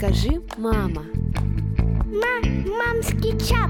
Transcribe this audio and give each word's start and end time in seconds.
Скажи, 0.00 0.40
мама. 0.56 1.04
Ма 2.20 2.34
мамский 2.78 3.38
чат. 3.38 3.68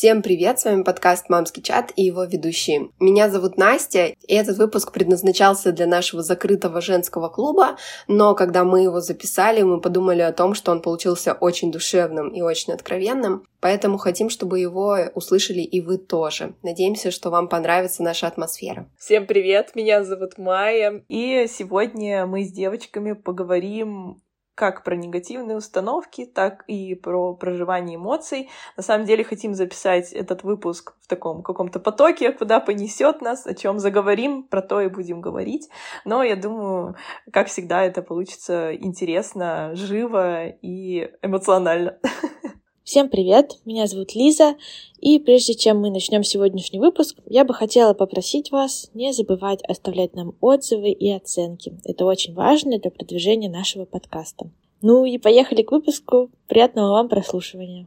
Всем 0.00 0.22
привет, 0.22 0.58
с 0.58 0.64
вами 0.64 0.82
подкаст 0.82 1.28
«Мамский 1.28 1.62
чат» 1.62 1.92
и 1.94 2.04
его 2.04 2.24
ведущие. 2.24 2.88
Меня 3.00 3.28
зовут 3.28 3.58
Настя, 3.58 4.06
и 4.06 4.32
этот 4.32 4.56
выпуск 4.56 4.92
предназначался 4.92 5.72
для 5.72 5.86
нашего 5.86 6.22
закрытого 6.22 6.80
женского 6.80 7.28
клуба, 7.28 7.76
но 8.08 8.34
когда 8.34 8.64
мы 8.64 8.82
его 8.82 9.02
записали, 9.02 9.60
мы 9.60 9.78
подумали 9.78 10.22
о 10.22 10.32
том, 10.32 10.54
что 10.54 10.72
он 10.72 10.80
получился 10.80 11.34
очень 11.34 11.70
душевным 11.70 12.30
и 12.30 12.40
очень 12.40 12.72
откровенным, 12.72 13.44
поэтому 13.60 13.98
хотим, 13.98 14.30
чтобы 14.30 14.58
его 14.58 14.96
услышали 15.14 15.60
и 15.60 15.82
вы 15.82 15.98
тоже. 15.98 16.54
Надеемся, 16.62 17.10
что 17.10 17.28
вам 17.28 17.46
понравится 17.50 18.02
наша 18.02 18.26
атмосфера. 18.26 18.88
Всем 18.98 19.26
привет, 19.26 19.72
меня 19.74 20.02
зовут 20.02 20.38
Майя, 20.38 21.04
и 21.08 21.46
сегодня 21.46 22.24
мы 22.24 22.44
с 22.44 22.50
девочками 22.50 23.12
поговорим 23.12 24.22
как 24.60 24.84
про 24.84 24.94
негативные 24.94 25.56
установки, 25.56 26.26
так 26.26 26.64
и 26.66 26.94
про 26.94 27.32
проживание 27.32 27.96
эмоций. 27.96 28.50
На 28.76 28.82
самом 28.82 29.06
деле 29.06 29.24
хотим 29.24 29.54
записать 29.54 30.12
этот 30.12 30.42
выпуск 30.42 30.96
в 31.00 31.08
таком 31.08 31.42
каком-то 31.42 31.80
потоке, 31.80 32.30
куда 32.30 32.60
понесет 32.60 33.22
нас, 33.22 33.46
о 33.46 33.54
чем 33.54 33.78
заговорим, 33.78 34.42
про 34.42 34.60
то 34.60 34.82
и 34.82 34.88
будем 34.88 35.22
говорить. 35.22 35.70
Но 36.04 36.22
я 36.22 36.36
думаю, 36.36 36.96
как 37.32 37.46
всегда, 37.48 37.82
это 37.82 38.02
получится 38.02 38.76
интересно, 38.76 39.70
живо 39.72 40.48
и 40.48 41.10
эмоционально. 41.22 41.98
Всем 42.82 43.08
привет, 43.10 43.58
меня 43.66 43.86
зовут 43.86 44.14
Лиза, 44.14 44.56
и 45.00 45.18
прежде 45.18 45.54
чем 45.54 45.80
мы 45.80 45.90
начнем 45.90 46.24
сегодняшний 46.24 46.80
выпуск, 46.80 47.18
я 47.26 47.44
бы 47.44 47.52
хотела 47.52 47.92
попросить 47.92 48.50
вас 48.50 48.90
не 48.94 49.12
забывать 49.12 49.62
оставлять 49.62 50.14
нам 50.14 50.34
отзывы 50.40 50.90
и 50.90 51.12
оценки. 51.12 51.74
Это 51.84 52.06
очень 52.06 52.34
важно 52.34 52.78
для 52.78 52.90
продвижения 52.90 53.50
нашего 53.50 53.84
подкаста. 53.84 54.50
Ну 54.82 55.04
и 55.04 55.18
поехали 55.18 55.62
к 55.62 55.72
выпуску. 55.72 56.30
Приятного 56.48 56.92
вам 56.92 57.08
прослушивания. 57.08 57.86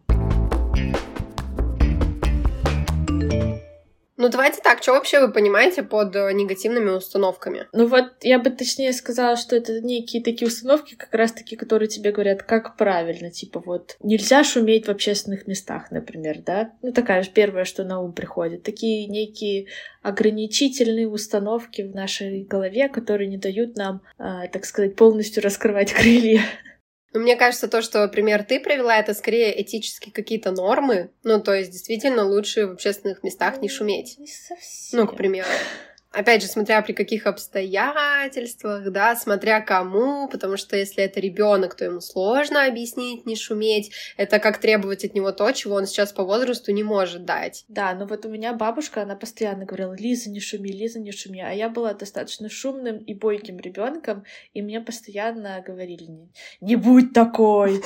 Ну 4.16 4.30
давайте 4.30 4.62
так, 4.62 4.84
что 4.84 4.94
вообще 4.94 5.20
вы 5.20 5.32
понимаете 5.32 5.82
под 5.82 6.16
э, 6.16 6.32
негативными 6.34 6.92
установками? 6.92 7.68
Ну 7.74 7.88
вот 7.88 8.12
я 8.22 8.38
бы 8.38 8.52
точнее 8.52 8.94
сказала, 8.94 9.36
что 9.36 9.56
это 9.56 9.82
некие 9.82 10.22
такие 10.22 10.48
установки, 10.48 10.96
как 10.96 11.14
раз 11.14 11.32
таки, 11.32 11.56
которые 11.56 11.90
тебе 11.90 12.12
говорят, 12.12 12.44
как 12.44 12.78
правильно, 12.78 13.32
типа 13.32 13.60
вот 13.60 13.98
нельзя 14.02 14.44
шуметь 14.44 14.86
в 14.86 14.92
общественных 14.92 15.48
местах, 15.48 15.90
например, 15.90 16.40
да? 16.46 16.74
Ну 16.84 16.92
такая 16.92 17.24
же 17.24 17.32
первое, 17.32 17.66
что 17.66 17.84
на 17.84 18.00
ум 18.02 18.14
приходит. 18.14 18.62
Такие 18.62 19.08
некие 19.08 19.68
ограничительные 20.04 21.08
установки 21.08 21.82
в 21.82 21.96
нашей 21.96 22.44
голове, 22.44 22.90
которые 22.90 23.28
не 23.28 23.38
дают 23.38 23.76
нам, 23.78 24.02
э, 24.20 24.48
так 24.52 24.66
сказать, 24.66 24.96
полностью 24.96 25.42
раскрывать 25.42 25.92
крылья. 25.92 26.42
Ну, 27.14 27.20
мне 27.20 27.36
кажется, 27.36 27.68
то, 27.68 27.82
что 27.82 28.08
пример 28.08 28.44
ты 28.44 28.60
привела, 28.60 28.98
это 28.98 29.14
скорее 29.14 29.62
этические 29.62 30.12
какие-то 30.12 30.52
нормы. 30.52 31.12
Ну, 31.24 31.40
то 31.40 31.54
есть, 31.54 31.72
действительно, 31.72 32.26
лучше 32.26 32.68
в 32.68 32.72
общественных 32.72 33.24
местах 33.24 33.62
не 33.62 33.70
шуметь. 33.70 34.18
Не 34.18 34.28
совсем. 34.28 35.00
Ну, 35.00 35.08
к 35.08 35.16
примеру. 35.16 35.48
Опять 36.14 36.44
же, 36.44 36.48
смотря 36.48 36.80
при 36.84 36.94
каких 36.94 37.26
обстоятельствах, 37.26 38.92
да, 38.92 39.16
смотря 39.16 39.62
кому, 39.62 40.28
потому 40.28 40.58
что 40.58 40.78
если 40.78 41.04
это 41.04 41.20
ребенок, 41.20 41.74
то 41.74 41.86
ему 41.86 42.02
сложно 42.02 42.68
объяснить, 42.68 43.26
не 43.26 43.36
шуметь. 43.36 43.92
Это 44.16 44.38
как 44.38 44.60
требовать 44.60 45.04
от 45.04 45.16
него 45.16 45.32
то, 45.32 45.52
чего 45.54 45.74
он 45.74 45.88
сейчас 45.88 46.14
по 46.14 46.24
возрасту 46.24 46.72
не 46.72 46.84
может 46.84 47.26
дать. 47.26 47.66
Да, 47.68 47.96
но 47.96 48.06
вот 48.06 48.26
у 48.26 48.30
меня 48.30 48.54
бабушка, 48.54 49.02
она 49.02 49.16
постоянно 49.16 49.66
говорила, 49.66 49.96
Лиза, 49.98 50.30
не 50.30 50.40
шуми, 50.40 50.72
Лиза, 50.72 51.00
не 51.00 51.12
шуми. 51.12 51.42
А 51.42 51.52
я 51.52 51.68
была 51.68 51.96
достаточно 51.96 52.48
шумным 52.48 52.98
и 52.98 53.16
бойким 53.16 53.58
ребенком, 53.58 54.24
и 54.54 54.62
мне 54.62 54.82
постоянно 54.82 55.64
говорили, 55.66 56.04
не, 56.04 56.32
не 56.62 56.76
будь 56.76 57.14
такой. 57.14 57.82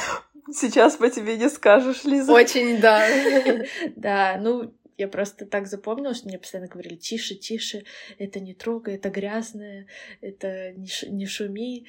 Сейчас 0.53 0.95
по 0.95 1.09
тебе 1.09 1.37
не 1.37 1.49
скажешь, 1.49 2.03
Лиза. 2.05 2.31
Очень, 2.31 2.79
да. 2.79 3.05
Да, 3.95 4.37
ну, 4.39 4.73
я 4.97 5.07
просто 5.07 5.45
так 5.45 5.67
запомнила, 5.67 6.13
что 6.13 6.27
мне 6.27 6.39
постоянно 6.39 6.67
говорили 6.67 6.95
тише, 6.95 7.35
тише, 7.35 7.83
это 8.17 8.39
не 8.39 8.53
трогай, 8.53 8.95
это 8.95 9.09
грязное, 9.09 9.87
это 10.21 10.71
не, 10.73 10.87
ш... 10.87 11.07
не 11.07 11.25
шуми 11.25 11.85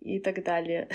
и 0.00 0.20
так 0.20 0.44
далее. 0.44 0.88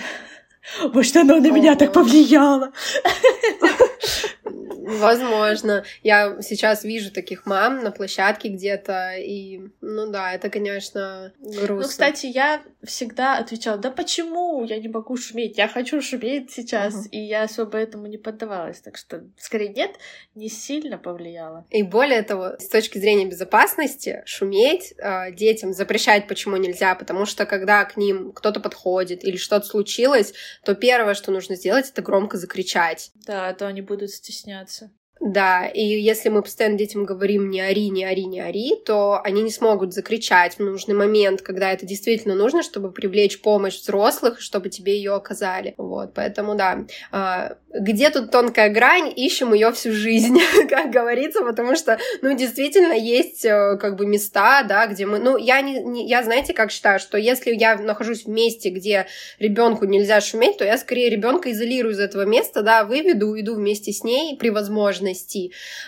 Может, 0.92 1.16
оно 1.16 1.40
на 1.40 1.50
меня 1.50 1.76
так 1.76 1.92
повлияло. 1.92 2.72
Возможно. 4.68 5.84
Я 6.02 6.40
сейчас 6.42 6.84
вижу 6.84 7.10
таких 7.10 7.46
мам 7.46 7.82
на 7.82 7.90
площадке 7.90 8.48
где-то, 8.48 9.14
и, 9.16 9.60
ну 9.80 10.10
да, 10.10 10.32
это, 10.32 10.50
конечно, 10.50 11.32
грустно. 11.40 11.76
Ну, 11.76 11.82
кстати, 11.82 12.26
я 12.26 12.62
всегда 12.84 13.38
отвечала, 13.38 13.78
да 13.78 13.90
почему 13.90 14.64
я 14.64 14.78
не 14.78 14.88
могу 14.88 15.16
шуметь? 15.16 15.58
Я 15.58 15.68
хочу 15.68 16.00
шуметь 16.00 16.50
сейчас, 16.52 16.94
uh-huh. 16.94 17.10
и 17.10 17.18
я 17.18 17.42
особо 17.42 17.78
этому 17.78 18.06
не 18.06 18.18
поддавалась. 18.18 18.80
Так 18.80 18.96
что, 18.96 19.24
скорее, 19.38 19.70
нет, 19.70 19.96
не 20.34 20.48
сильно 20.48 20.98
повлияло. 20.98 21.66
И 21.70 21.82
более 21.82 22.22
того, 22.22 22.56
с 22.58 22.68
точки 22.68 22.98
зрения 22.98 23.26
безопасности, 23.26 24.22
шуметь 24.26 24.94
э, 24.98 25.32
детям 25.32 25.72
запрещать 25.72 26.28
почему 26.28 26.56
нельзя, 26.56 26.94
потому 26.94 27.26
что 27.26 27.46
когда 27.46 27.84
к 27.84 27.96
ним 27.96 28.32
кто-то 28.32 28.60
подходит 28.60 29.24
или 29.24 29.36
что-то 29.36 29.66
случилось, 29.66 30.34
то 30.64 30.74
первое, 30.74 31.14
что 31.14 31.32
нужно 31.32 31.56
сделать, 31.56 31.90
это 31.90 32.02
громко 32.02 32.36
закричать. 32.36 33.10
Да, 33.26 33.48
а 33.48 33.54
то 33.54 33.66
они 33.66 33.82
будут 33.82 34.10
стесняться 34.10 34.57
меняться. 34.58 34.90
Да, 35.20 35.66
и 35.66 35.82
если 35.82 36.28
мы 36.28 36.42
постоянно 36.42 36.78
детям 36.78 37.04
говорим 37.04 37.50
не 37.50 37.60
ори, 37.60 37.90
не 37.90 38.04
ори, 38.04 38.24
не 38.24 38.40
ори, 38.40 38.76
то 38.84 39.20
они 39.22 39.42
не 39.42 39.50
смогут 39.50 39.92
закричать 39.92 40.58
в 40.58 40.60
нужный 40.60 40.94
момент, 40.94 41.42
когда 41.42 41.72
это 41.72 41.86
действительно 41.86 42.34
нужно, 42.34 42.62
чтобы 42.62 42.92
привлечь 42.92 43.40
помощь 43.40 43.80
взрослых, 43.80 44.40
чтобы 44.40 44.68
тебе 44.68 44.96
ее 44.96 45.14
оказали. 45.14 45.74
Вот, 45.76 46.14
поэтому 46.14 46.54
да. 46.54 46.86
А, 47.10 47.56
где 47.74 48.10
тут 48.10 48.30
тонкая 48.30 48.70
грань, 48.70 49.12
ищем 49.14 49.52
ее 49.52 49.72
всю 49.72 49.92
жизнь, 49.92 50.38
как 50.68 50.90
говорится, 50.90 51.42
потому 51.42 51.74
что, 51.74 51.98
ну, 52.22 52.36
действительно, 52.36 52.92
есть 52.92 53.44
э, 53.44 53.76
как 53.80 53.96
бы 53.96 54.06
места, 54.06 54.62
да, 54.62 54.86
где 54.86 55.04
мы, 55.04 55.18
ну, 55.18 55.36
я 55.36 55.60
не, 55.60 55.82
не 55.82 56.08
я 56.08 56.22
знаете, 56.22 56.54
как 56.54 56.70
считаю, 56.70 56.98
что 57.00 57.18
если 57.18 57.52
я 57.52 57.76
нахожусь 57.76 58.24
в 58.24 58.28
месте, 58.28 58.70
где 58.70 59.06
ребенку 59.38 59.84
нельзя 59.84 60.20
шуметь, 60.20 60.58
то 60.58 60.64
я 60.64 60.78
скорее 60.78 61.10
ребенка 61.10 61.50
изолирую 61.50 61.94
из 61.94 62.00
этого 62.00 62.22
места, 62.22 62.62
да, 62.62 62.84
выведу, 62.84 63.28
уйду 63.28 63.54
вместе 63.54 63.92
с 63.92 64.04
ней 64.04 64.36
при 64.36 64.50
возможности, 64.50 65.07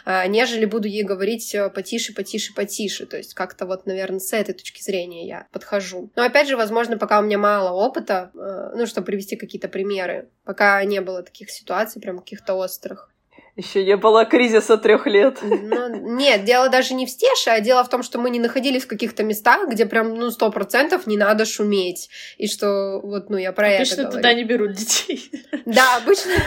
а, 0.04 0.26
нежели 0.26 0.64
буду 0.64 0.88
ей 0.88 1.03
говорить 1.03 1.54
э, 1.54 1.70
потише, 1.70 2.14
потише, 2.14 2.54
потише, 2.54 3.06
то 3.06 3.16
есть 3.16 3.34
как-то 3.34 3.66
вот, 3.66 3.86
наверное, 3.86 4.20
с 4.20 4.32
этой 4.32 4.54
точки 4.54 4.82
зрения 4.82 5.26
я 5.26 5.47
подхожу. 5.53 6.10
Но 6.16 6.25
опять 6.25 6.48
же, 6.48 6.56
возможно, 6.56 6.98
пока 6.98 7.20
у 7.20 7.22
меня 7.22 7.38
мало 7.38 7.70
опыта, 7.70 8.31
э, 8.34 8.76
ну, 8.76 8.86
чтобы 8.86 9.06
привести 9.06 9.36
какие-то 9.36 9.69
примеры, 9.69 10.28
пока 10.44 10.82
не 10.84 11.00
было 11.00 11.22
таких 11.22 11.50
ситуаций, 11.50 11.70
ситуаций, 11.70 12.00
прям 12.00 12.19
каких-то 12.19 12.54
острых. 12.54 13.08
Еще 13.56 13.84
не 13.84 13.97
было 13.97 14.25
кризиса 14.25 14.76
трех 14.76 15.06
лет. 15.06 15.38
Ну, 15.42 16.16
нет, 16.16 16.44
дело 16.44 16.69
даже 16.69 16.94
не 16.94 17.04
в 17.04 17.10
стеше, 17.10 17.50
а 17.50 17.60
дело 17.60 17.84
в 17.84 17.88
том, 17.88 18.02
что 18.02 18.19
мы 18.19 18.31
не 18.31 18.38
находились 18.38 18.84
в 18.84 18.87
каких-то 18.87 19.22
местах, 19.22 19.69
где 19.69 19.87
прям, 19.87 20.14
ну, 20.14 20.31
сто 20.31 20.50
процентов 20.50 21.06
не 21.06 21.16
надо 21.16 21.44
шуметь. 21.44 22.08
И 22.38 22.47
что, 22.47 23.00
вот, 23.02 23.28
ну, 23.28 23.37
я 23.37 23.52
про 23.52 23.75
обычно 23.75 23.94
это 23.94 24.02
Обычно 24.02 24.19
туда 24.19 24.32
не 24.34 24.44
берут 24.44 24.72
детей. 24.72 25.31
Да, 25.66 25.97
обычно. 25.97 26.32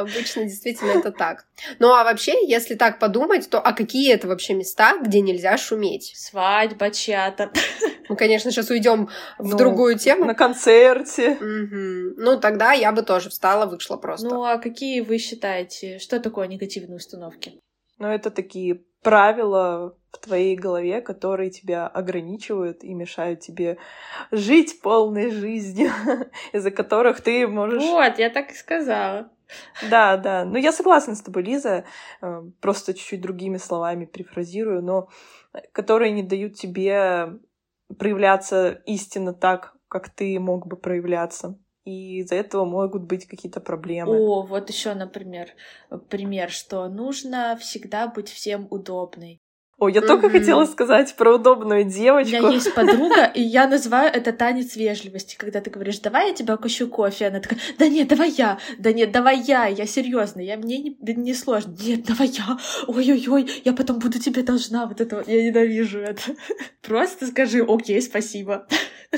Обычно 0.00 0.44
действительно 0.44 0.92
это 0.92 1.10
так. 1.10 1.46
Ну 1.78 1.92
а 1.92 2.04
вообще, 2.04 2.34
если 2.46 2.74
так 2.74 2.98
подумать, 2.98 3.48
то 3.48 3.60
а 3.60 3.72
какие 3.72 4.12
это 4.12 4.28
вообще 4.28 4.54
места, 4.54 4.98
где 5.02 5.20
нельзя 5.20 5.56
шуметь? 5.56 6.12
Свадьба 6.16 6.90
чья-то. 6.90 7.50
Мы, 8.08 8.16
конечно, 8.16 8.50
сейчас 8.50 8.70
уйдем 8.70 9.08
в 9.38 9.50
ну, 9.50 9.56
другую 9.56 9.98
тему. 9.98 10.24
На 10.24 10.34
концерте. 10.34 11.32
Угу. 11.32 12.22
Ну, 12.22 12.40
тогда 12.40 12.72
я 12.72 12.92
бы 12.92 13.02
тоже 13.02 13.30
встала, 13.30 13.66
вышла 13.66 13.96
просто. 13.96 14.28
Ну, 14.28 14.44
а 14.44 14.58
какие 14.58 15.00
вы 15.00 15.18
считаете, 15.18 15.98
что 15.98 16.20
такое 16.20 16.46
негативные 16.46 16.96
установки? 16.96 17.60
Ну, 17.98 18.08
это 18.08 18.30
такие 18.30 18.82
правила 19.02 19.96
в 20.12 20.18
твоей 20.18 20.56
голове, 20.56 21.00
которые 21.00 21.50
тебя 21.50 21.86
ограничивают 21.86 22.82
и 22.82 22.92
мешают 22.92 23.40
тебе 23.40 23.78
жить 24.30 24.80
полной 24.82 25.30
жизнью, 25.30 25.92
из-за 26.52 26.70
которых 26.70 27.20
ты 27.20 27.46
можешь... 27.46 27.82
Вот, 27.82 28.18
я 28.18 28.30
так 28.30 28.50
и 28.50 28.54
сказала. 28.54 29.30
Да, 29.90 30.16
да. 30.16 30.44
Ну, 30.44 30.56
я 30.56 30.72
согласна 30.72 31.14
с 31.14 31.22
тобой, 31.22 31.42
Лиза. 31.42 31.84
Э, 32.22 32.42
просто 32.60 32.94
чуть-чуть 32.94 33.20
другими 33.20 33.58
словами 33.58 34.04
прифразирую, 34.04 34.82
но 34.82 35.08
э, 35.52 35.60
которые 35.72 36.12
не 36.12 36.22
дают 36.22 36.54
тебе 36.54 37.38
проявляться 37.98 38.82
истинно 38.86 39.32
так, 39.32 39.76
как 39.88 40.08
ты 40.08 40.38
мог 40.40 40.66
бы 40.66 40.76
проявляться. 40.76 41.58
И 41.84 42.18
из-за 42.18 42.34
этого 42.34 42.64
могут 42.64 43.04
быть 43.04 43.26
какие-то 43.26 43.60
проблемы. 43.60 44.18
О, 44.18 44.42
вот 44.42 44.68
еще, 44.70 44.94
например, 44.94 45.50
пример, 46.08 46.50
что 46.50 46.88
нужно 46.88 47.56
всегда 47.60 48.08
быть 48.08 48.28
всем 48.28 48.66
удобной. 48.70 49.40
О, 49.78 49.88
я 49.88 50.00
только 50.00 50.30
хотела 50.30 50.64
сказать 50.64 51.14
про 51.16 51.34
удобную 51.34 51.84
девочку. 51.84 52.36
У 52.36 52.40
меня 52.40 52.52
есть 52.52 52.74
подруга, 52.74 53.24
и 53.34 53.42
я 53.42 53.68
называю 53.68 54.10
это 54.10 54.32
танец 54.32 54.74
вежливости, 54.74 55.36
когда 55.36 55.60
ты 55.60 55.70
говоришь, 55.70 55.98
давай 55.98 56.28
я 56.28 56.34
тебя 56.34 56.54
укушу 56.54 56.88
кофе, 56.88 57.26
она 57.26 57.40
такая, 57.40 57.58
да 57.78 57.86
нет, 57.86 58.08
давай 58.08 58.30
я, 58.30 58.58
да 58.78 58.94
нет, 58.94 59.12
давай 59.12 59.38
я, 59.40 59.66
я 59.66 59.86
серьезно, 59.86 60.40
я 60.40 60.56
мне 60.56 60.78
не, 60.78 60.96
не 61.00 61.34
сложно, 61.34 61.76
нет, 61.78 62.04
давай 62.06 62.28
я, 62.28 62.58
ой-ой-ой, 62.86 63.50
я 63.64 63.74
потом 63.74 63.98
буду 63.98 64.18
тебе 64.18 64.42
должна, 64.42 64.86
вот 64.86 65.02
это, 65.02 65.22
я 65.26 65.42
ненавижу 65.42 65.98
это. 65.98 66.22
Просто 66.80 67.26
скажи, 67.26 67.62
окей, 67.62 68.00
спасибо. 68.00 68.66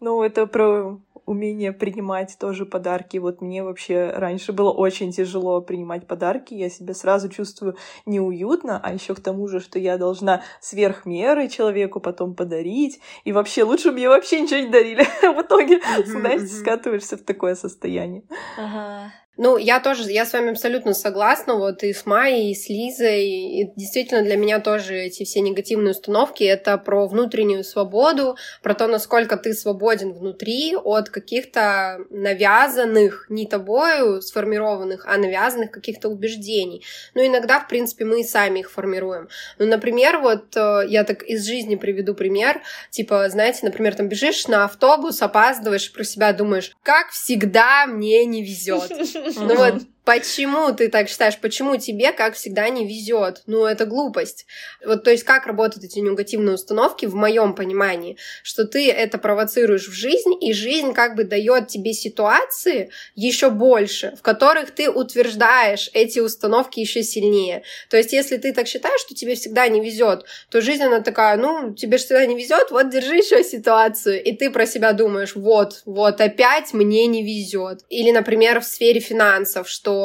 Ну, 0.00 0.22
это 0.22 0.46
про 0.46 1.00
умение 1.28 1.72
принимать 1.72 2.36
тоже 2.38 2.66
подарки. 2.66 3.18
Вот 3.18 3.40
мне 3.40 3.62
вообще 3.62 4.10
раньше 4.14 4.52
было 4.52 4.70
очень 4.70 5.12
тяжело 5.12 5.60
принимать 5.60 6.06
подарки. 6.06 6.54
Я 6.54 6.70
себя 6.70 6.94
сразу 6.94 7.28
чувствую 7.28 7.76
неуютно, 8.06 8.80
а 8.82 8.92
еще 8.92 9.14
к 9.14 9.20
тому 9.20 9.46
же, 9.48 9.60
что 9.60 9.78
я 9.78 9.98
должна 9.98 10.42
сверх 10.60 11.04
меры 11.06 11.48
человеку 11.48 12.00
потом 12.00 12.34
подарить. 12.34 13.00
И 13.24 13.32
вообще 13.32 13.62
лучше 13.62 13.90
бы 13.90 13.98
мне 13.98 14.08
вообще 14.08 14.40
ничего 14.40 14.60
не 14.60 14.68
дарили. 14.68 15.02
В 15.22 15.42
итоге, 15.42 15.80
знаете, 16.06 16.46
скатываешься 16.46 17.16
в 17.16 17.22
такое 17.22 17.54
состояние. 17.54 18.24
Ага. 18.56 19.12
Ну, 19.40 19.56
я 19.56 19.78
тоже, 19.78 20.10
я 20.10 20.26
с 20.26 20.32
вами 20.32 20.50
абсолютно 20.50 20.94
согласна, 20.94 21.54
вот 21.54 21.84
и 21.84 21.92
с 21.92 22.06
Майей, 22.06 22.50
и 22.50 22.54
с 22.56 22.68
Лизой, 22.68 23.24
и 23.24 23.72
действительно 23.76 24.22
для 24.22 24.36
меня 24.36 24.58
тоже 24.58 24.96
эти 24.96 25.22
все 25.22 25.40
негативные 25.40 25.92
установки— 25.92 26.42
это 26.44 26.76
про 26.76 27.06
внутреннюю 27.06 27.62
свободу, 27.62 28.36
про 28.64 28.74
то, 28.74 28.88
насколько 28.88 29.36
ты 29.36 29.54
свободен 29.54 30.12
внутри 30.12 30.74
от 30.74 31.10
каких-то 31.10 32.00
навязанных, 32.10 33.26
не 33.28 33.46
тобою 33.46 34.20
сформированных, 34.22 35.06
а 35.06 35.16
навязанных 35.16 35.70
каких-то 35.70 36.08
убеждений. 36.08 36.84
Ну, 37.14 37.24
иногда, 37.24 37.60
в 37.60 37.68
принципе, 37.68 38.04
мы 38.04 38.22
и 38.22 38.24
сами 38.24 38.58
их 38.58 38.72
формируем. 38.72 39.28
Ну, 39.60 39.66
например, 39.66 40.18
вот 40.18 40.56
э, 40.56 40.82
я 40.88 41.04
так 41.04 41.22
из 41.22 41.46
жизни 41.46 41.76
приведу 41.76 42.14
пример, 42.14 42.60
типа, 42.90 43.28
знаете, 43.28 43.60
например, 43.62 43.94
там 43.94 44.08
бежишь 44.08 44.48
на 44.48 44.64
автобус, 44.64 45.22
опаздываешь, 45.22 45.92
про 45.92 46.02
себя 46.02 46.32
думаешь, 46.32 46.72
как 46.82 47.10
всегда 47.10 47.86
мне 47.86 48.24
не 48.24 48.42
везет. 48.42 48.90
Ну 49.36 49.56
вот 49.56 49.82
Почему 50.08 50.72
ты 50.72 50.88
так 50.88 51.06
считаешь? 51.10 51.36
Почему 51.36 51.76
тебе, 51.76 52.12
как 52.12 52.34
всегда, 52.34 52.70
не 52.70 52.86
везет? 52.86 53.42
Ну, 53.44 53.66
это 53.66 53.84
глупость. 53.84 54.46
Вот, 54.82 55.04
то 55.04 55.10
есть, 55.10 55.22
как 55.22 55.46
работают 55.46 55.84
эти 55.84 55.98
негативные 55.98 56.54
установки 56.54 57.04
в 57.04 57.14
моем 57.14 57.54
понимании, 57.54 58.16
что 58.42 58.64
ты 58.64 58.90
это 58.90 59.18
провоцируешь 59.18 59.86
в 59.86 59.92
жизнь, 59.92 60.32
и 60.40 60.54
жизнь 60.54 60.94
как 60.94 61.14
бы 61.14 61.24
дает 61.24 61.68
тебе 61.68 61.92
ситуации 61.92 62.90
еще 63.16 63.50
больше, 63.50 64.14
в 64.18 64.22
которых 64.22 64.70
ты 64.70 64.90
утверждаешь 64.90 65.90
эти 65.92 66.20
установки 66.20 66.80
еще 66.80 67.02
сильнее. 67.02 67.62
То 67.90 67.98
есть, 67.98 68.14
если 68.14 68.38
ты 68.38 68.54
так 68.54 68.66
считаешь, 68.66 69.02
что 69.02 69.14
тебе 69.14 69.34
всегда 69.34 69.68
не 69.68 69.82
везет, 69.82 70.24
то 70.48 70.62
жизнь 70.62 70.84
она 70.84 71.02
такая, 71.02 71.36
ну, 71.36 71.74
тебе 71.74 71.98
же 71.98 72.04
всегда 72.04 72.24
не 72.24 72.34
везет, 72.34 72.70
вот 72.70 72.88
держи 72.88 73.16
еще 73.16 73.44
ситуацию, 73.44 74.24
и 74.24 74.32
ты 74.32 74.48
про 74.48 74.64
себя 74.64 74.94
думаешь, 74.94 75.36
вот, 75.36 75.82
вот 75.84 76.22
опять 76.22 76.72
мне 76.72 77.06
не 77.08 77.22
везет. 77.22 77.80
Или, 77.90 78.10
например, 78.10 78.60
в 78.60 78.64
сфере 78.64 79.00
финансов, 79.00 79.68
что 79.68 79.97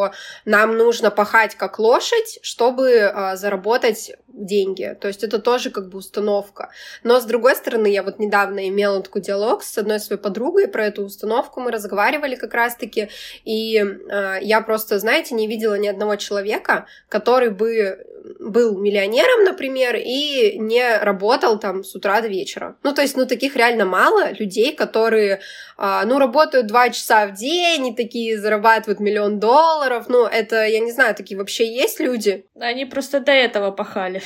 нам 0.46 0.78
нужно 0.78 1.12
пахать 1.12 1.56
как 1.56 1.80
лошадь, 1.80 2.40
чтобы 2.42 3.02
а, 3.02 3.36
заработать 3.36 4.12
деньги. 4.34 4.98
То 5.00 5.08
есть 5.08 5.24
это 5.24 5.40
тоже 5.40 5.70
как 5.70 5.90
бы 5.90 6.00
установка. 6.00 6.70
Но 7.04 7.20
с 7.20 7.26
другой 7.26 7.56
стороны, 7.56 7.88
я 7.88 8.04
вот 8.04 8.20
недавно 8.20 8.68
имела 8.68 9.02
такой 9.02 9.22
диалог 9.22 9.64
с 9.64 9.78
одной 9.78 10.00
своей 10.00 10.22
подругой 10.22 10.68
про 10.68 10.88
эту 10.88 11.04
установку. 11.04 11.62
Мы 11.62 11.72
разговаривали 11.72 12.36
как 12.36 12.54
раз-таки, 12.54 13.10
и 13.46 13.78
э, 13.78 14.38
я 14.42 14.62
просто, 14.62 15.00
знаете, 15.00 15.36
не 15.36 15.48
видела 15.48 15.76
ни 15.76 15.88
одного 15.88 16.16
человека, 16.16 16.88
который 17.10 17.52
бы 17.52 18.06
был 18.40 18.78
миллионером, 18.78 19.44
например, 19.44 19.96
и 19.98 20.58
не 20.58 20.98
работал 20.98 21.60
там 21.60 21.84
с 21.84 21.94
утра 21.96 22.22
до 22.22 22.28
вечера. 22.28 22.78
Ну, 22.84 22.94
то 22.94 23.02
есть, 23.02 23.18
ну, 23.18 23.26
таких 23.26 23.56
реально 23.56 23.86
мало 23.86 24.32
людей, 24.32 24.74
которые, 24.74 25.42
э, 25.78 26.02
ну, 26.06 26.20
работают 26.20 26.68
два 26.68 26.90
часа 26.90 27.28
в 27.28 27.34
день 27.34 27.88
и 27.88 27.96
такие 27.96 28.40
зарабатывают 28.40 29.00
миллион 29.00 29.40
долларов. 29.40 30.06
Ну, 30.08 30.26
это, 30.26 30.66
я 30.66 30.80
не 30.80 30.92
знаю, 30.92 31.16
такие 31.16 31.38
вообще 31.38 31.68
есть 31.68 32.00
люди? 32.00 32.46
Они 32.60 32.86
просто 32.86 33.20
до 33.20 33.32
этого 33.32 33.72
пахали. 33.72 34.23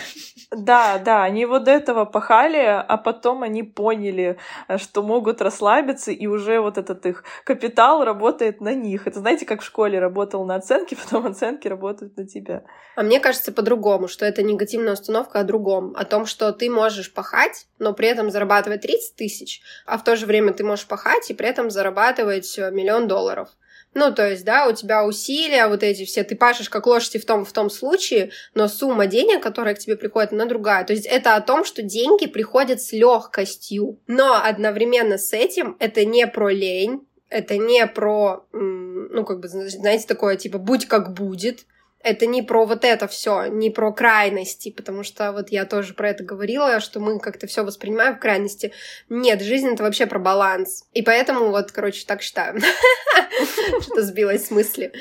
Да, 0.52 0.98
да, 0.98 1.24
они 1.24 1.46
вот 1.46 1.68
этого 1.68 2.06
пахали, 2.06 2.58
а 2.58 2.98
потом 2.98 3.44
они 3.44 3.64
поняли, 3.64 4.38
что 4.78 5.04
могут 5.04 5.42
расслабиться, 5.42 6.12
и 6.12 6.26
уже 6.26 6.62
вот 6.62 6.78
этот 6.78 7.06
их 7.06 7.26
капитал 7.44 8.06
работает 8.06 8.62
на 8.62 8.74
них. 8.74 9.08
Это 9.08 9.20
знаете, 9.20 9.46
как 9.46 9.62
в 9.62 9.66
школе 9.66 10.00
работал 10.00 10.46
на 10.46 10.56
оценки, 10.56 10.96
потом 11.04 11.26
оценки 11.26 11.68
работают 11.68 12.16
на 12.16 12.26
тебя. 12.26 12.64
А 12.96 13.04
мне 13.04 13.20
кажется 13.20 13.52
по-другому, 13.52 14.08
что 14.08 14.26
это 14.26 14.42
негативная 14.42 14.94
установка 14.94 15.42
о 15.42 15.44
другом, 15.44 15.94
о 15.98 16.06
том, 16.06 16.26
что 16.26 16.54
ты 16.54 16.70
можешь 16.70 17.14
пахать, 17.14 17.68
но 17.78 17.94
при 17.94 18.08
этом 18.08 18.32
зарабатывать 18.32 18.82
30 18.82 19.16
тысяч, 19.18 19.62
а 19.86 19.98
в 19.98 20.04
то 20.06 20.16
же 20.16 20.26
время 20.26 20.54
ты 20.54 20.64
можешь 20.64 20.88
пахать 20.88 21.30
и 21.30 21.34
при 21.34 21.48
этом 21.50 21.70
зарабатывать 21.70 22.58
э, 22.58 22.72
миллион 22.72 23.10
долларов. 23.10 23.50
Ну, 24.00 24.14
то 24.14 24.30
есть, 24.30 24.46
да, 24.46 24.68
у 24.68 24.74
тебя 24.74 25.04
усилия, 25.04 25.68
вот 25.68 25.82
эти 25.82 26.06
все, 26.06 26.24
ты 26.24 26.36
пашешь 26.36 26.70
как 26.70 26.86
лошади 26.86 27.18
в 27.18 27.26
том, 27.26 27.44
в 27.44 27.52
том 27.52 27.72
случае, 27.72 28.30
но 28.54 28.68
сумма 28.68 29.08
денег, 29.08 29.42
которая 29.42 29.74
к 29.74 29.80
тебе 29.80 29.98
приходит, 29.98 30.34
она 30.34 30.46
другая. 30.46 30.86
То 30.86 30.94
есть 30.94 31.08
это 31.08 31.36
о 31.36 31.42
том, 31.42 31.66
что 31.66 31.82
деньги 31.82 32.28
приходят 32.28 32.80
с 32.80 32.92
легкостью. 32.92 34.00
Но 34.06 34.40
одновременно 34.40 35.18
с 35.18 35.34
этим 35.34 35.78
это 35.80 36.06
не 36.06 36.28
про 36.28 36.50
лень, 36.50 37.08
это 37.30 37.58
не 37.58 37.88
про, 37.88 38.46
ну, 38.52 39.26
как 39.26 39.40
бы, 39.40 39.48
знаете, 39.48 40.06
такое, 40.08 40.36
типа, 40.36 40.60
будь 40.60 40.86
как 40.86 41.16
будет, 41.16 41.66
это 42.02 42.26
не 42.26 42.42
про 42.42 42.66
вот 42.66 42.86
это 42.86 43.08
все, 43.08 43.46
не 43.46 43.70
про 43.70 43.92
крайности, 43.92 44.72
потому 44.72 45.04
что 45.04 45.32
вот 45.32 45.50
я 45.50 45.66
тоже 45.66 45.94
про 45.94 46.10
это 46.10 46.24
говорила, 46.24 46.80
что 46.80 47.00
мы 47.00 47.20
как-то 47.20 47.48
все 47.48 47.64
воспринимаем 47.64 48.16
в 48.16 48.20
крайности. 48.20 48.74
Нет, 49.10 49.42
жизнь 49.42 49.70
это 49.74 49.84
вообще 49.84 50.06
про 50.06 50.20
баланс. 50.20 50.86
И 50.94 51.02
поэтому 51.02 51.50
вот, 51.50 51.72
короче, 51.72 52.06
так 52.06 52.22
считаю. 52.22 52.60
Что-то 53.82 54.04
сбилось 54.04 54.48
с 54.48 54.52
мысли. 54.52 54.94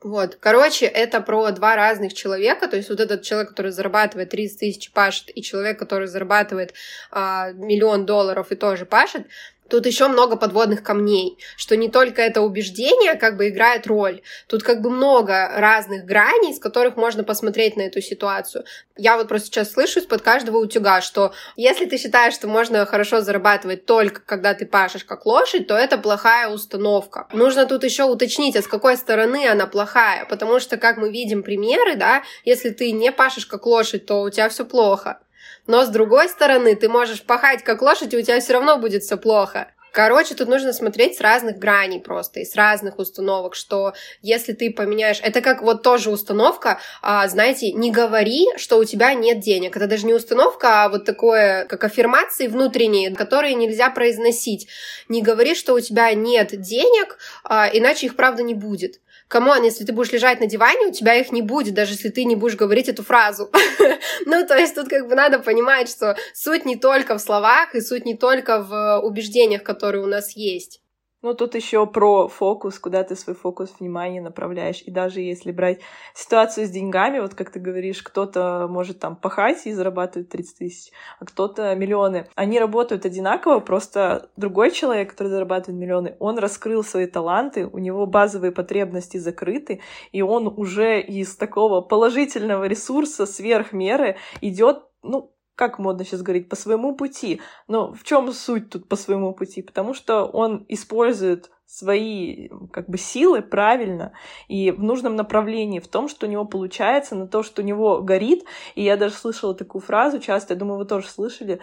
Вот, 0.00 0.36
короче, 0.36 0.86
это 0.86 1.20
про 1.20 1.50
два 1.50 1.74
разных 1.74 2.14
человека, 2.14 2.68
то 2.68 2.76
есть 2.76 2.88
вот 2.88 3.00
этот 3.00 3.22
человек, 3.22 3.48
который 3.48 3.72
зарабатывает 3.72 4.30
30 4.30 4.60
тысяч 4.60 4.92
пашет, 4.92 5.36
и 5.36 5.42
человек, 5.42 5.76
который 5.76 6.06
зарабатывает 6.06 6.72
а, 7.10 7.50
миллион 7.50 8.06
долларов 8.06 8.52
и 8.52 8.54
тоже 8.54 8.86
пашет, 8.86 9.26
Тут 9.68 9.86
еще 9.86 10.08
много 10.08 10.36
подводных 10.36 10.82
камней, 10.82 11.38
что 11.56 11.76
не 11.76 11.88
только 11.90 12.22
это 12.22 12.40
убеждение 12.40 13.14
как 13.14 13.36
бы 13.36 13.48
играет 13.48 13.86
роль. 13.86 14.22
Тут 14.46 14.62
как 14.62 14.80
бы 14.80 14.90
много 14.90 15.50
разных 15.56 16.04
граней, 16.04 16.54
с 16.54 16.58
которых 16.58 16.96
можно 16.96 17.22
посмотреть 17.22 17.76
на 17.76 17.82
эту 17.82 18.00
ситуацию. 18.00 18.64
Я 18.96 19.16
вот 19.16 19.28
просто 19.28 19.48
сейчас 19.48 19.72
слышу 19.72 20.00
из-под 20.00 20.22
каждого 20.22 20.58
утюга, 20.58 21.00
что 21.00 21.32
если 21.56 21.84
ты 21.84 21.98
считаешь, 21.98 22.34
что 22.34 22.48
можно 22.48 22.84
хорошо 22.86 23.20
зарабатывать 23.20 23.84
только 23.84 24.20
когда 24.22 24.54
ты 24.54 24.66
пашешь 24.66 25.04
как 25.04 25.26
лошадь, 25.26 25.66
то 25.66 25.74
это 25.74 25.98
плохая 25.98 26.48
установка. 26.48 27.28
Нужно 27.32 27.66
тут 27.66 27.84
еще 27.84 28.04
уточнить, 28.04 28.56
а 28.56 28.62
с 28.62 28.66
какой 28.66 28.96
стороны 28.96 29.46
она 29.46 29.66
плохая, 29.66 30.24
потому 30.24 30.60
что, 30.60 30.76
как 30.76 30.96
мы 30.96 31.10
видим 31.10 31.42
примеры, 31.42 31.96
да, 31.96 32.22
если 32.44 32.70
ты 32.70 32.92
не 32.92 33.12
пашешь 33.12 33.46
как 33.46 33.66
лошадь, 33.66 34.06
то 34.06 34.22
у 34.22 34.30
тебя 34.30 34.48
все 34.48 34.64
плохо. 34.64 35.20
Но 35.68 35.84
с 35.84 35.88
другой 35.88 36.30
стороны, 36.30 36.74
ты 36.74 36.88
можешь 36.88 37.22
пахать 37.22 37.62
как 37.62 37.82
лошадь, 37.82 38.14
и 38.14 38.16
у 38.16 38.22
тебя 38.22 38.40
все 38.40 38.54
равно 38.54 38.78
будет 38.78 39.02
все 39.02 39.18
плохо. 39.18 39.70
Короче, 39.92 40.34
тут 40.34 40.48
нужно 40.48 40.72
смотреть 40.72 41.16
с 41.16 41.20
разных 41.20 41.58
граней 41.58 42.00
просто, 42.00 42.40
и 42.40 42.44
с 42.44 42.54
разных 42.54 42.98
установок, 42.98 43.54
что 43.54 43.92
если 44.22 44.52
ты 44.52 44.70
поменяешь... 44.70 45.18
Это 45.22 45.40
как 45.40 45.60
вот 45.60 45.82
тоже 45.82 46.10
установка, 46.10 46.80
а, 47.02 47.26
знаете, 47.28 47.72
не 47.72 47.90
говори, 47.90 48.46
что 48.56 48.78
у 48.78 48.84
тебя 48.84 49.12
нет 49.12 49.40
денег. 49.40 49.76
Это 49.76 49.86
даже 49.86 50.06
не 50.06 50.14
установка, 50.14 50.84
а 50.84 50.88
вот 50.88 51.04
такое, 51.04 51.64
как 51.66 51.84
аффирмации 51.84 52.46
внутренние, 52.46 53.14
которые 53.14 53.54
нельзя 53.54 53.90
произносить. 53.90 54.68
Не 55.08 55.20
говори, 55.20 55.54
что 55.54 55.74
у 55.74 55.80
тебя 55.80 56.14
нет 56.14 56.58
денег, 56.60 57.18
а, 57.44 57.68
иначе 57.70 58.06
их 58.06 58.16
правда 58.16 58.42
не 58.42 58.54
будет. 58.54 59.00
Come 59.28 59.47
on, 59.47 59.62
если 59.62 59.84
ты 59.84 59.92
будешь 59.92 60.10
лежать 60.10 60.40
на 60.40 60.46
диване, 60.46 60.86
у 60.86 60.92
тебя 60.92 61.14
их 61.14 61.30
не 61.32 61.42
будет, 61.42 61.74
даже 61.74 61.92
если 61.92 62.08
ты 62.08 62.24
не 62.24 62.34
будешь 62.34 62.56
говорить 62.56 62.88
эту 62.88 63.04
фразу. 63.04 63.50
ну, 64.26 64.46
то 64.46 64.56
есть 64.56 64.74
тут 64.74 64.88
как 64.88 65.06
бы 65.06 65.14
надо 65.14 65.38
понимать, 65.38 65.90
что 65.90 66.16
суть 66.32 66.64
не 66.64 66.76
только 66.76 67.14
в 67.14 67.20
словах, 67.20 67.74
и 67.74 67.82
суть 67.82 68.06
не 68.06 68.16
только 68.16 68.62
в 68.62 69.00
убеждениях, 69.00 69.62
которые 69.62 70.02
у 70.02 70.06
нас 70.06 70.34
есть. 70.34 70.80
Ну, 71.20 71.34
тут 71.34 71.56
еще 71.56 71.84
про 71.84 72.28
фокус, 72.28 72.78
куда 72.78 73.02
ты 73.02 73.16
свой 73.16 73.34
фокус 73.34 73.74
внимания 73.80 74.20
направляешь. 74.20 74.82
И 74.82 74.92
даже 74.92 75.20
если 75.20 75.50
брать 75.50 75.80
ситуацию 76.14 76.64
с 76.64 76.70
деньгами, 76.70 77.18
вот 77.18 77.34
как 77.34 77.50
ты 77.50 77.58
говоришь, 77.58 78.04
кто-то 78.04 78.68
может 78.70 79.00
там 79.00 79.16
пахать 79.16 79.66
и 79.66 79.72
зарабатывать 79.72 80.28
30 80.28 80.58
тысяч, 80.58 80.92
а 81.18 81.24
кто-то 81.24 81.74
миллионы. 81.74 82.28
Они 82.36 82.60
работают 82.60 83.04
одинаково, 83.04 83.58
просто 83.58 84.30
другой 84.36 84.70
человек, 84.70 85.10
который 85.10 85.28
зарабатывает 85.28 85.80
миллионы, 85.80 86.14
он 86.20 86.38
раскрыл 86.38 86.84
свои 86.84 87.06
таланты, 87.06 87.66
у 87.66 87.78
него 87.78 88.06
базовые 88.06 88.52
потребности 88.52 89.16
закрыты, 89.16 89.80
и 90.12 90.22
он 90.22 90.46
уже 90.46 91.00
из 91.00 91.34
такого 91.34 91.80
положительного 91.80 92.66
ресурса 92.66 93.26
сверх 93.26 93.72
меры 93.72 94.18
идет 94.40 94.84
ну, 95.02 95.32
как 95.58 95.80
модно 95.80 96.04
сейчас 96.04 96.22
говорить, 96.22 96.48
по 96.48 96.54
своему 96.54 96.94
пути. 96.94 97.40
Но 97.66 97.92
в 97.92 98.04
чем 98.04 98.32
суть 98.32 98.70
тут 98.70 98.88
по 98.88 98.94
своему 98.94 99.34
пути? 99.34 99.60
Потому 99.60 99.92
что 99.92 100.24
он 100.24 100.64
использует 100.68 101.50
свои 101.66 102.48
как 102.72 102.88
бы 102.88 102.96
силы 102.96 103.42
правильно 103.42 104.12
и 104.46 104.70
в 104.70 104.80
нужном 104.80 105.16
направлении, 105.16 105.80
в 105.80 105.88
том, 105.88 106.08
что 106.08 106.26
у 106.26 106.30
него 106.30 106.44
получается, 106.44 107.16
на 107.16 107.26
то, 107.26 107.42
что 107.42 107.62
у 107.62 107.64
него 107.64 108.00
горит. 108.02 108.44
И 108.76 108.84
я 108.84 108.96
даже 108.96 109.14
слышала 109.14 109.52
такую 109.52 109.82
фразу 109.82 110.20
часто, 110.20 110.54
я 110.54 110.60
думаю, 110.60 110.78
вы 110.78 110.84
тоже 110.84 111.08
слышали, 111.08 111.60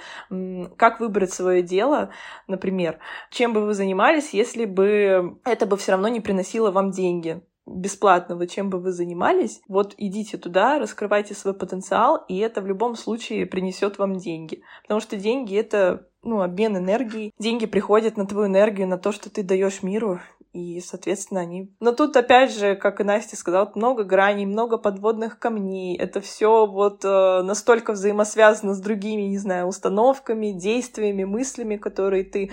как 0.75 0.99
выбрать 0.99 1.31
свое 1.31 1.61
дело, 1.61 2.09
например, 2.47 2.99
чем 3.31 3.53
бы 3.53 3.61
вы 3.61 3.73
занимались, 3.73 4.33
если 4.33 4.65
бы 4.65 5.39
это 5.45 5.65
бы 5.65 5.77
все 5.77 5.93
равно 5.93 6.09
не 6.09 6.19
приносило 6.19 6.69
вам 6.69 6.91
деньги 6.91 7.41
бесплатного, 7.65 8.47
чем 8.47 8.69
бы 8.69 8.79
вы 8.79 8.91
занимались, 8.91 9.61
вот 9.67 9.95
идите 9.97 10.37
туда, 10.37 10.79
раскрывайте 10.79 11.33
свой 11.33 11.53
потенциал, 11.53 12.23
и 12.27 12.37
это 12.37 12.61
в 12.61 12.67
любом 12.67 12.95
случае 12.95 13.45
принесет 13.45 13.97
вам 13.97 14.17
деньги. 14.17 14.61
Потому 14.83 14.99
что 14.99 15.17
деньги— 15.17 15.55
это 15.57 16.07
ну, 16.23 16.41
обмен 16.41 16.77
энергией. 16.77 17.33
Деньги 17.39 17.65
приходят 17.65 18.17
на 18.17 18.25
твою 18.25 18.47
энергию, 18.47 18.87
на 18.87 18.97
то, 18.97 19.11
что 19.11 19.29
ты 19.29 19.43
даешь 19.43 19.83
миру, 19.83 20.19
и, 20.55 20.79
соответственно, 20.79 21.41
они... 21.41 21.69
Но 21.81 21.91
тут, 21.91 22.15
опять 22.15 22.55
же, 22.55 22.75
как 22.75 23.01
и 23.01 23.03
Настя 23.03 23.35
сказала, 23.35 23.69
много 23.75 24.05
граней, 24.05 24.45
много 24.45 24.77
подводных 24.77 25.37
камней. 25.37 25.97
Это 25.97 26.21
все 26.21 26.65
вот 26.65 27.03
э, 27.03 27.41
настолько 27.43 27.91
взаимосвязано 27.91 28.73
с 28.73 28.79
другими, 28.79 29.23
не 29.23 29.37
знаю, 29.37 29.67
установками, 29.67 30.53
действиями, 30.53 31.25
мыслями, 31.25 31.75
которые 31.75 32.23
ты 32.23 32.51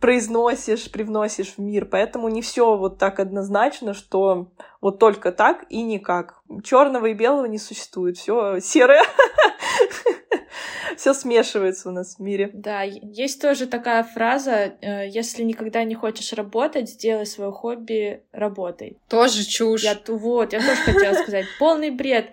произносишь, 0.00 0.90
привносишь 0.90 1.54
в 1.56 1.58
мир. 1.58 1.86
Поэтому 1.86 2.28
не 2.28 2.42
все 2.42 2.76
вот 2.76 2.98
так 2.98 3.20
однозначно, 3.20 3.94
что 3.94 4.48
вот 4.80 4.98
только 4.98 5.32
так 5.32 5.64
и 5.68 5.82
никак. 5.82 6.42
Черного 6.62 7.06
и 7.06 7.14
белого 7.14 7.46
не 7.46 7.58
существует. 7.58 8.16
Все 8.16 8.58
серое. 8.60 9.02
Все 10.96 11.14
смешивается 11.14 11.88
у 11.88 11.92
нас 11.92 12.16
в 12.16 12.20
мире. 12.20 12.50
Да, 12.52 12.82
есть 12.82 13.40
тоже 13.40 13.66
такая 13.66 14.04
фраза, 14.04 14.74
э, 14.80 15.08
если 15.08 15.42
никогда 15.42 15.84
не 15.84 15.94
хочешь 15.94 16.32
работать, 16.32 16.90
сделай 16.90 17.26
свое 17.26 17.50
хобби 17.50 18.22
работой. 18.30 18.98
Тоже 19.08 19.44
чушь. 19.44 19.82
Я, 19.82 19.98
вот, 20.06 20.52
я 20.52 20.60
тоже 20.60 20.82
хотела 20.82 21.14
сказать. 21.14 21.46
Полный 21.58 21.90
бред 21.90 22.26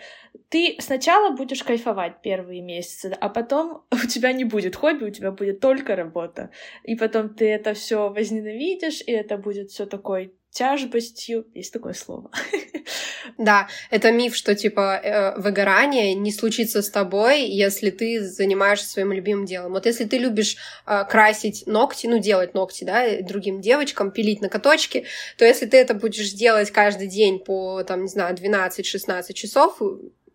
ты 0.50 0.76
сначала 0.80 1.36
будешь 1.36 1.64
кайфовать 1.64 2.22
первые 2.22 2.62
месяцы, 2.62 3.16
а 3.20 3.30
потом 3.30 3.86
у 3.92 4.08
тебя 4.08 4.34
не 4.34 4.44
будет 4.44 4.76
хобби, 4.76 5.06
у 5.06 5.12
тебя 5.12 5.32
будет 5.32 5.60
только 5.60 5.96
работа. 5.96 6.50
И 6.84 6.96
потом 6.96 7.30
ты 7.30 7.50
это 7.50 7.74
все 7.74 8.10
возненавидишь, 8.10 9.02
и 9.02 9.12
это 9.12 9.38
будет 9.38 9.70
все 9.70 9.86
такой 9.86 10.34
тяжбостью. 10.52 11.48
Есть 11.54 11.74
такое 11.74 11.94
слово. 11.94 12.32
Да, 13.38 13.70
это 13.90 14.12
миф, 14.12 14.36
что 14.36 14.56
типа 14.56 15.00
э, 15.02 15.40
выгорание 15.40 16.14
не 16.14 16.32
случится 16.32 16.82
с 16.82 16.90
тобой, 16.90 17.44
если 17.44 17.90
ты 17.90 18.22
занимаешься 18.22 18.90
своим 18.90 19.14
любимым 19.14 19.46
делом. 19.46 19.74
Вот 19.74 19.86
если 19.86 20.04
ты 20.06 20.18
любишь 20.18 20.58
э, 20.86 21.06
красить 21.06 21.66
ногти, 21.66 22.08
ну 22.08 22.20
делать 22.20 22.54
ногти, 22.54 22.84
да, 22.84 23.22
другим 23.22 23.62
девочкам, 23.62 24.12
пилить 24.12 24.42
ноготочки, 24.42 25.06
то 25.38 25.46
если 25.46 25.68
ты 25.68 25.78
это 25.78 25.94
будешь 25.94 26.32
делать 26.32 26.72
каждый 26.72 27.08
день 27.08 27.40
по, 27.40 27.84
там, 27.84 28.02
не 28.02 28.10
знаю, 28.10 28.36
12-16 28.36 29.34
часов, 29.34 29.82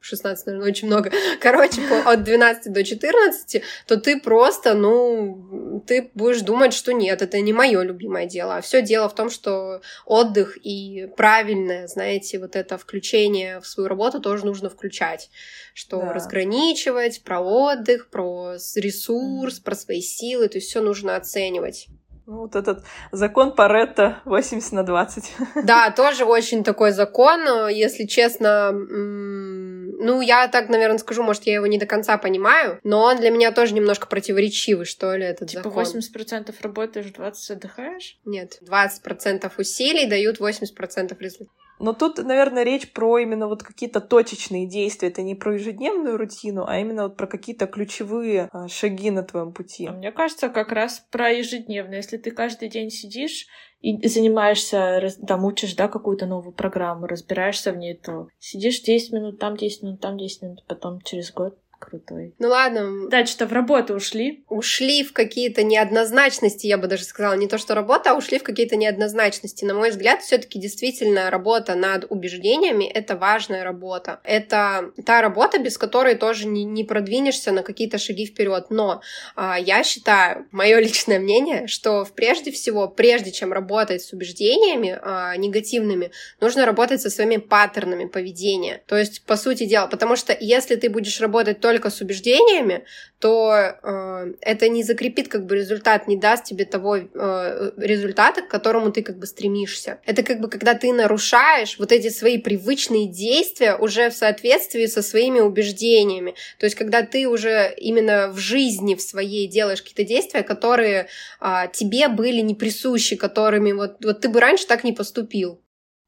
16, 0.05 0.47
наверное, 0.47 0.69
очень 0.69 0.87
много, 0.87 1.11
короче, 1.41 1.81
от 2.05 2.23
12 2.23 2.73
до 2.73 2.85
14, 2.85 3.63
то 3.87 3.97
ты 3.97 4.21
просто, 4.21 4.75
ну, 4.75 5.83
ты 5.87 6.11
будешь 6.15 6.43
думать, 6.43 6.75
что 6.75 6.93
нет, 6.93 7.23
это 7.23 7.41
не 7.41 7.53
мое 7.53 7.83
любимое 7.83 8.27
дело. 8.27 8.57
А 8.57 8.61
все 8.61 8.83
дело 8.83 9.09
в 9.09 9.15
том, 9.15 9.31
что 9.31 9.81
отдых 10.05 10.59
и 10.63 11.09
правильное, 11.17 11.87
знаете, 11.87 12.39
вот 12.39 12.55
это 12.55 12.77
включение 12.77 13.61
в 13.61 13.67
свою 13.67 13.89
работу 13.89 14.21
тоже 14.21 14.45
нужно 14.45 14.69
включать, 14.69 15.31
что 15.73 16.01
да. 16.01 16.13
разграничивать 16.13 17.23
про 17.23 17.41
отдых, 17.41 18.11
про 18.11 18.57
ресурс, 18.77 19.59
про 19.59 19.75
свои 19.75 20.01
силы, 20.01 20.49
то 20.49 20.59
есть 20.59 20.69
все 20.69 20.81
нужно 20.81 21.17
оценивать. 21.17 21.89
Ну, 22.27 22.39
вот 22.39 22.57
этот 22.57 22.85
закон 23.13 23.53
Паретта 23.53 24.21
80 24.25 24.73
на 24.73 24.83
20. 24.83 25.33
Да, 25.65 25.91
тоже 25.91 26.25
очень 26.25 26.65
такой 26.65 26.93
закон. 26.93 27.69
Если 27.69 28.05
честно, 28.05 28.73
ну, 28.73 30.21
я 30.23 30.49
так, 30.49 30.69
наверное, 30.71 30.99
скажу, 30.99 31.23
может, 31.23 31.45
я 31.45 31.55
его 31.55 31.67
не 31.67 31.79
до 31.79 31.87
конца 31.87 32.17
понимаю, 32.17 32.81
но 32.83 33.03
он 33.03 33.19
для 33.19 33.31
меня 33.31 33.53
тоже 33.53 33.75
немножко 33.75 34.07
противоречивый, 34.07 34.87
что 34.87 35.15
ли, 35.15 35.25
этот 35.25 35.51
типа 35.51 35.65
закон. 35.65 35.85
Типа 35.85 36.21
80% 36.21 36.55
работаешь, 36.63 37.07
20% 37.07 37.53
отдыхаешь? 37.53 38.19
Нет, 38.25 38.59
20% 38.63 39.51
усилий 39.59 40.07
дают 40.07 40.41
80% 40.41 41.17
результатов. 41.19 41.64
Но 41.79 41.93
тут, 41.93 42.19
наверное, 42.19 42.63
речь 42.63 42.93
про 42.93 43.19
именно 43.19 43.49
вот 43.49 43.63
какие-то 43.63 44.01
точечные 44.01 44.67
действия. 44.67 45.09
Это 45.09 45.23
не 45.23 45.35
про 45.35 45.55
ежедневную 45.55 46.17
рутину, 46.17 46.65
а 46.67 46.79
именно 46.79 47.05
вот 47.05 47.17
про 47.17 47.27
какие-то 47.27 47.67
ключевые 47.67 48.49
а, 48.53 48.69
шаги 48.69 49.11
на 49.11 49.23
твоем 49.23 49.53
пути. 49.53 49.87
А 49.87 49.93
мне 49.93 50.13
кажется, 50.13 50.49
как 50.49 50.73
раз 50.73 51.05
про 51.11 51.31
ежедневное. 51.31 51.97
Если 51.97 52.17
ты 52.17 52.31
каждый 52.31 52.69
день 52.69 52.91
сидишь 52.91 53.47
и 53.81 54.09
занимаешься, 54.09 55.11
там 55.27 55.45
учишь, 55.45 55.75
да, 55.75 55.89
какую-то 55.89 56.27
новую 56.27 56.55
программу, 56.55 57.07
разбираешься 57.07 57.73
в 57.73 57.77
ней, 57.77 57.95
то 57.95 58.29
сидишь 58.39 58.81
10 58.81 59.13
минут, 59.13 59.39
там 59.39 59.57
10 59.57 59.83
минут, 59.83 60.01
там 60.01 60.17
10 60.17 60.43
минут, 60.43 60.65
потом 60.67 61.01
через 61.03 61.33
год 61.33 61.59
крутой. 61.79 62.35
Ну 62.39 62.49
ладно. 62.49 63.09
Да, 63.09 63.27
что-то 63.27 63.47
в 63.47 63.53
работу 63.53 63.95
ушли. 63.95 64.45
Ушли 64.49 65.05
в 65.05 65.13
какие-то 65.13 65.63
неоднозначности, 65.63 66.67
я 66.67 66.79
бы 66.79 66.87
даже 66.87 67.05
сказала. 67.05 67.35
Не 67.35 67.49
то, 67.49 67.59
что 67.59 67.75
работа, 67.75 68.13
а 68.13 68.15
ушли 68.15 68.39
в 68.39 68.43
какие-то 68.43 68.77
неоднозначности. 68.77 69.65
На 69.65 69.75
мой 69.75 69.91
взгляд, 69.91 70.23
все 70.23 70.39
таки 70.39 70.59
действительно 70.59 71.31
работа 71.31 71.75
над 71.75 72.07
убеждениями— 72.09 72.85
это 72.95 73.17
важная 73.17 73.65
работа. 73.65 74.21
Это 74.25 74.93
та 75.05 75.21
работа, 75.21 75.59
без 75.59 75.79
которой 75.79 76.15
тоже 76.15 76.47
не, 76.47 76.65
не 76.65 76.85
продвинешься 76.85 77.53
на 77.53 77.63
какие-то 77.63 77.99
шаги 77.99 78.27
вперед. 78.27 78.67
Но 78.71 79.03
а, 79.37 79.59
я 79.59 79.85
считаю, 79.85 80.47
мое 80.51 80.79
личное 80.81 81.19
мнение, 81.19 81.67
что 81.67 82.07
прежде 82.15 82.51
всего, 82.51 82.89
прежде 82.89 83.33
чем 83.33 83.53
работать 83.53 84.03
с 84.03 84.13
убеждениями 84.13 84.99
а, 85.03 85.37
негативными, 85.37 86.11
нужно 86.41 86.67
работать 86.67 87.01
со 87.01 87.11
своими 87.11 87.37
паттернами 87.37 88.07
поведения. 88.07 88.83
То 88.87 88.97
есть, 88.97 89.25
по 89.25 89.37
сути 89.37 89.65
дела, 89.67 89.87
потому 89.87 90.17
что 90.17 90.37
если 90.39 90.77
ты 90.77 90.89
будешь 90.89 91.21
работать 91.21 91.61
только 91.61 91.74
только 91.75 91.91
с 91.91 92.01
убеждениями, 92.01 92.85
то 93.19 93.53
э, 93.53 94.35
это 94.41 94.69
не 94.69 94.85
закрепит 94.85 95.29
как 95.29 95.47
бы 95.47 95.57
результат, 95.57 96.07
не 96.07 96.17
даст 96.17 96.45
тебе 96.45 96.65
того 96.65 96.97
э, 96.97 97.71
результата, 97.77 98.43
к 98.43 98.49
которому 98.49 98.93
ты 98.93 99.03
как 99.03 99.19
бы 99.19 99.27
стремишься. 99.27 99.99
Это 100.07 100.23
как 100.23 100.41
бы 100.41 100.49
когда 100.49 100.75
ты 100.75 100.93
нарушаешь 100.93 101.79
вот 101.79 101.91
эти 101.91 102.11
свои 102.11 102.39
привычные 102.39 103.09
действия 103.09 103.77
уже 103.77 104.11
в 104.11 104.15
соответствии 104.15 104.87
со 104.87 105.03
своими 105.03 105.41
убеждениями. 105.41 106.35
То 106.61 106.67
есть 106.67 106.77
когда 106.77 107.03
ты 107.03 107.27
уже 107.27 107.75
именно 107.77 108.29
в 108.29 108.39
жизни 108.39 108.95
в 108.95 109.03
своей 109.03 109.49
делаешь 109.49 109.83
какие-то 109.83 110.05
действия, 110.05 110.45
которые 110.45 111.09
э, 111.41 111.47
тебе 111.73 112.09
были 112.09 112.41
не 112.41 112.55
присущи, 112.55 113.17
которыми 113.17 113.73
вот, 113.73 114.05
вот 114.05 114.21
ты 114.21 114.29
бы 114.29 114.39
раньше 114.39 114.69
так 114.69 114.85
не 114.85 114.93
поступил. 114.93 115.61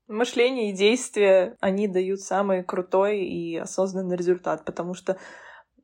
Мышление 0.09 0.71
и 0.71 0.77
действия, 0.77 1.57
они 1.59 1.89
дают 1.89 2.21
самый 2.21 2.63
крутой 2.63 3.25
и 3.25 3.57
осознанный 3.57 4.17
результат, 4.17 4.65
потому 4.65 4.95
что 4.95 5.17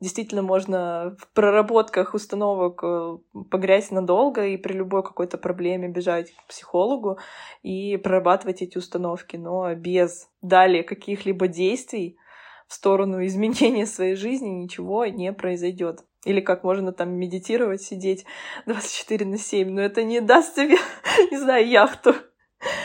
действительно 0.03 0.43
можно 0.43 1.17
в 1.19 1.29
проработках 1.33 2.15
установок 2.15 2.83
э, 2.83 3.19
погрязть 3.51 3.93
надолго 3.93 4.45
и 4.45 4.57
при 4.57 4.73
любой 4.73 5.05
какой-то 5.05 5.39
проблеме 5.39 5.89
бежать 5.89 6.33
к 6.33 6.49
психологу 6.49 7.19
и 7.63 7.97
прорабатывать 7.97 8.63
эти 8.63 8.77
установки, 8.79 9.37
но 9.37 9.73
без 9.77 10.29
далее 10.43 10.83
каких-либо 10.83 11.47
действий 11.47 12.19
в 12.67 12.75
сторону 12.75 13.25
изменения 13.27 13.87
своей 13.87 14.17
жизни 14.17 14.49
ничего 14.49 15.07
не 15.07 15.33
произойдет. 15.33 16.01
Или 16.25 16.41
как 16.41 16.65
можно 16.65 16.93
там 16.93 17.11
медитировать, 17.15 17.83
сидеть 17.83 18.25
24 18.67 19.25
на 19.25 19.39
7, 19.39 19.71
но 19.71 19.81
это 19.81 20.03
не 20.03 20.21
даст 20.21 20.57
тебе, 20.57 20.77
не 21.31 21.39
знаю, 21.39 21.69
яхту. 21.69 22.15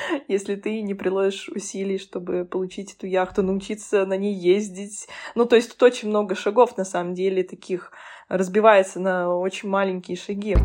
если 0.27 0.55
ты 0.55 0.81
не 0.81 0.93
приложишь 0.93 1.49
усилий, 1.49 1.97
чтобы 1.97 2.45
получить 2.45 2.93
эту 2.93 3.07
яхту, 3.07 3.43
научиться 3.43 4.05
на 4.05 4.17
ней 4.17 4.33
ездить. 4.33 5.07
Ну, 5.35 5.45
то 5.45 5.55
есть 5.55 5.71
тут 5.71 5.83
очень 5.83 6.09
много 6.09 6.35
шагов, 6.35 6.77
на 6.77 6.85
самом 6.85 7.13
деле, 7.13 7.43
таких 7.43 7.91
разбивается 8.27 8.99
на 8.99 9.35
очень 9.35 9.69
маленькие 9.69 10.17
шаги. 10.17 10.55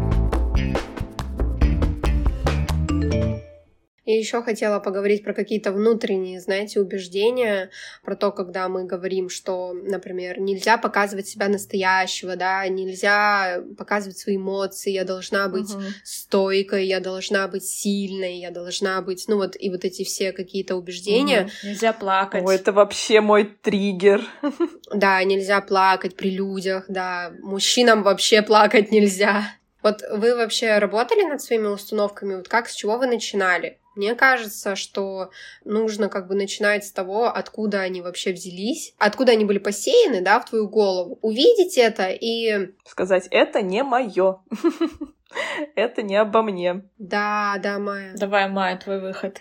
И 4.13 4.19
еще 4.19 4.43
хотела 4.43 4.79
поговорить 4.79 5.25
про 5.25 5.33
какие-то 5.33 5.73
внутренние, 5.73 6.39
знаете, 6.39 6.81
убеждения, 6.81 7.71
про 8.05 8.15
то, 8.15 8.31
когда 8.31 8.69
мы 8.69 8.85
говорим, 8.85 9.31
что, 9.31 9.73
например, 9.73 10.39
нельзя 10.39 10.77
показывать 10.77 11.27
себя 11.27 11.49
настоящего, 11.49 12.37
да, 12.37 12.69
нельзя 12.69 13.65
показывать 13.79 14.19
свои 14.19 14.37
эмоции, 14.37 14.91
я 14.91 15.05
должна 15.05 15.49
быть 15.49 15.71
uh-huh. 15.71 15.93
стойкой, 16.05 16.87
я 16.89 17.01
должна 17.01 17.49
быть 17.49 17.65
сильной, 17.65 18.37
я 18.37 18.51
должна 18.51 19.01
быть, 19.01 19.25
ну 19.29 19.37
вот, 19.37 19.57
и 19.59 19.71
вот 19.71 19.87
эти 19.87 20.05
все 20.05 20.33
какие-то 20.33 20.77
убеждения. 20.77 21.49
Uh-huh. 21.49 21.69
Нельзя 21.69 21.95
плакать. 21.95 22.45
О, 22.45 22.53
это 22.53 22.73
вообще 22.73 23.23
мой 23.23 23.45
триггер. 23.45 24.21
Да, 24.95 25.25
нельзя 25.25 25.63
плакать 25.63 26.17
при 26.17 26.29
людях, 26.29 26.85
да, 26.89 27.33
мужчинам 27.41 28.03
вообще 28.03 28.43
плакать 28.43 28.91
нельзя. 28.91 29.45
Вот 29.83 30.03
вы 30.11 30.37
вообще 30.37 30.77
работали 30.77 31.23
над 31.23 31.41
своими 31.41 31.69
установками? 31.69 32.35
Вот 32.35 32.49
как, 32.49 32.69
с 32.69 32.75
чего 32.75 32.99
вы 32.99 33.07
начинали? 33.07 33.79
Мне 33.95 34.15
кажется, 34.15 34.77
что 34.77 35.31
нужно 35.65 36.09
как 36.09 36.29
бы 36.29 36.35
начинать 36.35 36.85
с 36.85 36.93
того, 36.93 37.27
откуда 37.27 37.81
они 37.81 38.01
вообще 38.01 38.33
взялись, 38.33 38.95
откуда 38.99 39.33
они 39.33 39.45
были 39.45 39.59
посеяны, 39.59 40.21
да, 40.23 40.41
в 40.41 40.49
твою 40.49 40.69
голову. 40.69 41.19
Увидеть 41.23 41.77
это 41.77 42.09
и... 42.09 42.73
Сказать, 42.85 43.29
это 43.31 43.63
не 43.63 43.83
мое. 43.83 44.41
Это 45.77 46.03
не 46.03 46.17
обо 46.17 46.43
мне. 46.43 46.83
Да, 46.99 47.57
да, 47.63 47.79
Майя. 47.79 48.13
Давай, 48.17 48.51
Майя, 48.51 48.77
твой 48.77 49.01
выход. 49.01 49.41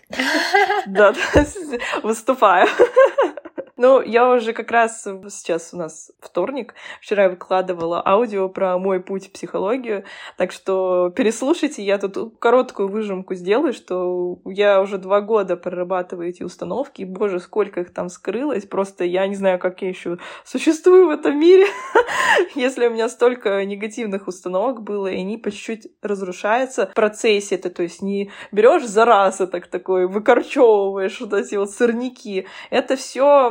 Да, 0.88 1.14
выступаю. 2.04 2.68
Ну, 3.82 4.00
я 4.00 4.30
уже 4.30 4.54
как 4.54 4.70
раз 4.70 5.08
сейчас 5.32 5.74
у 5.74 5.78
нас 5.78 6.12
вторник. 6.20 6.76
Вчера 7.02 7.24
я 7.24 7.30
выкладывала 7.30 8.00
аудио 8.06 8.48
про 8.48 8.78
мой 8.78 9.00
путь 9.00 9.30
в 9.30 9.32
психологию. 9.32 10.04
Так 10.38 10.52
что 10.52 11.10
переслушайте, 11.10 11.84
я 11.84 11.98
тут 11.98 12.38
короткую 12.38 12.90
выжимку 12.90 13.34
сделаю, 13.34 13.74
что 13.74 14.38
я 14.46 14.82
уже 14.82 15.00
два 15.00 15.22
года 15.22 15.58
прорабатываю 15.58 16.30
эти 16.30 16.44
установки. 16.44 17.02
Боже, 17.06 17.40
сколько 17.40 17.82
их 17.82 17.92
там 17.92 18.10
скрылось. 18.10 18.68
Просто 18.68 19.04
я 19.04 19.26
не 19.26 19.34
знаю, 19.34 19.58
как 19.58 19.82
я 19.82 19.90
еще 19.90 20.20
существую 20.46 21.08
в 21.08 21.10
этом 21.10 21.40
мире, 21.40 21.66
если 22.54 22.86
у 22.86 22.92
меня 22.92 23.10
столько 23.10 23.66
негативных 23.66 24.28
установок 24.28 24.84
было, 24.84 25.08
и 25.08 25.22
они 25.22 25.40
по 25.40 25.50
чуть-чуть 25.50 25.88
разрушаются 26.04 26.86
в 26.86 26.94
процессе. 26.94 27.56
Это, 27.56 27.72
то 27.72 27.82
есть, 27.82 28.04
не 28.04 28.30
берешь 28.52 28.86
за 28.86 29.06
раз 29.06 29.42
и 29.42 29.48
так 29.48 29.66
такой 29.66 30.08
выкорчевываешь 30.08 31.20
вот 31.20 31.34
эти 31.34 31.56
вот 31.56 31.72
сорняки. 31.72 32.46
Это 32.70 32.96
все 32.96 33.50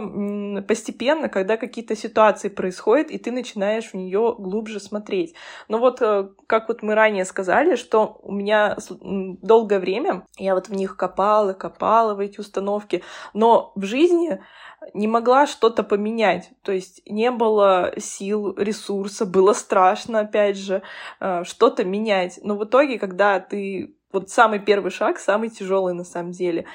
постепенно, 0.67 1.29
когда 1.29 1.57
какие-то 1.57 1.97
ситуации 1.97 2.49
происходят, 2.49 3.11
и 3.11 3.19
ты 3.19 3.31
начинаешь 3.31 3.91
в 3.91 3.95
нее 3.95 4.35
глубже 4.39 4.81
смотреть. 4.81 5.35
Но 5.69 5.79
вот, 5.79 6.01
э, 6.03 6.29
как 6.47 6.69
вот 6.69 6.83
мы 6.83 6.95
ранее 6.95 7.25
сказали, 7.25 7.77
что 7.77 8.19
у 8.23 8.33
меня 8.33 8.77
долгое 9.01 9.79
время 9.79 10.27
я 10.37 10.55
вот 10.55 10.69
в 10.69 10.73
них 10.73 10.97
копала, 10.97 11.53
копала 11.53 12.15
в 12.15 12.21
эти 12.21 12.41
установки, 12.41 13.03
но 13.35 13.73
в 13.75 13.85
жизни 13.85 14.41
не 14.95 15.07
могла 15.07 15.47
что-то 15.47 15.83
поменять. 15.83 16.51
То 16.63 16.73
есть 16.73 17.03
не 17.07 17.31
было 17.31 17.93
сил, 17.99 18.55
ресурса, 18.57 19.27
было 19.27 19.53
страшно, 19.53 20.21
опять 20.21 20.57
же, 20.57 20.83
э, 21.21 21.45
что-то 21.45 21.85
менять. 21.85 22.41
Но 22.43 22.57
в 22.57 22.65
итоге, 22.65 22.99
когда 22.99 23.41
ты 23.41 23.95
вот 24.13 24.31
самый 24.31 24.59
первый 24.59 24.91
шаг, 24.91 25.19
самый 25.19 25.51
тяжелый 25.51 25.95
на 25.95 26.05
самом 26.05 26.33
деле 26.33 26.67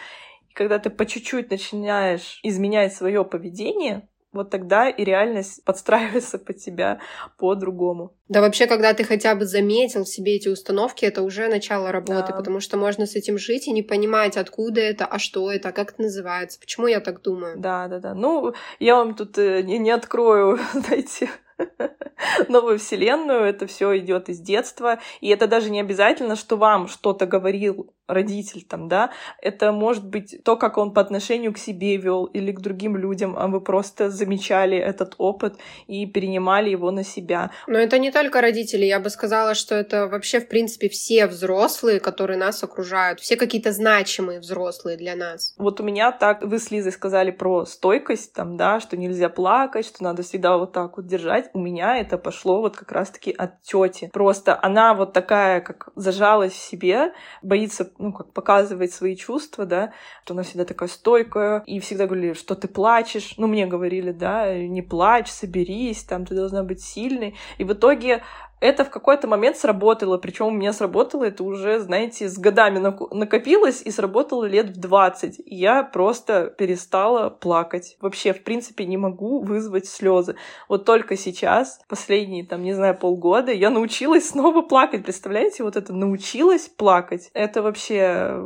когда 0.55 0.79
ты 0.79 0.89
по 0.89 1.05
чуть-чуть 1.05 1.51
начинаешь 1.51 2.39
изменять 2.41 2.95
свое 2.95 3.23
поведение, 3.23 4.07
вот 4.31 4.49
тогда 4.49 4.89
и 4.89 5.03
реальность 5.03 5.63
подстраивается 5.63 6.37
под 6.37 6.57
тебя 6.57 6.99
по-другому. 7.37 8.13
Да 8.27 8.41
вообще, 8.41 8.67
когда 8.67 8.93
ты 8.93 9.03
хотя 9.03 9.35
бы 9.35 9.45
заметил 9.45 10.03
в 10.03 10.09
себе 10.09 10.35
эти 10.35 10.49
установки, 10.49 11.05
это 11.05 11.21
уже 11.21 11.47
начало 11.47 11.91
работы, 11.91 12.31
да. 12.31 12.37
потому 12.37 12.59
что 12.59 12.75
можно 12.77 13.05
с 13.05 13.15
этим 13.15 13.37
жить 13.37 13.67
и 13.67 13.71
не 13.71 13.81
понимать, 13.81 14.35
откуда 14.35 14.81
это, 14.81 15.05
а 15.05 15.19
что 15.19 15.51
это, 15.51 15.71
как 15.71 15.93
это 15.93 16.01
называется, 16.01 16.59
почему 16.59 16.87
я 16.87 16.99
так 16.99 17.21
думаю. 17.21 17.57
Да, 17.57 17.87
да, 17.87 17.99
да. 17.99 18.13
Ну, 18.13 18.53
я 18.79 18.95
вам 18.95 19.15
тут 19.15 19.37
э, 19.37 19.61
не, 19.61 19.77
не 19.77 19.91
открою, 19.91 20.59
знаете, 20.73 21.29
новую 22.49 22.79
вселенную, 22.79 23.43
это 23.43 23.67
все 23.67 23.97
идет 23.97 24.29
из 24.29 24.39
детства, 24.39 24.99
и 25.21 25.29
это 25.29 25.47
даже 25.47 25.69
не 25.69 25.79
обязательно, 25.79 26.35
что 26.35 26.57
вам 26.57 26.87
что-то 26.87 27.25
говорил 27.25 27.93
родитель 28.07 28.63
там, 28.63 28.87
да, 28.87 29.11
это 29.41 29.71
может 29.71 30.05
быть 30.05 30.41
то, 30.43 30.57
как 30.57 30.77
он 30.77 30.93
по 30.93 31.01
отношению 31.01 31.53
к 31.53 31.57
себе 31.57 31.97
вел 31.97 32.25
или 32.25 32.51
к 32.51 32.59
другим 32.59 32.95
людям, 32.95 33.35
а 33.37 33.47
вы 33.47 33.61
просто 33.61 34.09
замечали 34.09 34.77
этот 34.77 35.15
опыт 35.17 35.55
и 35.87 36.05
перенимали 36.05 36.69
его 36.69 36.91
на 36.91 37.03
себя. 37.03 37.51
Но 37.67 37.77
это 37.77 37.97
не 37.99 38.11
только 38.11 38.41
родители, 38.41 38.85
я 38.85 38.99
бы 38.99 39.09
сказала, 39.09 39.55
что 39.55 39.75
это 39.75 40.07
вообще, 40.07 40.39
в 40.39 40.47
принципе, 40.47 40.89
все 40.89 41.27
взрослые, 41.27 41.99
которые 41.99 42.37
нас 42.37 42.63
окружают, 42.63 43.19
все 43.19 43.35
какие-то 43.35 43.71
значимые 43.71 44.39
взрослые 44.39 44.97
для 44.97 45.15
нас. 45.15 45.55
Вот 45.57 45.79
у 45.79 45.83
меня 45.83 46.11
так, 46.11 46.43
вы 46.43 46.59
с 46.59 46.71
Лизой 46.71 46.91
сказали 46.91 47.31
про 47.31 47.65
стойкость, 47.65 48.33
там, 48.33 48.57
да, 48.57 48.79
что 48.79 48.97
нельзя 48.97 49.29
плакать, 49.29 49.85
что 49.85 50.03
надо 50.03 50.23
всегда 50.23 50.57
вот 50.57 50.73
так 50.73 50.97
вот 50.97 51.07
держать. 51.07 51.49
У 51.53 51.59
меня 51.59 51.97
это 51.97 52.17
пошло 52.17 52.61
вот 52.61 52.77
как 52.77 52.91
раз-таки 52.91 53.31
от 53.31 53.61
тети. 53.61 54.09
Просто 54.13 54.57
она 54.61 54.93
вот 54.93 55.13
такая, 55.13 55.61
как 55.61 55.89
зажалась 55.95 56.53
в 56.53 56.61
себе, 56.61 57.13
боится 57.41 57.91
ну, 57.97 58.13
как 58.13 58.33
показывать 58.33 58.93
свои 58.93 59.15
чувства, 59.15 59.65
да, 59.65 59.93
что 60.23 60.33
она 60.33 60.43
всегда 60.43 60.65
такая 60.65 60.89
стойкая, 60.89 61.63
и 61.65 61.79
всегда 61.79 62.05
говорили, 62.05 62.33
что 62.33 62.55
ты 62.55 62.67
плачешь, 62.67 63.35
ну, 63.37 63.47
мне 63.47 63.65
говорили, 63.65 64.11
да, 64.11 64.53
не 64.55 64.81
плачь, 64.81 65.29
соберись, 65.29 66.03
там, 66.03 66.25
ты 66.25 66.35
должна 66.35 66.63
быть 66.63 66.81
сильной, 66.81 67.35
и 67.57 67.63
в 67.63 67.73
итоге 67.73 68.23
это 68.65 68.83
в 68.85 68.89
какой-то 68.89 69.27
момент 69.27 69.57
сработало, 69.57 70.17
причем 70.17 70.47
у 70.47 70.51
меня 70.51 70.73
сработало 70.73 71.23
это 71.23 71.43
уже, 71.43 71.79
знаете, 71.79 72.27
с 72.27 72.37
годами 72.37 72.79
накопилось 72.79 73.81
и 73.81 73.91
сработало 73.91 74.45
лет 74.45 74.69
в 74.69 74.79
20. 74.79 75.39
И 75.39 75.55
я 75.55 75.83
просто 75.83 76.47
перестала 76.47 77.29
плакать. 77.29 77.97
Вообще, 78.01 78.33
в 78.33 78.43
принципе, 78.43 78.85
не 78.85 78.97
могу 78.97 79.41
вызвать 79.41 79.87
слезы. 79.87 80.35
Вот 80.67 80.85
только 80.85 81.15
сейчас, 81.15 81.79
последние, 81.87 82.45
там, 82.45 82.63
не 82.63 82.73
знаю, 82.73 82.97
полгода, 82.97 83.51
я 83.51 83.69
научилась 83.69 84.29
снова 84.29 84.61
плакать. 84.61 85.03
Представляете, 85.03 85.63
вот 85.63 85.75
это 85.75 85.93
научилась 85.93 86.67
плакать. 86.67 87.29
Это 87.33 87.61
вообще 87.61 88.41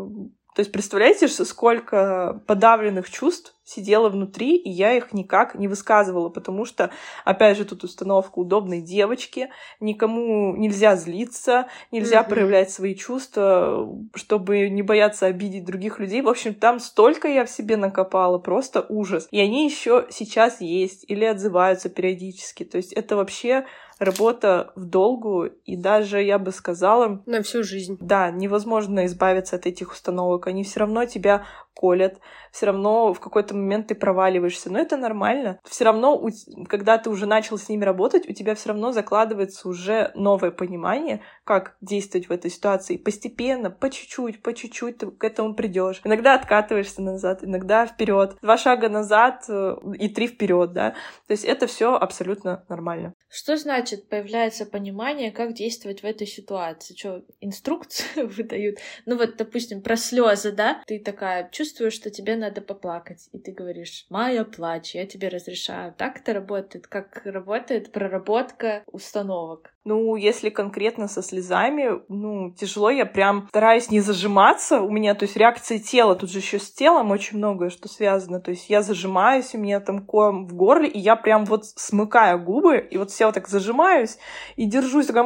то 0.60 0.62
есть 0.62 0.74
представляете, 0.74 1.30
сколько 1.30 2.43
подавленных 2.45 3.10
чувств 3.10 3.56
сидела 3.63 4.10
внутри, 4.10 4.58
и 4.58 4.69
я 4.69 4.91
их 4.91 5.13
никак 5.13 5.56
не 5.56 5.69
высказывала, 5.69 6.28
потому 6.28 6.65
что, 6.65 6.91
опять 7.24 7.56
же, 7.56 7.63
тут 7.63 7.86
установка 7.86 8.39
удобной 8.39 8.82
девочки, 8.82 9.52
никому 9.80 10.58
нельзя 10.58 10.98
злиться, 10.98 11.67
нельзя 11.91 12.19
mm-hmm. 12.19 12.28
проявлять 12.30 12.72
свои 12.72 12.93
чувства, 12.93 13.88
чтобы 14.15 14.67
не 14.67 14.82
бояться 14.82 15.28
обидеть 15.28 15.63
других 15.63 15.98
людей. 15.98 16.22
В 16.22 16.28
общем, 16.28 16.54
там 16.54 16.82
столько 16.82 17.30
я 17.30 17.45
в 17.45 17.50
себе 17.50 17.78
накопала, 17.78 18.38
просто 18.38 18.86
ужас. 18.89 19.30
И 19.32 19.39
они 19.39 19.63
еще 19.63 20.08
сейчас 20.10 20.60
есть 20.60 21.06
или 21.08 21.24
отзываются 21.24 21.88
периодически. 21.88 22.65
То 22.65 22.76
есть 22.76 22.91
это 22.91 23.15
вообще 23.15 23.65
работа 24.00 24.72
в 24.76 24.86
долгу, 24.86 25.46
и 25.46 25.76
даже, 25.76 26.22
я 26.24 26.40
бы 26.40 26.52
сказала... 26.52 27.22
На 27.26 27.44
всю 27.44 27.64
жизнь. 27.64 27.98
Да, 28.00 28.32
невозможно 28.32 29.06
избавиться 29.06 29.58
от 29.58 29.66
этих 29.66 29.92
установок. 29.92 30.48
Они 30.48 30.64
все 30.64 30.80
равно 30.80 31.06
тебя 31.06 31.46
колят, 31.80 32.20
все 32.52 32.65
равно 32.65 33.13
в 33.13 33.22
какой-то 33.22 33.56
момент 33.56 33.88
ты 33.88 33.96
проваливаешься. 33.96 34.70
Но 34.70 34.80
это 34.80 34.98
нормально. 34.98 35.60
Все 35.63 35.86
равно, 35.86 36.22
когда 36.68 36.98
ты 36.98 37.10
уже 37.10 37.26
начал 37.26 37.58
с 37.58 37.70
ними 37.70 37.86
работать, 37.86 38.28
у 38.28 38.34
тебя 38.34 38.54
все 38.54 38.70
равно 38.70 38.92
закладывается 38.92 39.70
уже 39.70 40.12
новое 40.13 40.52
понимание, 40.52 41.22
как 41.46 41.78
действовать 41.80 42.28
в 42.28 42.32
этой 42.32 42.52
ситуации. 42.52 42.98
Постепенно, 42.98 43.72
по 43.72 43.89
чуть-чуть, 43.89 44.42
по 44.42 44.54
чуть-чуть 44.54 44.98
ты 44.98 45.10
к 45.10 45.24
этому 45.24 45.56
придешь. 45.56 46.02
Иногда 46.04 46.36
откатываешься 46.36 47.02
назад, 47.02 47.44
иногда 47.44 47.86
вперед. 47.86 48.36
Два 48.42 48.58
шага 48.58 48.89
назад 48.89 49.46
э, 49.48 49.76
и 49.98 50.10
три 50.10 50.28
вперед, 50.28 50.74
да. 50.74 50.92
То 51.28 51.32
есть 51.32 51.46
это 51.46 51.65
все 51.65 51.96
абсолютно 51.96 52.65
нормально. 52.68 53.13
Что 53.30 53.58
значит 53.58 54.10
появляется 54.10 54.65
понимание, 54.65 55.32
как 55.32 55.54
действовать 55.54 56.02
в 56.02 56.06
этой 56.06 56.26
ситуации? 56.26 56.96
Что, 56.96 57.22
инструкцию 57.39 58.28
выдают? 58.36 58.80
Ну 59.06 59.18
вот, 59.18 59.38
допустим, 59.38 59.82
про 59.82 59.96
слезы, 59.96 60.52
да? 60.52 60.82
Ты 60.88 61.00
такая 61.00 61.48
чувствуешь, 61.52 61.68
что 61.69 62.10
тебе 62.10 62.36
надо 62.36 62.62
поплакать, 62.62 63.29
и 63.32 63.39
ты 63.39 63.51
говоришь, 63.51 64.05
Майя, 64.10 64.43
плачь, 64.43 64.95
я 64.95 65.05
тебе 65.05 65.29
разрешаю. 65.29 65.93
Так 65.97 66.17
это 66.17 66.34
работает? 66.34 66.88
Как 66.88 67.21
работает 67.25 67.91
проработка 67.91 68.84
установок? 68.88 69.71
Ну, 69.86 70.15
если 70.17 70.49
конкретно 70.49 71.08
со 71.08 71.23
слезами, 71.23 72.01
ну, 72.10 72.53
тяжело, 72.53 72.91
я 72.91 73.05
прям 73.05 73.47
стараюсь 73.49 73.89
не 73.89 74.01
зажиматься. 74.01 74.82
У 74.82 74.89
меня, 74.91 75.15
то 75.15 75.23
есть, 75.23 75.38
реакция 75.38 75.79
тела, 75.79 76.15
тут 76.15 76.29
же 76.29 76.39
еще 76.39 76.60
с 76.60 76.71
телом 76.71 77.12
очень 77.12 77.38
многое, 77.38 77.69
что 77.69 77.88
связано. 77.88 78.39
То 78.39 78.51
есть, 78.51 78.69
я 78.69 78.82
зажимаюсь, 78.82 79.55
у 79.55 79.58
меня 79.58 79.79
там 79.79 80.05
ком 80.05 80.45
в 80.45 80.53
горле, 80.53 80.89
и 80.89 80.99
я 80.99 81.15
прям 81.15 81.45
вот 81.45 81.65
смыкаю 81.65 82.43
губы, 82.43 82.77
и 82.77 82.97
вот 82.97 83.10
все 83.10 83.25
вот 83.25 83.36
так 83.36 83.47
зажимаюсь, 83.47 84.17
и 84.58 84.65
держусь, 84.65 85.08
такая... 85.08 85.25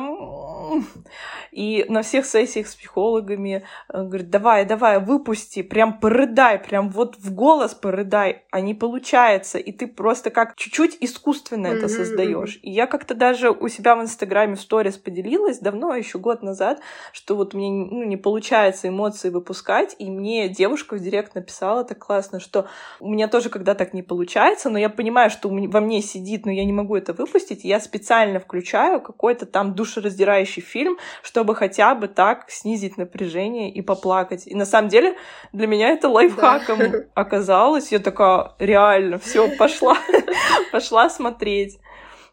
И 1.52 1.86
на 1.88 2.02
всех 2.02 2.26
сессиях 2.26 2.68
с 2.68 2.76
психологами 2.76 3.64
э, 3.90 4.04
говорят, 4.04 4.30
давай, 4.30 4.66
давай, 4.66 5.00
выпусти, 5.00 5.62
прям 5.62 6.00
порыдай, 6.00 6.60
прям 6.60 6.90
вот 6.90 7.18
в 7.18 7.34
голос 7.34 7.74
порыдай, 7.74 8.44
а 8.52 8.62
не 8.62 8.74
получается. 8.74 9.58
И 9.58 9.72
ты 9.72 9.88
просто 9.88 10.30
как 10.30 10.56
чуть-чуть 10.56 10.98
искусственно 11.00 11.68
это 11.68 11.88
создаешь. 11.88 12.60
И 12.62 12.72
я 12.72 12.88
как-то 12.88 13.14
даже 13.14 13.52
у 13.52 13.68
себя 13.68 13.96
в 13.96 14.02
Инстаграме 14.02 14.56
в 14.56 14.62
сторис 14.62 14.98
поделилась 14.98 15.60
давно, 15.60 15.96
еще 15.96 16.18
год 16.18 16.42
назад, 16.44 16.82
что 17.12 17.36
вот 17.36 17.54
мне 17.54 17.70
ну, 17.70 18.04
не 18.04 18.18
получается 18.18 18.88
эмоции 18.88 19.30
выпускать, 19.30 19.96
и 20.00 20.10
мне 20.10 20.50
девушка 20.50 20.96
в 20.96 21.00
директ 21.00 21.36
написала 21.36 21.84
так 21.84 22.00
классно, 22.00 22.40
что 22.40 22.68
у 23.00 23.10
меня 23.10 23.28
тоже 23.28 23.50
когда 23.50 23.76
так 23.76 23.94
не 23.94 24.02
получается, 24.02 24.70
но 24.70 24.78
я 24.80 24.90
понимаю, 24.90 25.30
что 25.30 25.50
во 25.50 25.80
мне 25.82 26.02
сидит, 26.02 26.46
но 26.46 26.52
я 26.52 26.66
не 26.66 26.74
могу 26.74 26.96
это 26.96 27.14
выпустить, 27.14 27.64
я 27.64 27.80
специально 27.80 28.40
включаю 28.40 29.02
какой-то 29.02 29.46
там 29.46 29.76
душераздирающий 29.76 30.53
фильм, 30.62 30.98
чтобы 31.22 31.56
хотя 31.56 31.96
бы 31.96 32.08
так 32.08 32.50
снизить 32.50 32.98
напряжение 32.98 33.72
и 33.72 33.82
поплакать. 33.82 34.48
И 34.48 34.56
на 34.56 34.66
самом 34.66 34.90
деле 34.90 35.16
для 35.52 35.68
меня 35.68 35.90
это 35.90 36.10
лайфхаком 36.10 36.80
да. 36.80 36.98
оказалось. 37.14 37.92
Я 37.92 38.00
такая, 38.00 38.52
реально, 38.60 39.18
все, 39.18 39.50
пошла, 39.58 39.98
пошла 40.72 41.10
смотреть. 41.10 41.80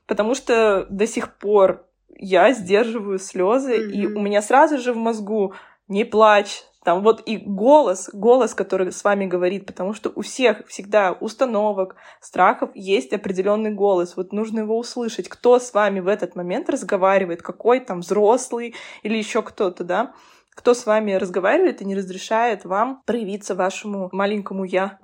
Потому 0.06 0.34
что 0.34 0.86
до 0.90 1.06
сих 1.06 1.38
пор 1.38 1.86
я 2.16 2.52
сдерживаю 2.52 3.18
слезы, 3.18 3.90
и 3.90 4.06
у 4.06 4.20
меня 4.20 4.42
сразу 4.42 4.78
же 4.78 4.92
в 4.92 4.96
мозгу 4.96 5.54
не 5.88 6.04
плачь, 6.04 6.62
там 6.84 7.02
вот 7.02 7.22
и 7.26 7.36
голос, 7.36 8.08
голос, 8.12 8.54
который 8.54 8.90
с 8.90 9.04
вами 9.04 9.26
говорит, 9.26 9.66
потому 9.66 9.92
что 9.92 10.10
у 10.14 10.22
всех 10.22 10.66
всегда 10.66 11.12
установок, 11.12 11.96
страхов 12.20 12.70
есть 12.74 13.12
определенный 13.12 13.70
голос. 13.70 14.16
Вот 14.16 14.32
нужно 14.32 14.60
его 14.60 14.78
услышать, 14.78 15.28
кто 15.28 15.58
с 15.58 15.74
вами 15.74 16.00
в 16.00 16.08
этот 16.08 16.36
момент 16.36 16.70
разговаривает, 16.70 17.42
какой 17.42 17.80
там 17.80 18.00
взрослый 18.00 18.74
или 19.02 19.16
еще 19.18 19.42
кто-то, 19.42 19.84
да 19.84 20.14
кто 20.60 20.74
с 20.74 20.84
вами 20.84 21.14
разговаривает 21.14 21.80
и 21.80 21.86
не 21.86 21.96
разрешает 21.96 22.66
вам 22.66 23.02
проявиться 23.06 23.54
вашему 23.54 24.10
маленькому 24.12 24.64
я. 24.64 24.98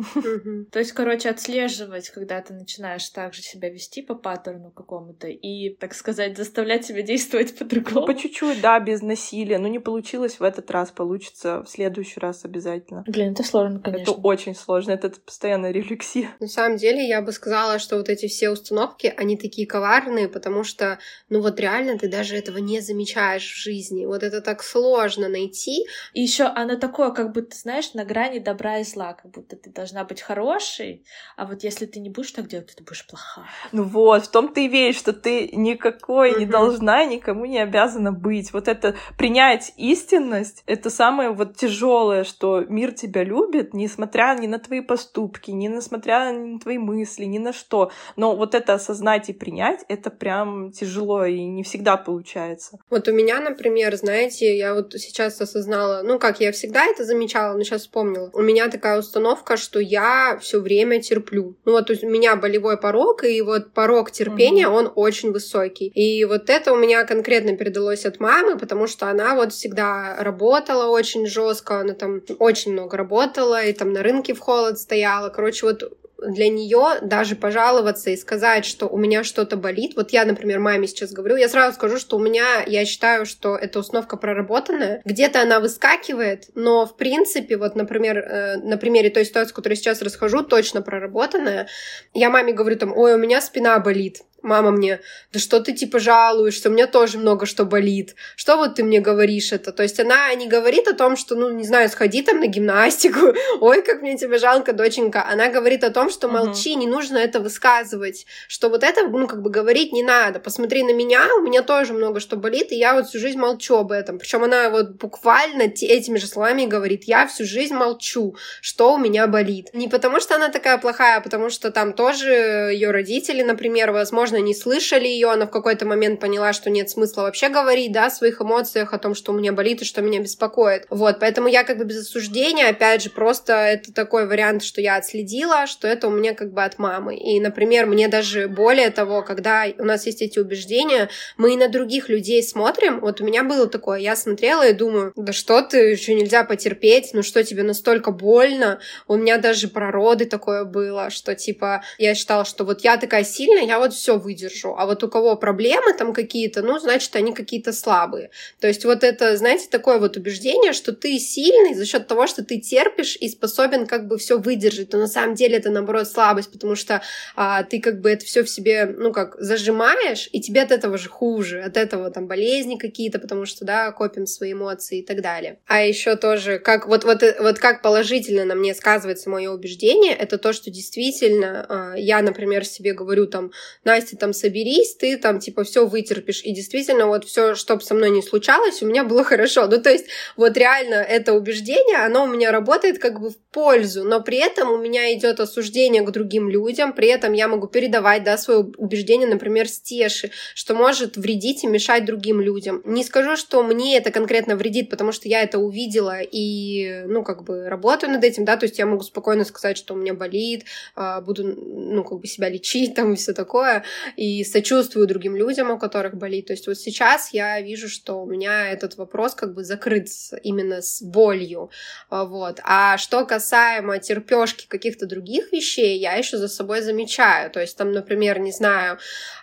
То 0.70 0.78
есть, 0.78 0.92
короче, 0.92 1.30
отслеживать, 1.30 2.10
когда 2.10 2.42
ты 2.42 2.52
начинаешь 2.52 3.08
также 3.08 3.40
себя 3.40 3.70
вести 3.70 4.02
по 4.02 4.14
паттерну 4.14 4.70
какому-то 4.70 5.28
и, 5.28 5.74
так 5.76 5.94
сказать, 5.94 6.36
заставлять 6.36 6.84
себя 6.84 7.00
действовать 7.00 7.58
по-другому. 7.58 8.00
Ну, 8.00 8.06
по 8.06 8.14
чуть-чуть, 8.14 8.60
да, 8.60 8.78
без 8.80 9.00
насилия. 9.00 9.56
Ну, 9.56 9.68
не 9.68 9.78
получилось 9.78 10.40
в 10.40 10.42
этот 10.42 10.70
раз, 10.70 10.90
получится 10.90 11.62
в 11.62 11.70
следующий 11.70 12.20
раз 12.20 12.44
обязательно. 12.44 13.04
Блин, 13.06 13.32
это 13.32 13.42
сложно, 13.42 13.80
конечно. 13.80 14.12
Это 14.12 14.20
очень 14.20 14.54
сложно, 14.54 14.90
это 14.90 15.08
постоянная 15.08 15.70
рефлексия. 15.70 16.28
На 16.38 16.48
самом 16.48 16.76
деле, 16.76 17.08
я 17.08 17.22
бы 17.22 17.32
сказала, 17.32 17.78
что 17.78 17.96
вот 17.96 18.10
эти 18.10 18.28
все 18.28 18.50
установки, 18.50 19.10
они 19.16 19.38
такие 19.38 19.66
коварные, 19.66 20.28
потому 20.28 20.64
что, 20.64 20.98
ну 21.30 21.40
вот 21.40 21.58
реально 21.58 21.98
ты 21.98 22.10
даже 22.10 22.36
этого 22.36 22.58
не 22.58 22.80
замечаешь 22.80 23.50
в 23.50 23.56
жизни. 23.56 24.04
Вот 24.04 24.22
это 24.22 24.42
так 24.42 24.62
сложно 24.62 25.30
найти 25.30 25.45
найти. 25.46 25.86
И 26.12 26.22
еще 26.22 26.44
она 26.44 26.76
такое, 26.76 27.10
как 27.10 27.32
будто, 27.32 27.56
знаешь, 27.56 27.94
на 27.94 28.04
грани 28.04 28.38
добра 28.38 28.78
и 28.78 28.84
зла, 28.84 29.14
как 29.14 29.30
будто 29.30 29.56
ты 29.56 29.70
должна 29.70 30.04
быть 30.04 30.20
хорошей, 30.20 31.04
а 31.36 31.46
вот 31.46 31.64
если 31.64 31.86
ты 31.86 32.00
не 32.00 32.10
будешь 32.10 32.32
так 32.32 32.48
делать, 32.48 32.68
то 32.68 32.76
ты 32.76 32.84
будешь 32.84 33.06
плохая. 33.06 33.46
Ну 33.72 33.84
вот, 33.84 34.24
в 34.24 34.30
том 34.30 34.52
ты 34.52 34.66
и 34.66 34.68
веришь, 34.68 34.96
что 34.96 35.12
ты 35.12 35.48
никакой 35.48 36.32
mm-hmm. 36.32 36.38
не 36.40 36.46
должна, 36.46 37.04
никому 37.04 37.44
не 37.44 37.58
обязана 37.58 38.12
быть. 38.12 38.52
Вот 38.52 38.68
это 38.68 38.96
принять 39.18 39.72
истинность, 39.76 40.62
это 40.66 40.90
самое 40.90 41.30
вот 41.30 41.56
тяжелое, 41.56 42.24
что 42.24 42.60
мир 42.68 42.92
тебя 42.92 43.24
любит, 43.24 43.74
несмотря 43.74 44.36
ни 44.38 44.46
на 44.46 44.58
твои 44.58 44.80
поступки, 44.80 45.50
ни 45.50 45.68
несмотря 45.68 46.32
на 46.32 46.58
твои 46.58 46.78
мысли, 46.78 47.24
ни 47.24 47.38
на 47.38 47.52
что. 47.52 47.90
Но 48.16 48.36
вот 48.36 48.54
это 48.54 48.74
осознать 48.74 49.28
и 49.28 49.32
принять, 49.32 49.84
это 49.88 50.10
прям 50.10 50.70
тяжело 50.72 51.24
и 51.24 51.44
не 51.44 51.62
всегда 51.62 51.96
получается. 51.96 52.78
Вот 52.90 53.08
у 53.08 53.12
меня, 53.12 53.40
например, 53.40 53.94
знаете, 53.96 54.56
я 54.56 54.74
вот 54.74 54.92
сейчас 54.92 55.25
сейчас 55.30 55.48
осознала, 55.48 56.02
ну 56.02 56.18
как, 56.18 56.40
я 56.40 56.52
всегда 56.52 56.86
это 56.86 57.04
замечала, 57.04 57.56
но 57.56 57.64
сейчас 57.64 57.82
вспомнила. 57.82 58.30
У 58.32 58.42
меня 58.42 58.68
такая 58.68 58.98
установка, 58.98 59.56
что 59.56 59.80
я 59.80 60.38
все 60.40 60.60
время 60.60 61.00
терплю. 61.02 61.56
Ну 61.64 61.72
вот 61.72 61.90
у 61.90 62.06
меня 62.06 62.36
болевой 62.36 62.76
порог, 62.76 63.24
и 63.24 63.40
вот 63.42 63.72
порог 63.72 64.10
терпения, 64.10 64.68
угу. 64.68 64.76
он 64.76 64.92
очень 64.94 65.32
высокий. 65.32 65.88
И 65.88 66.24
вот 66.24 66.50
это 66.50 66.72
у 66.72 66.76
меня 66.76 67.04
конкретно 67.04 67.56
передалось 67.56 68.04
от 68.04 68.20
мамы, 68.20 68.58
потому 68.58 68.86
что 68.86 69.08
она 69.08 69.34
вот 69.34 69.52
всегда 69.52 70.16
работала 70.18 70.88
очень 70.88 71.26
жестко, 71.26 71.80
она 71.80 71.94
там 71.94 72.22
очень 72.38 72.72
много 72.72 72.96
работала, 72.96 73.62
и 73.62 73.72
там 73.72 73.92
на 73.92 74.02
рынке 74.02 74.34
в 74.34 74.40
холод 74.40 74.78
стояла. 74.78 75.28
Короче, 75.28 75.66
вот 75.66 75.82
для 76.26 76.48
нее 76.48 76.98
даже 77.02 77.36
пожаловаться 77.36 78.10
и 78.10 78.16
сказать, 78.16 78.64
что 78.64 78.86
у 78.86 78.96
меня 78.98 79.24
что-то 79.24 79.56
болит. 79.56 79.92
Вот 79.96 80.10
я, 80.10 80.24
например, 80.24 80.58
маме 80.58 80.86
сейчас 80.86 81.12
говорю, 81.12 81.36
я 81.36 81.48
сразу 81.48 81.74
скажу, 81.74 81.98
что 81.98 82.16
у 82.16 82.20
меня, 82.20 82.62
я 82.66 82.84
считаю, 82.84 83.26
что 83.26 83.56
эта 83.56 83.78
установка 83.78 84.16
проработанная. 84.16 85.02
Где-то 85.04 85.42
она 85.42 85.60
выскакивает, 85.60 86.48
но 86.54 86.86
в 86.86 86.96
принципе, 86.96 87.56
вот, 87.56 87.76
например, 87.76 88.18
э, 88.18 88.56
на 88.58 88.76
примере 88.76 89.10
той 89.10 89.24
ситуации, 89.24 89.54
которую 89.54 89.76
я 89.76 89.82
сейчас 89.82 90.02
расхожу, 90.02 90.42
точно 90.42 90.82
проработанная. 90.82 91.68
Я 92.14 92.30
маме 92.30 92.52
говорю 92.52 92.76
там, 92.76 92.96
ой, 92.96 93.14
у 93.14 93.18
меня 93.18 93.40
спина 93.40 93.78
болит 93.78 94.22
мама 94.46 94.70
мне, 94.70 95.00
да 95.32 95.38
что 95.38 95.60
ты 95.60 95.72
типа 95.72 95.98
жалуешься, 95.98 96.68
у 96.68 96.72
меня 96.72 96.86
тоже 96.86 97.18
много 97.18 97.44
что 97.46 97.64
болит. 97.64 98.14
Что 98.36 98.56
вот 98.56 98.76
ты 98.76 98.84
мне 98.84 99.00
говоришь 99.00 99.52
это? 99.52 99.72
То 99.72 99.82
есть 99.82 100.00
она 100.00 100.32
не 100.34 100.46
говорит 100.46 100.88
о 100.88 100.94
том, 100.94 101.16
что, 101.16 101.34
ну, 101.34 101.50
не 101.50 101.64
знаю, 101.64 101.88
сходи 101.88 102.22
там 102.22 102.40
на 102.40 102.46
гимнастику, 102.46 103.34
ой, 103.60 103.82
как 103.82 104.02
мне 104.02 104.16
тебя 104.16 104.38
жалко, 104.38 104.72
доченька. 104.72 105.26
Она 105.28 105.48
говорит 105.48 105.84
о 105.84 105.90
том, 105.90 106.10
что 106.10 106.28
молчи, 106.28 106.74
не 106.76 106.86
нужно 106.86 107.18
это 107.18 107.40
высказывать, 107.40 108.26
что 108.48 108.68
вот 108.68 108.82
это, 108.82 109.06
ну, 109.08 109.26
как 109.26 109.42
бы 109.42 109.50
говорить 109.50 109.92
не 109.92 110.02
надо. 110.02 110.38
Посмотри 110.38 110.82
на 110.82 110.92
меня, 110.92 111.28
у 111.38 111.42
меня 111.42 111.62
тоже 111.62 111.92
много 111.92 112.20
что 112.20 112.36
болит, 112.36 112.72
и 112.72 112.76
я 112.76 112.94
вот 112.94 113.08
всю 113.08 113.18
жизнь 113.18 113.38
молчу 113.38 113.76
об 113.76 113.92
этом. 113.92 114.18
Причем 114.18 114.44
она 114.44 114.70
вот 114.70 114.90
буквально 114.92 115.62
этими 115.62 116.18
же 116.18 116.26
словами 116.26 116.66
говорит, 116.66 117.04
я 117.04 117.26
всю 117.26 117.44
жизнь 117.44 117.74
молчу, 117.74 118.36
что 118.60 118.94
у 118.94 118.98
меня 118.98 119.26
болит. 119.26 119.70
Не 119.74 119.88
потому 119.88 120.20
что 120.20 120.36
она 120.36 120.48
такая 120.48 120.78
плохая, 120.78 121.18
а 121.18 121.20
потому 121.20 121.50
что 121.50 121.70
там 121.70 121.92
тоже 121.92 122.30
ее 122.72 122.90
родители, 122.90 123.42
например, 123.42 123.90
возможно, 123.92 124.35
возможно, 124.36 124.46
не 124.46 124.54
слышали 124.54 125.06
ее, 125.08 125.30
она 125.30 125.46
в 125.46 125.50
какой-то 125.50 125.86
момент 125.86 126.20
поняла, 126.20 126.52
что 126.52 126.70
нет 126.70 126.90
смысла 126.90 127.22
вообще 127.22 127.48
говорить, 127.48 127.92
да, 127.92 128.06
о 128.06 128.10
своих 128.10 128.40
эмоциях, 128.40 128.92
о 128.92 128.98
том, 128.98 129.14
что 129.14 129.32
у 129.32 129.36
меня 129.36 129.52
болит 129.52 129.82
и 129.82 129.84
что 129.84 130.02
меня 130.02 130.20
беспокоит. 130.20 130.86
Вот, 130.90 131.18
поэтому 131.20 131.48
я 131.48 131.64
как 131.64 131.78
бы 131.78 131.84
без 131.84 132.02
осуждения, 132.02 132.68
опять 132.68 133.02
же, 133.02 133.10
просто 133.10 133.52
это 133.52 133.92
такой 133.92 134.26
вариант, 134.26 134.62
что 134.62 134.80
я 134.80 134.96
отследила, 134.96 135.66
что 135.66 135.88
это 135.88 136.08
у 136.08 136.10
меня 136.10 136.34
как 136.34 136.52
бы 136.52 136.64
от 136.64 136.78
мамы. 136.78 137.16
И, 137.16 137.40
например, 137.40 137.86
мне 137.86 138.08
даже 138.08 138.48
более 138.48 138.90
того, 138.90 139.22
когда 139.22 139.66
у 139.78 139.84
нас 139.84 140.06
есть 140.06 140.22
эти 140.22 140.38
убеждения, 140.38 141.08
мы 141.36 141.54
и 141.54 141.56
на 141.56 141.68
других 141.68 142.08
людей 142.08 142.42
смотрим, 142.42 143.00
вот 143.00 143.20
у 143.20 143.24
меня 143.24 143.42
было 143.42 143.66
такое, 143.66 143.98
я 144.00 144.16
смотрела 144.16 144.66
и 144.66 144.72
думаю, 144.72 145.12
да 145.16 145.32
что 145.32 145.62
ты, 145.62 145.78
еще 145.90 146.14
нельзя 146.14 146.44
потерпеть, 146.44 147.10
ну 147.12 147.22
что 147.22 147.42
тебе 147.42 147.62
настолько 147.62 148.10
больно, 148.10 148.78
у 149.08 149.16
меня 149.16 149.38
даже 149.38 149.68
про 149.68 149.90
роды 149.90 150.26
такое 150.26 150.64
было, 150.64 151.10
что 151.10 151.34
типа 151.34 151.82
я 151.98 152.14
считала, 152.14 152.44
что 152.44 152.64
вот 152.64 152.84
я 152.84 152.96
такая 152.96 153.24
сильная, 153.24 153.66
я 153.66 153.78
вот 153.78 153.92
все 153.92 154.18
выдержу. 154.26 154.74
А 154.76 154.86
вот 154.86 155.04
у 155.04 155.08
кого 155.08 155.36
проблемы 155.36 155.92
там 155.92 156.12
какие-то, 156.12 156.62
ну, 156.62 156.78
значит, 156.78 157.14
они 157.14 157.32
какие-то 157.32 157.72
слабые. 157.72 158.30
То 158.60 158.66
есть 158.66 158.84
вот 158.84 159.04
это, 159.04 159.36
знаете, 159.36 159.68
такое 159.70 159.98
вот 159.98 160.16
убеждение, 160.16 160.72
что 160.72 160.92
ты 160.92 161.18
сильный 161.18 161.74
за 161.74 161.86
счет 161.86 162.08
того, 162.08 162.26
что 162.26 162.44
ты 162.44 162.58
терпишь 162.58 163.16
и 163.20 163.28
способен 163.28 163.86
как 163.86 164.08
бы 164.08 164.18
все 164.18 164.38
выдержать. 164.38 164.92
Но 164.92 164.98
на 164.98 165.06
самом 165.06 165.34
деле 165.36 165.58
это, 165.58 165.70
наоборот, 165.70 166.08
слабость, 166.08 166.50
потому 166.50 166.74
что 166.74 167.02
а, 167.36 167.62
ты 167.62 167.80
как 167.80 168.00
бы 168.00 168.10
это 168.10 168.24
все 168.24 168.42
в 168.42 168.50
себе, 168.50 168.86
ну, 168.86 169.12
как 169.12 169.36
зажимаешь, 169.38 170.28
и 170.32 170.40
тебе 170.40 170.62
от 170.62 170.72
этого 170.72 170.98
же 170.98 171.08
хуже, 171.08 171.62
от 171.62 171.76
этого 171.76 172.10
там 172.10 172.26
болезни 172.26 172.76
какие-то, 172.76 173.20
потому 173.20 173.46
что, 173.46 173.64
да, 173.64 173.92
копим 173.92 174.26
свои 174.26 174.52
эмоции 174.52 174.98
и 174.98 175.06
так 175.06 175.22
далее. 175.22 175.58
А 175.66 175.82
еще 175.82 176.16
тоже, 176.16 176.58
как 176.58 176.88
вот, 176.88 177.04
вот, 177.04 177.22
вот 177.38 177.58
как 177.58 177.82
положительно 177.82 178.44
на 178.44 178.56
мне 178.56 178.74
сказывается 178.74 179.30
мое 179.30 179.50
убеждение, 179.52 180.14
это 180.14 180.38
то, 180.38 180.52
что 180.52 180.70
действительно 180.70 181.66
а, 181.68 181.94
я, 181.96 182.22
например, 182.22 182.64
себе 182.64 182.92
говорю 182.92 183.26
там, 183.26 183.52
Настя, 183.84 184.05
там 184.14 184.32
соберись, 184.32 184.94
ты 184.94 185.16
там 185.16 185.40
типа 185.40 185.64
все 185.64 185.86
вытерпишь. 185.86 186.42
И 186.44 186.52
действительно, 186.52 187.08
вот 187.08 187.24
все, 187.24 187.56
что 187.56 187.74
бы 187.74 187.82
со 187.82 187.94
мной 187.94 188.10
не 188.10 188.22
случалось, 188.22 188.82
у 188.82 188.86
меня 188.86 189.02
было 189.02 189.24
хорошо. 189.24 189.66
Ну, 189.66 189.80
то 189.82 189.90
есть, 189.90 190.06
вот 190.36 190.56
реально 190.56 190.94
это 190.94 191.32
убеждение, 191.32 191.96
оно 191.96 192.24
у 192.24 192.28
меня 192.28 192.52
работает 192.52 192.98
как 192.98 193.20
бы 193.20 193.30
в 193.30 193.38
пользу, 193.50 194.04
но 194.04 194.20
при 194.20 194.38
этом 194.38 194.70
у 194.70 194.76
меня 194.76 195.12
идет 195.14 195.40
осуждение 195.40 196.02
к 196.02 196.10
другим 196.10 196.50
людям, 196.50 196.92
при 196.92 197.08
этом 197.08 197.32
я 197.32 197.48
могу 197.48 197.66
передавать, 197.66 198.22
да, 198.22 198.36
свое 198.36 198.60
убеждение, 198.76 199.26
например, 199.26 199.68
стеши, 199.68 200.30
что 200.54 200.74
может 200.74 201.16
вредить 201.16 201.64
и 201.64 201.66
мешать 201.66 202.04
другим 202.04 202.40
людям. 202.40 202.82
Не 202.84 203.02
скажу, 203.02 203.36
что 203.36 203.62
мне 203.62 203.96
это 203.96 204.10
конкретно 204.10 204.56
вредит, 204.56 204.90
потому 204.90 205.12
что 205.12 205.28
я 205.28 205.42
это 205.42 205.58
увидела 205.58 206.20
и, 206.20 207.04
ну, 207.06 207.22
как 207.22 207.44
бы 207.44 207.68
работаю 207.68 208.12
над 208.12 208.24
этим, 208.24 208.44
да, 208.44 208.56
то 208.56 208.66
есть 208.66 208.78
я 208.78 208.86
могу 208.86 209.02
спокойно 209.02 209.44
сказать, 209.44 209.78
что 209.78 209.94
у 209.94 209.96
меня 209.96 210.12
болит, 210.12 210.64
а, 210.94 211.20
буду, 211.20 211.44
ну, 211.44 212.04
как 212.04 212.18
бы 212.18 212.26
себя 212.26 212.48
лечить 212.48 212.94
там 212.94 213.12
и 213.12 213.16
все 213.16 213.32
такое, 213.32 213.84
и 214.16 214.44
сочувствую 214.44 215.06
другим 215.06 215.36
людям, 215.36 215.70
у 215.70 215.78
которых 215.78 216.14
болит. 216.16 216.46
То 216.46 216.52
есть 216.52 216.66
вот 216.66 216.78
сейчас 216.78 217.30
я 217.32 217.60
вижу, 217.60 217.88
что 217.88 218.22
у 218.22 218.26
меня 218.26 218.70
этот 218.70 218.96
вопрос 218.96 219.34
как 219.34 219.54
бы 219.54 219.64
закрыт 219.64 220.08
именно 220.42 220.82
с 220.82 221.02
болью. 221.02 221.70
А, 222.10 222.24
вот. 222.24 222.60
А 222.64 222.98
что 222.98 223.24
касаемо 223.24 223.98
терпешки 223.98 224.66
каких-то 224.66 225.06
других 225.06 225.52
вещей, 225.52 225.98
я 225.98 226.14
еще 226.14 226.36
за 226.36 226.48
собой 226.48 226.80
замечаю. 226.82 227.50
То 227.50 227.60
есть 227.60 227.76
там, 227.76 227.92
например, 227.92 228.38
не 228.38 228.52
знаю, 228.52 228.98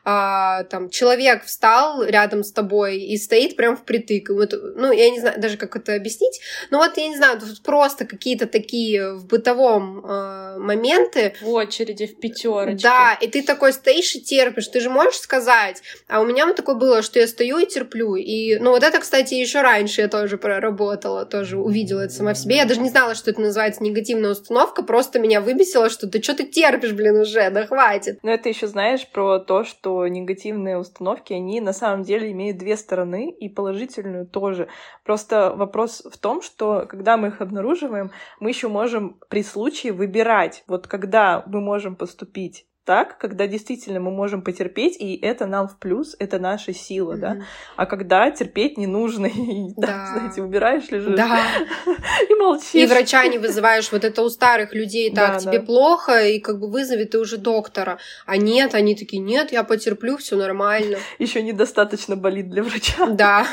а, 0.06 0.64
там 0.66 0.90
человек 0.90 1.44
встал 1.44 2.04
рядом 2.04 2.44
с 2.44 2.52
тобой 2.52 3.00
и 3.00 3.18
стоит 3.18 3.56
прям 3.56 3.78
впритык. 3.78 4.30
И 4.30 4.34
вот, 4.34 4.54
ну, 4.76 4.92
я 4.92 5.10
не 5.10 5.20
знаю 5.20 5.40
даже, 5.40 5.58
как 5.58 5.76
это 5.76 5.96
объяснить, 5.96 6.40
но 6.72 6.78
вот 6.78 6.98
я 6.98 7.08
не 7.08 7.18
знаю, 7.18 7.40
тут 7.40 7.62
просто 7.64 8.06
какие-то 8.06 8.48
такие 8.48 9.14
в 9.14 9.26
бытовом 9.28 10.06
э, 10.06 10.58
моменты. 10.58 11.34
В 11.42 11.50
очереди, 11.50 12.08
в 12.08 12.20
пятерочке. 12.20 12.84
Да, 12.84 13.18
и 13.20 13.28
ты 13.28 13.44
такой 13.44 13.74
стоишь 13.74 14.16
и 14.16 14.22
терпишь, 14.44 14.68
ты 14.68 14.80
же 14.80 14.90
можешь 14.90 15.20
сказать. 15.20 15.82
А 16.08 16.22
у 16.22 16.26
меня 16.26 16.46
вот 16.46 16.56
такое 16.56 16.76
было, 16.76 17.02
что 17.02 17.20
я 17.20 17.28
стою 17.28 17.60
и 17.60 17.66
терплю. 17.66 18.16
И, 18.16 18.58
ну, 18.60 18.72
вот 18.72 18.84
это, 18.84 19.00
кстати, 19.00 19.36
еще 19.36 19.62
раньше 19.62 20.02
я 20.02 20.08
тоже 20.08 20.38
проработала, 20.38 21.26
тоже 21.26 21.58
увидела 21.58 22.02
это 22.02 22.14
сама 22.14 22.34
в 22.34 22.38
себе. 22.38 22.58
Я 22.58 22.66
даже 22.66 22.82
не 22.82 22.90
знала, 22.90 23.16
что 23.16 23.32
это 23.32 23.42
называется 23.42 23.84
негативная 23.84 24.32
установка, 24.32 24.84
просто 24.84 25.20
меня 25.20 25.42
выбесило, 25.42 25.90
что 25.90 26.08
ты 26.08 26.22
что 26.22 26.36
ты 26.36 26.46
терпишь, 26.46 26.94
блин, 26.94 27.18
уже, 27.18 27.50
да 27.50 27.66
хватит. 27.66 28.20
Но 28.24 28.32
это 28.32 28.50
еще 28.50 28.68
знаешь 28.68 29.08
про 29.08 29.40
то, 29.40 29.64
что 29.64 30.08
негативные 30.08 30.78
установки, 30.78 31.34
они 31.34 31.62
на 31.62 31.74
самом 31.74 32.04
деле 32.04 32.32
имеют 32.32 32.58
две 32.58 32.78
стороны, 32.78 33.32
и 33.32 33.50
положительную 33.50 34.26
тоже. 34.26 34.68
Просто 35.04 35.54
вопрос 35.56 36.04
в 36.10 36.18
том, 36.18 36.42
что 36.42 36.86
когда 36.90 37.18
мы 37.18 37.30
их 37.30 37.42
обнаруживаем, 37.42 38.12
мы 38.40 38.50
еще 38.50 38.68
можем 38.68 39.20
при 39.30 39.44
случае 39.44 39.94
выбирать, 39.94 40.64
вот 40.68 40.88
когда 40.88 41.44
мы 41.48 41.62
можем 41.62 41.96
поступить 41.96 42.66
так, 42.86 43.18
когда 43.18 43.48
действительно 43.48 44.00
мы 44.00 44.12
можем 44.12 44.42
потерпеть, 44.42 44.98
и 45.00 45.16
это 45.16 45.46
нам 45.46 45.68
в 45.68 45.78
плюс, 45.78 46.16
это 46.20 46.38
наша 46.40 46.74
сила, 46.74 47.14
mm-hmm. 47.14 47.20
да. 47.20 47.38
А 47.78 47.86
когда 47.86 48.30
терпеть 48.32 48.78
не 48.78 48.88
нужно, 48.88 49.26
и, 49.28 49.74
да. 49.78 49.88
так, 49.88 50.08
знаете, 50.18 50.42
убираешь, 50.42 50.90
лежишь 50.90 51.16
да. 51.18 51.40
и 52.30 52.34
молчишь. 52.36 52.74
И 52.74 52.86
врача 52.86 53.26
не 53.28 53.38
вызываешь, 53.38 53.92
вот 53.92 54.04
это 54.04 54.22
у 54.22 54.30
старых 54.30 54.74
людей 54.74 55.14
так, 55.14 55.34
да, 55.34 55.40
тебе 55.40 55.60
да. 55.60 55.66
плохо, 55.66 56.28
и 56.28 56.40
как 56.40 56.60
бы 56.60 56.70
вызови 56.70 57.06
ты 57.06 57.20
уже 57.20 57.38
доктора. 57.38 58.00
А 58.26 58.38
нет, 58.38 58.76
они 58.76 58.96
такие, 58.96 59.22
нет, 59.22 59.52
я 59.52 59.64
потерплю, 59.64 60.18
все 60.18 60.36
нормально. 60.36 60.98
Еще 61.20 61.42
недостаточно 61.42 62.16
болит 62.16 62.50
для 62.50 62.64
врача. 62.64 63.08
Да, 63.24 63.46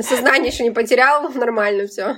сознание 0.00 0.50
еще 0.50 0.64
не 0.64 0.70
потерял, 0.70 1.30
нормально 1.32 1.86
все. 1.86 2.16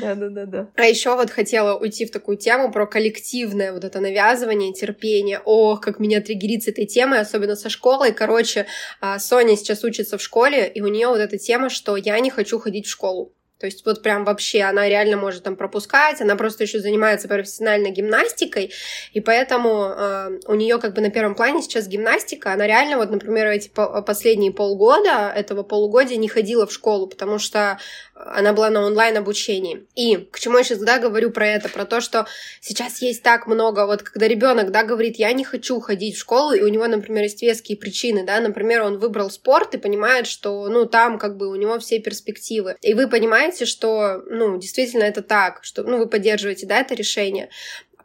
Да, 0.00 0.14
да, 0.14 0.28
да, 0.28 0.46
да. 0.46 0.68
А 0.76 0.84
еще 0.84 1.16
вот 1.16 1.30
хотела 1.30 1.76
уйти 1.76 2.06
в 2.06 2.10
такую 2.10 2.36
тему 2.36 2.70
про 2.70 2.86
коллективное 2.86 3.72
вот 3.72 3.84
это 3.84 4.00
навязывание, 4.00 4.72
терпение. 4.72 5.40
О, 5.80 5.82
как 5.82 5.98
меня 5.98 6.20
триггерит 6.20 6.64
с 6.64 6.68
этой 6.68 6.86
темой, 6.86 7.20
особенно 7.20 7.56
со 7.56 7.70
школой. 7.70 8.12
Короче, 8.12 8.66
а, 9.00 9.18
Соня 9.18 9.56
сейчас 9.56 9.82
учится 9.82 10.18
в 10.18 10.22
школе, 10.22 10.68
и 10.68 10.82
у 10.82 10.88
нее 10.88 11.08
вот 11.08 11.18
эта 11.18 11.38
тема, 11.38 11.70
что 11.70 11.96
я 11.96 12.20
не 12.20 12.30
хочу 12.30 12.58
ходить 12.58 12.86
в 12.86 12.90
школу. 12.90 13.32
То 13.58 13.66
есть 13.66 13.84
вот 13.84 14.02
прям 14.02 14.24
вообще 14.24 14.62
она 14.62 14.88
реально 14.88 15.18
может 15.18 15.42
там 15.42 15.54
пропускать, 15.54 16.22
она 16.22 16.34
просто 16.34 16.64
еще 16.64 16.80
занимается 16.80 17.28
профессиональной 17.28 17.90
гимнастикой, 17.90 18.72
и 19.12 19.20
поэтому 19.20 19.84
э, 19.84 20.40
у 20.46 20.54
нее 20.54 20.78
как 20.78 20.94
бы 20.94 21.02
на 21.02 21.10
первом 21.10 21.34
плане 21.34 21.60
сейчас 21.60 21.86
гимнастика, 21.86 22.54
она 22.54 22.66
реально 22.66 22.96
вот, 22.96 23.10
например, 23.10 23.46
эти 23.48 23.68
по 23.68 24.00
последние 24.00 24.50
полгода 24.50 25.30
этого 25.34 25.62
полугодия 25.62 26.16
не 26.16 26.28
ходила 26.28 26.66
в 26.66 26.72
школу, 26.72 27.06
потому 27.06 27.38
что 27.38 27.78
она 28.26 28.52
была 28.52 28.70
на 28.70 28.82
онлайн 28.84 29.16
обучении. 29.16 29.86
И 29.94 30.16
к 30.16 30.38
чему 30.38 30.58
я 30.58 30.64
сейчас 30.64 30.78
да, 30.78 30.98
говорю 30.98 31.30
про 31.30 31.46
это, 31.46 31.68
про 31.68 31.84
то, 31.84 32.00
что 32.00 32.26
сейчас 32.60 33.02
есть 33.02 33.22
так 33.22 33.46
много, 33.46 33.86
вот 33.86 34.02
когда 34.02 34.28
ребенок 34.28 34.70
да, 34.70 34.82
говорит, 34.82 35.16
я 35.16 35.32
не 35.32 35.44
хочу 35.44 35.80
ходить 35.80 36.16
в 36.16 36.20
школу, 36.20 36.52
и 36.52 36.62
у 36.62 36.68
него, 36.68 36.86
например, 36.86 37.22
есть 37.22 37.42
веские 37.42 37.76
причины, 37.78 38.24
да, 38.24 38.40
например, 38.40 38.82
он 38.82 38.98
выбрал 38.98 39.30
спорт 39.30 39.74
и 39.74 39.78
понимает, 39.78 40.26
что, 40.26 40.68
ну, 40.68 40.86
там 40.86 41.18
как 41.18 41.36
бы 41.36 41.48
у 41.48 41.54
него 41.54 41.78
все 41.78 41.98
перспективы. 42.00 42.76
И 42.82 42.94
вы 42.94 43.08
понимаете, 43.08 43.64
что, 43.64 44.22
ну, 44.26 44.58
действительно 44.58 45.04
это 45.04 45.22
так, 45.22 45.60
что, 45.62 45.82
ну, 45.82 45.98
вы 45.98 46.06
поддерживаете, 46.06 46.66
да, 46.66 46.80
это 46.80 46.94
решение 46.94 47.50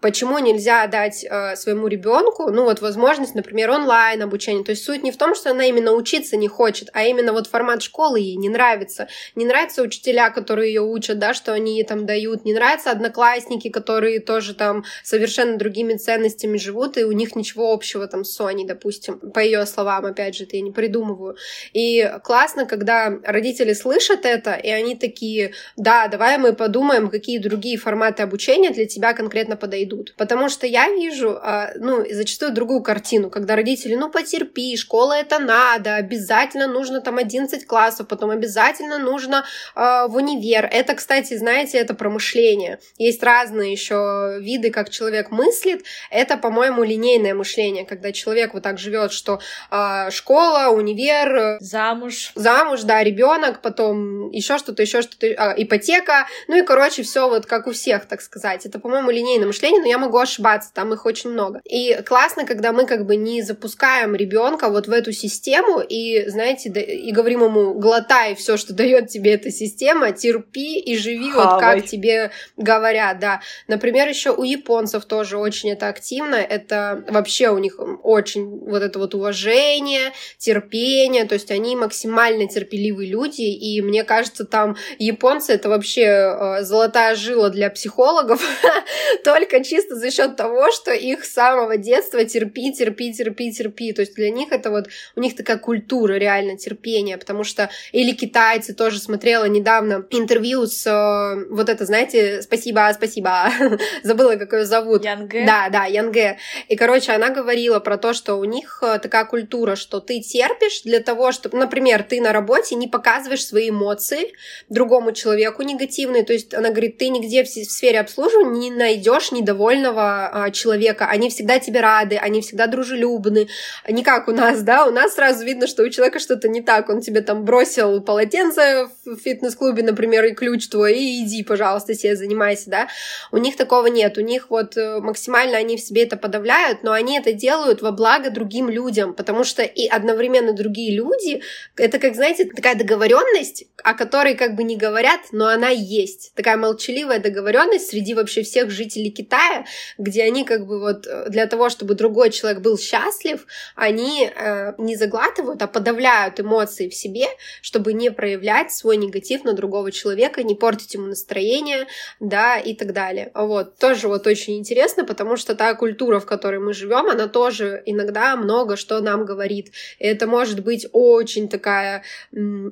почему 0.05 0.37
нельзя 0.37 0.85
дать 0.85 1.25
э, 1.27 1.55
своему 1.55 1.87
ребенку, 1.87 2.51
ну 2.51 2.65
вот 2.65 2.79
возможность, 2.79 3.33
например, 3.33 3.71
онлайн 3.71 4.21
обучения. 4.21 4.63
То 4.63 4.69
есть 4.69 4.83
суть 4.83 5.01
не 5.01 5.09
в 5.09 5.17
том, 5.17 5.33
что 5.33 5.49
она 5.49 5.65
именно 5.65 5.93
учиться 5.93 6.37
не 6.37 6.47
хочет, 6.47 6.89
а 6.93 7.05
именно 7.05 7.33
вот 7.33 7.47
формат 7.47 7.81
школы 7.81 8.19
ей 8.19 8.35
не 8.35 8.49
нравится. 8.49 9.07
Не 9.33 9.45
нравятся 9.45 9.81
учителя, 9.81 10.29
которые 10.29 10.71
ее 10.71 10.81
учат, 10.81 11.17
да, 11.17 11.33
что 11.33 11.53
они 11.53 11.77
ей 11.77 11.83
там 11.83 12.05
дают. 12.05 12.45
Не 12.45 12.53
нравятся 12.53 12.91
одноклассники, 12.91 13.69
которые 13.69 14.19
тоже 14.19 14.53
там 14.53 14.83
совершенно 15.03 15.57
другими 15.57 15.95
ценностями 15.95 16.57
живут, 16.57 16.99
и 16.99 17.03
у 17.03 17.11
них 17.11 17.35
ничего 17.35 17.73
общего 17.73 18.05
там 18.05 18.25
с 18.25 18.33
Соней, 18.35 18.67
допустим, 18.67 19.17
по 19.17 19.39
ее 19.39 19.65
словам, 19.65 20.05
опять 20.05 20.35
же, 20.35 20.43
это 20.43 20.55
я 20.55 20.61
не 20.61 20.71
придумываю. 20.71 21.35
И 21.73 22.11
классно, 22.23 22.67
когда 22.67 23.11
родители 23.23 23.73
слышат 23.73 24.23
это, 24.23 24.53
и 24.53 24.69
они 24.69 24.95
такие, 24.95 25.53
да, 25.77 26.07
давай 26.09 26.37
мы 26.37 26.53
подумаем, 26.53 27.09
какие 27.09 27.39
другие 27.39 27.79
форматы 27.79 28.21
обучения 28.21 28.69
для 28.69 28.85
тебя 28.85 29.15
конкретно 29.15 29.57
подойдут 29.57 29.94
идут. 29.95 30.13
Потому 30.17 30.49
что 30.49 30.67
я 30.67 30.89
вижу, 30.89 31.39
а, 31.41 31.71
ну, 31.75 32.05
зачастую 32.09 32.51
другую 32.53 32.81
картину, 32.81 33.29
когда 33.29 33.55
родители, 33.55 33.95
ну, 33.95 34.09
потерпи, 34.09 34.77
школа 34.77 35.13
это 35.13 35.39
надо, 35.39 35.95
обязательно 35.95 36.67
нужно 36.67 37.01
там 37.01 37.17
11 37.17 37.65
классов, 37.65 38.07
потом 38.07 38.29
обязательно 38.29 38.99
нужно 38.99 39.45
э, 39.75 40.07
в 40.07 40.15
универ. 40.15 40.67
Это, 40.71 40.95
кстати, 40.95 41.37
знаете, 41.37 41.77
это 41.77 41.93
промышление. 41.93 42.79
Есть 42.97 43.23
разные 43.23 43.71
еще 43.71 44.37
виды, 44.39 44.71
как 44.71 44.89
человек 44.89 45.31
мыслит. 45.31 45.85
Это, 46.09 46.37
по-моему, 46.37 46.83
линейное 46.83 47.33
мышление, 47.33 47.85
когда 47.85 48.11
человек 48.11 48.53
вот 48.53 48.63
так 48.63 48.77
живет, 48.77 49.11
что 49.11 49.39
э, 49.71 50.11
школа, 50.11 50.69
универ, 50.69 51.57
замуж, 51.59 52.31
замуж, 52.35 52.81
да, 52.83 53.03
ребенок, 53.03 53.61
потом 53.61 54.31
еще 54.31 54.57
что-то, 54.57 54.81
еще 54.81 55.01
что-то, 55.01 55.27
э, 55.27 55.53
ипотека, 55.57 56.27
ну 56.47 56.57
и, 56.57 56.61
короче, 56.63 57.03
все 57.03 57.29
вот 57.29 57.45
как 57.45 57.67
у 57.67 57.71
всех, 57.71 58.05
так 58.05 58.21
сказать. 58.21 58.65
Это, 58.65 58.79
по-моему, 58.79 59.11
линейное 59.11 59.47
мышление, 59.47 59.74
но 59.79 59.87
я 59.87 59.97
могу 59.97 60.17
ошибаться, 60.17 60.71
там 60.73 60.93
их 60.93 61.05
очень 61.05 61.31
много. 61.31 61.61
И 61.63 62.01
классно, 62.05 62.45
когда 62.45 62.71
мы 62.71 62.85
как 62.85 63.05
бы 63.05 63.15
не 63.15 63.41
запускаем 63.41 64.15
ребенка 64.15 64.69
вот 64.69 64.87
в 64.87 64.91
эту 64.91 65.11
систему 65.11 65.79
и, 65.79 66.27
знаете, 66.27 66.69
и 66.69 67.11
говорим 67.11 67.43
ему, 67.43 67.73
глотай 67.73 68.35
все, 68.35 68.57
что 68.57 68.73
дает 68.73 69.09
тебе 69.09 69.33
эта 69.33 69.51
система, 69.51 70.11
терпи 70.11 70.79
и 70.79 70.97
живи 70.97 71.31
Хавай. 71.31 71.45
вот 71.45 71.59
как 71.59 71.85
тебе 71.85 72.31
говорят, 72.57 73.19
да. 73.19 73.41
Например, 73.67 74.07
еще 74.07 74.31
у 74.31 74.43
японцев 74.43 75.05
тоже 75.05 75.37
очень 75.37 75.71
это 75.71 75.87
активно, 75.87 76.35
это 76.35 77.03
вообще 77.07 77.49
у 77.49 77.57
них 77.57 77.79
очень 78.03 78.59
вот 78.59 78.81
это 78.81 78.99
вот 78.99 79.15
уважение, 79.15 80.11
терпение, 80.37 81.25
то 81.25 81.33
есть 81.33 81.51
они 81.51 81.75
максимально 81.75 82.47
терпеливые 82.47 83.09
люди, 83.09 83.41
и 83.41 83.81
мне 83.81 84.03
кажется, 84.03 84.45
там 84.45 84.75
японцы 84.99 85.53
это 85.53 85.69
вообще 85.69 86.03
э, 86.03 86.63
золотая 86.63 87.15
жила 87.15 87.49
для 87.49 87.69
психологов, 87.69 88.41
только 89.23 89.57
чисто 89.65 89.95
за 89.95 90.11
счет 90.11 90.35
того, 90.35 90.71
что 90.71 90.91
их 90.93 91.25
с 91.25 91.33
самого 91.33 91.77
детства 91.77 92.23
терпи, 92.23 92.73
терпи, 92.73 93.13
терпи, 93.13 93.51
терпи. 93.51 93.93
То 93.93 94.01
есть 94.01 94.15
для 94.15 94.29
них 94.29 94.51
это 94.51 94.71
вот, 94.71 94.87
у 95.15 95.19
них 95.19 95.35
такая 95.35 95.57
культура 95.57 96.13
реально 96.13 96.57
терпения, 96.57 97.17
потому 97.17 97.43
что 97.43 97.69
или 97.91 98.11
китайцы 98.11 98.73
тоже 98.73 98.99
смотрела 98.99 99.45
недавно 99.45 100.05
интервью 100.09 100.65
с 100.67 100.85
э, 100.85 101.45
вот 101.49 101.69
это, 101.69 101.85
знаете, 101.85 102.41
спасибо, 102.41 102.91
спасибо, 102.93 103.49
забыла, 104.03 104.35
как 104.35 104.53
ее 104.53 104.65
зовут. 104.65 105.03
Янге? 105.03 105.45
Да, 105.45 105.69
да, 105.69 105.85
Янге. 105.85 106.37
И, 106.67 106.75
короче, 106.75 107.11
она 107.11 107.29
говорила 107.29 107.79
про 107.79 107.97
то, 107.97 108.13
что 108.13 108.35
у 108.35 108.43
них 108.45 108.79
э, 108.81 108.99
такая 108.99 109.25
культура, 109.25 109.75
что 109.75 109.99
ты 109.99 110.21
терпишь 110.21 110.81
для 110.83 110.99
того, 110.99 111.31
чтобы, 111.31 111.57
например, 111.57 112.03
ты 112.03 112.21
на 112.21 112.31
работе 112.31 112.75
не 112.75 112.87
показываешь 112.87 113.45
свои 113.45 113.69
эмоции 113.69 114.33
другому 114.69 115.11
человеку 115.11 115.63
негативные, 115.63 116.23
то 116.23 116.33
есть 116.33 116.53
она 116.53 116.69
говорит, 116.69 116.97
ты 116.97 117.09
нигде 117.09 117.43
в 117.43 117.47
сфере 117.47 117.99
обслуживания 117.99 118.69
не 118.69 118.71
найдешь 118.71 119.31
недовольства 119.31 119.54
довольного 119.55 120.29
а, 120.31 120.51
человека, 120.51 121.07
они 121.07 121.29
всегда 121.29 121.59
тебе 121.59 121.79
рады, 121.79 122.17
они 122.17 122.41
всегда 122.41 122.67
дружелюбны, 122.67 123.47
не 123.87 124.03
как 124.03 124.27
у 124.27 124.31
нас, 124.31 124.61
да, 124.61 124.85
у 124.85 124.91
нас 124.91 125.15
сразу 125.15 125.45
видно, 125.45 125.67
что 125.67 125.83
у 125.83 125.89
человека 125.89 126.19
что-то 126.19 126.49
не 126.49 126.61
так, 126.61 126.89
он 126.89 127.01
тебе 127.01 127.21
там 127.21 127.45
бросил 127.45 128.01
полотенце 128.01 128.89
в 129.05 129.15
фитнес-клубе, 129.15 129.81
например, 129.83 130.25
и 130.25 130.33
ключ 130.33 130.67
твой, 130.67 130.97
и 130.97 131.23
иди, 131.23 131.43
пожалуйста, 131.43 131.93
себе 131.93 132.15
занимайся, 132.15 132.69
да, 132.69 132.87
у 133.31 133.37
них 133.37 133.55
такого 133.55 133.87
нет, 133.87 134.17
у 134.17 134.21
них 134.21 134.47
вот 134.49 134.75
э, 134.75 134.99
максимально 134.99 135.57
они 135.57 135.77
в 135.77 135.79
себе 135.79 136.03
это 136.03 136.17
подавляют, 136.17 136.83
но 136.83 136.91
они 136.91 137.17
это 137.17 137.31
делают 137.31 137.81
во 137.81 137.91
благо 137.91 138.29
другим 138.29 138.69
людям, 138.69 139.13
потому 139.13 139.45
что 139.45 139.63
и 139.63 139.87
одновременно 139.87 140.53
другие 140.53 140.95
люди, 140.95 141.41
это 141.77 141.97
как, 141.99 142.15
знаете, 142.15 142.45
такая 142.45 142.75
договоренность, 142.75 143.65
о 143.83 143.93
которой 143.93 144.35
как 144.35 144.55
бы 144.55 144.63
не 144.63 144.75
говорят, 144.75 145.21
но 145.31 145.47
она 145.47 145.69
есть, 145.69 146.33
такая 146.35 146.57
молчаливая 146.57 147.19
договоренность 147.19 147.89
среди 147.89 148.13
вообще 148.13 148.43
всех 148.43 148.69
жителей 148.69 149.11
Китая, 149.11 149.44
другая, 149.45 149.65
где 149.97 150.23
они 150.23 150.43
как 150.43 150.65
бы 150.65 150.79
вот 150.79 151.07
э, 151.07 151.29
для 151.29 151.47
того, 151.47 151.69
чтобы 151.69 151.95
другой 151.95 152.31
человек 152.31 152.61
был 152.61 152.77
счастлив, 152.77 153.45
они 153.75 154.29
э, 154.33 154.73
не 154.77 154.95
заглатывают, 154.95 155.61
а 155.61 155.67
подавляют 155.67 156.39
эмоции 156.39 156.89
в 156.89 156.95
себе, 156.95 157.25
чтобы 157.61 157.93
не 157.93 158.11
проявлять 158.11 158.71
свой 158.71 158.97
негатив 158.97 159.43
на 159.43 159.53
другого 159.53 159.91
человека, 159.91 160.43
не 160.43 160.55
портить 160.55 160.93
ему 160.93 161.07
настроение, 161.07 161.87
да, 162.19 162.57
и 162.57 162.73
так 162.73 162.93
далее. 162.93 163.31
Вот, 163.33 163.77
тоже 163.77 164.07
вот 164.07 164.27
очень 164.27 164.57
интересно, 164.57 165.05
потому 165.05 165.37
что 165.37 165.55
та 165.55 165.73
культура, 165.73 166.19
в 166.19 166.25
которой 166.25 166.59
мы 166.59 166.73
живем, 166.73 167.09
она 167.09 167.27
тоже 167.27 167.81
иногда 167.85 168.35
много 168.35 168.75
что 168.75 168.99
нам 169.01 169.25
говорит. 169.25 169.71
Это 169.99 170.27
может 170.27 170.63
быть 170.63 170.87
очень 170.91 171.47
такая 171.47 172.03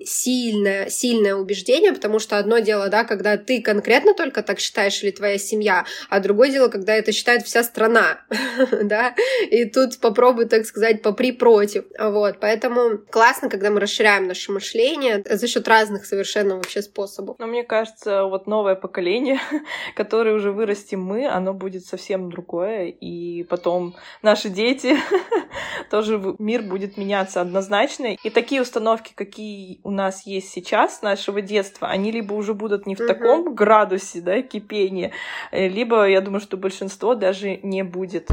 сильная, 0.03 0.89
сильное 0.89 1.35
убеждение, 1.35 1.93
потому 1.93 2.19
что 2.19 2.37
одно 2.37 2.59
дело, 2.59 2.89
да, 2.89 3.03
когда 3.03 3.37
ты 3.37 3.61
конкретно 3.61 4.13
только 4.13 4.43
так 4.43 4.59
считаешь 4.59 5.03
или 5.03 5.11
твоя 5.11 5.37
семья, 5.37 5.85
а 6.09 6.19
другое 6.19 6.49
дело, 6.49 6.62
когда 6.69 6.95
это 6.95 7.11
считает 7.11 7.43
вся 7.43 7.63
страна, 7.63 8.21
да, 8.83 9.15
и 9.49 9.65
тут 9.65 9.99
попробуй, 9.99 10.45
так 10.45 10.65
сказать, 10.65 11.01
попри 11.01 11.31
против, 11.31 11.85
вот, 11.99 12.37
поэтому 12.39 12.97
классно, 13.09 13.49
когда 13.49 13.69
мы 13.69 13.79
расширяем 13.79 14.27
наше 14.27 14.51
мышление 14.51 15.23
за 15.29 15.47
счет 15.47 15.67
разных 15.67 16.05
совершенно 16.05 16.55
вообще 16.55 16.81
способов. 16.81 17.37
Но 17.39 17.47
мне 17.47 17.63
кажется, 17.63 18.25
вот 18.25 18.47
новое 18.47 18.75
поколение, 18.75 19.39
которое 19.95 20.35
уже 20.35 20.51
вырастим 20.51 21.01
мы, 21.01 21.27
оно 21.27 21.53
будет 21.53 21.85
совсем 21.85 22.29
другое, 22.29 22.87
и 22.87 23.43
потом 23.43 23.95
наши 24.21 24.49
дети, 24.49 24.97
тоже 25.89 26.21
мир 26.39 26.63
будет 26.63 26.97
меняться 26.97 27.41
однозначно, 27.41 28.15
и 28.21 28.29
такие 28.29 28.61
установки, 28.61 29.13
какие 29.15 29.79
у 29.83 29.91
нас 29.91 30.25
есть 30.25 30.49
сейчас, 30.49 31.01
нашего 31.01 31.41
детства, 31.41 31.87
они 31.87 32.11
либо 32.11 32.33
уже 32.33 32.53
будут 32.53 32.85
не 32.85 32.95
в 32.95 33.05
таком 33.05 33.53
градусе, 33.53 34.21
да, 34.21 34.41
кипения, 34.41 35.11
э, 35.51 35.67
либо, 35.67 36.07
я 36.07 36.21
думаю, 36.21 36.41
что 36.41 36.52
большинство 36.57 37.15
даже 37.15 37.57
не 37.63 37.83
будет. 37.83 38.29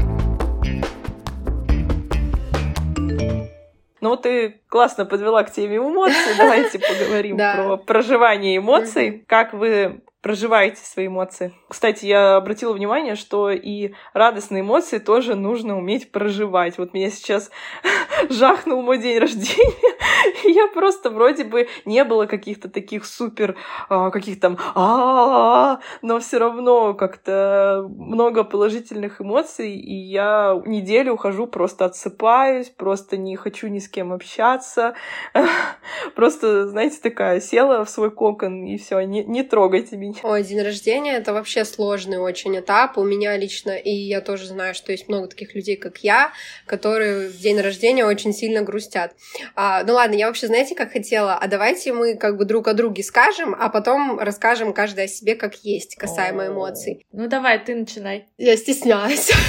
Ну, 4.01 4.17
ты 4.17 4.61
классно 4.67 5.05
подвела 5.05 5.43
к 5.43 5.51
теме 5.51 5.77
эмоций. 5.77 6.35
Давайте 6.37 6.79
поговорим 6.79 7.37
про 7.37 7.77
проживание 7.77 8.57
эмоций. 8.57 9.23
Как 9.27 9.53
вы 9.53 10.01
проживаете 10.21 10.77
свои 10.83 11.07
эмоции. 11.07 11.53
Кстати, 11.67 12.05
я 12.05 12.35
обратила 12.35 12.73
внимание, 12.73 13.15
что 13.15 13.49
и 13.49 13.93
радостные 14.13 14.61
эмоции 14.61 14.99
тоже 14.99 15.35
нужно 15.35 15.77
уметь 15.77 16.11
проживать. 16.11 16.77
Вот 16.77 16.93
меня 16.93 17.09
сейчас 17.09 17.49
жахнул 18.29 18.81
мой 18.83 18.99
день 18.99 19.17
рождения, 19.17 19.95
я 20.45 20.67
просто 20.67 21.09
вроде 21.09 21.43
бы 21.43 21.67
не 21.85 22.03
было 22.03 22.25
каких-то 22.25 22.69
таких 22.69 23.05
супер, 23.05 23.55
а, 23.89 24.09
каких 24.11 24.39
там 24.39 24.57
а 24.75 25.79
но 26.01 26.19
все 26.19 26.37
равно 26.37 26.93
как-то 26.93 27.85
много 27.89 28.43
положительных 28.43 29.21
эмоций, 29.21 29.73
и 29.73 29.93
я 29.93 30.61
неделю 30.65 31.13
ухожу, 31.13 31.47
просто 31.47 31.85
отсыпаюсь, 31.85 32.69
просто 32.69 33.17
не 33.17 33.35
хочу 33.35 33.67
ни 33.67 33.79
с 33.79 33.87
кем 33.87 34.13
общаться, 34.13 34.95
просто, 36.15 36.67
знаете, 36.67 36.99
такая 37.01 37.39
села 37.39 37.85
в 37.85 37.89
свой 37.89 38.11
кокон, 38.11 38.63
и 38.65 38.77
все, 38.77 38.99
не, 39.01 39.23
не 39.23 39.43
трогайте 39.43 39.97
меня. 39.97 40.15
Ой, 40.23 40.43
день 40.43 40.61
рождения— 40.61 41.13
это 41.17 41.33
вообще 41.33 41.65
сложный 41.65 42.17
очень 42.17 42.57
этап. 42.59 42.97
У 42.97 43.03
меня 43.03 43.37
лично, 43.37 43.71
и 43.71 43.91
я 43.91 44.21
тоже 44.21 44.47
знаю, 44.47 44.73
что 44.73 44.91
есть 44.91 45.07
много 45.07 45.27
таких 45.27 45.55
людей, 45.55 45.75
как 45.75 45.99
я, 45.99 46.31
которые 46.65 47.29
в 47.29 47.37
день 47.37 47.59
рождения 47.59 48.05
очень 48.05 48.33
сильно 48.33 48.61
грустят. 48.61 49.13
А, 49.55 49.83
ну 49.83 49.93
ладно, 49.93 50.00
я 50.09 50.27
вообще, 50.27 50.47
знаете, 50.47 50.75
как 50.75 50.91
хотела? 50.91 51.35
А 51.35 51.47
давайте 51.47 51.93
мы 51.93 52.15
как 52.15 52.37
бы 52.37 52.45
друг 52.45 52.67
о 52.67 52.73
друге 52.73 53.03
скажем, 53.03 53.55
а 53.57 53.69
потом 53.69 54.19
расскажем 54.19 54.73
каждый 54.73 55.05
о 55.05 55.07
себе 55.07 55.35
как 55.35 55.55
есть, 55.63 55.95
касаемо 55.95 56.47
эмоций. 56.47 57.05
Ну 57.11 57.27
давай, 57.27 57.63
ты 57.63 57.75
начинай. 57.75 58.27
Я 58.37 58.57
стесняюсь. 58.57 59.31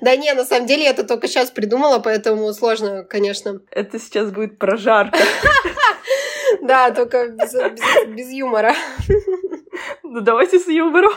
Да 0.00 0.16
не, 0.16 0.32
на 0.32 0.46
самом 0.46 0.66
деле 0.66 0.84
я 0.84 0.90
это 0.90 1.04
только 1.04 1.28
сейчас 1.28 1.50
придумала, 1.50 1.98
поэтому 1.98 2.50
сложно, 2.54 3.04
конечно. 3.04 3.60
Это 3.70 3.98
сейчас 3.98 4.30
будет 4.30 4.58
прожарка. 4.58 5.18
Да, 6.62 6.90
только 6.90 7.28
без 8.08 8.30
юмора. 8.32 8.74
Ну 10.02 10.20
давайте 10.20 10.58
с 10.58 10.66
юмором. 10.66 11.12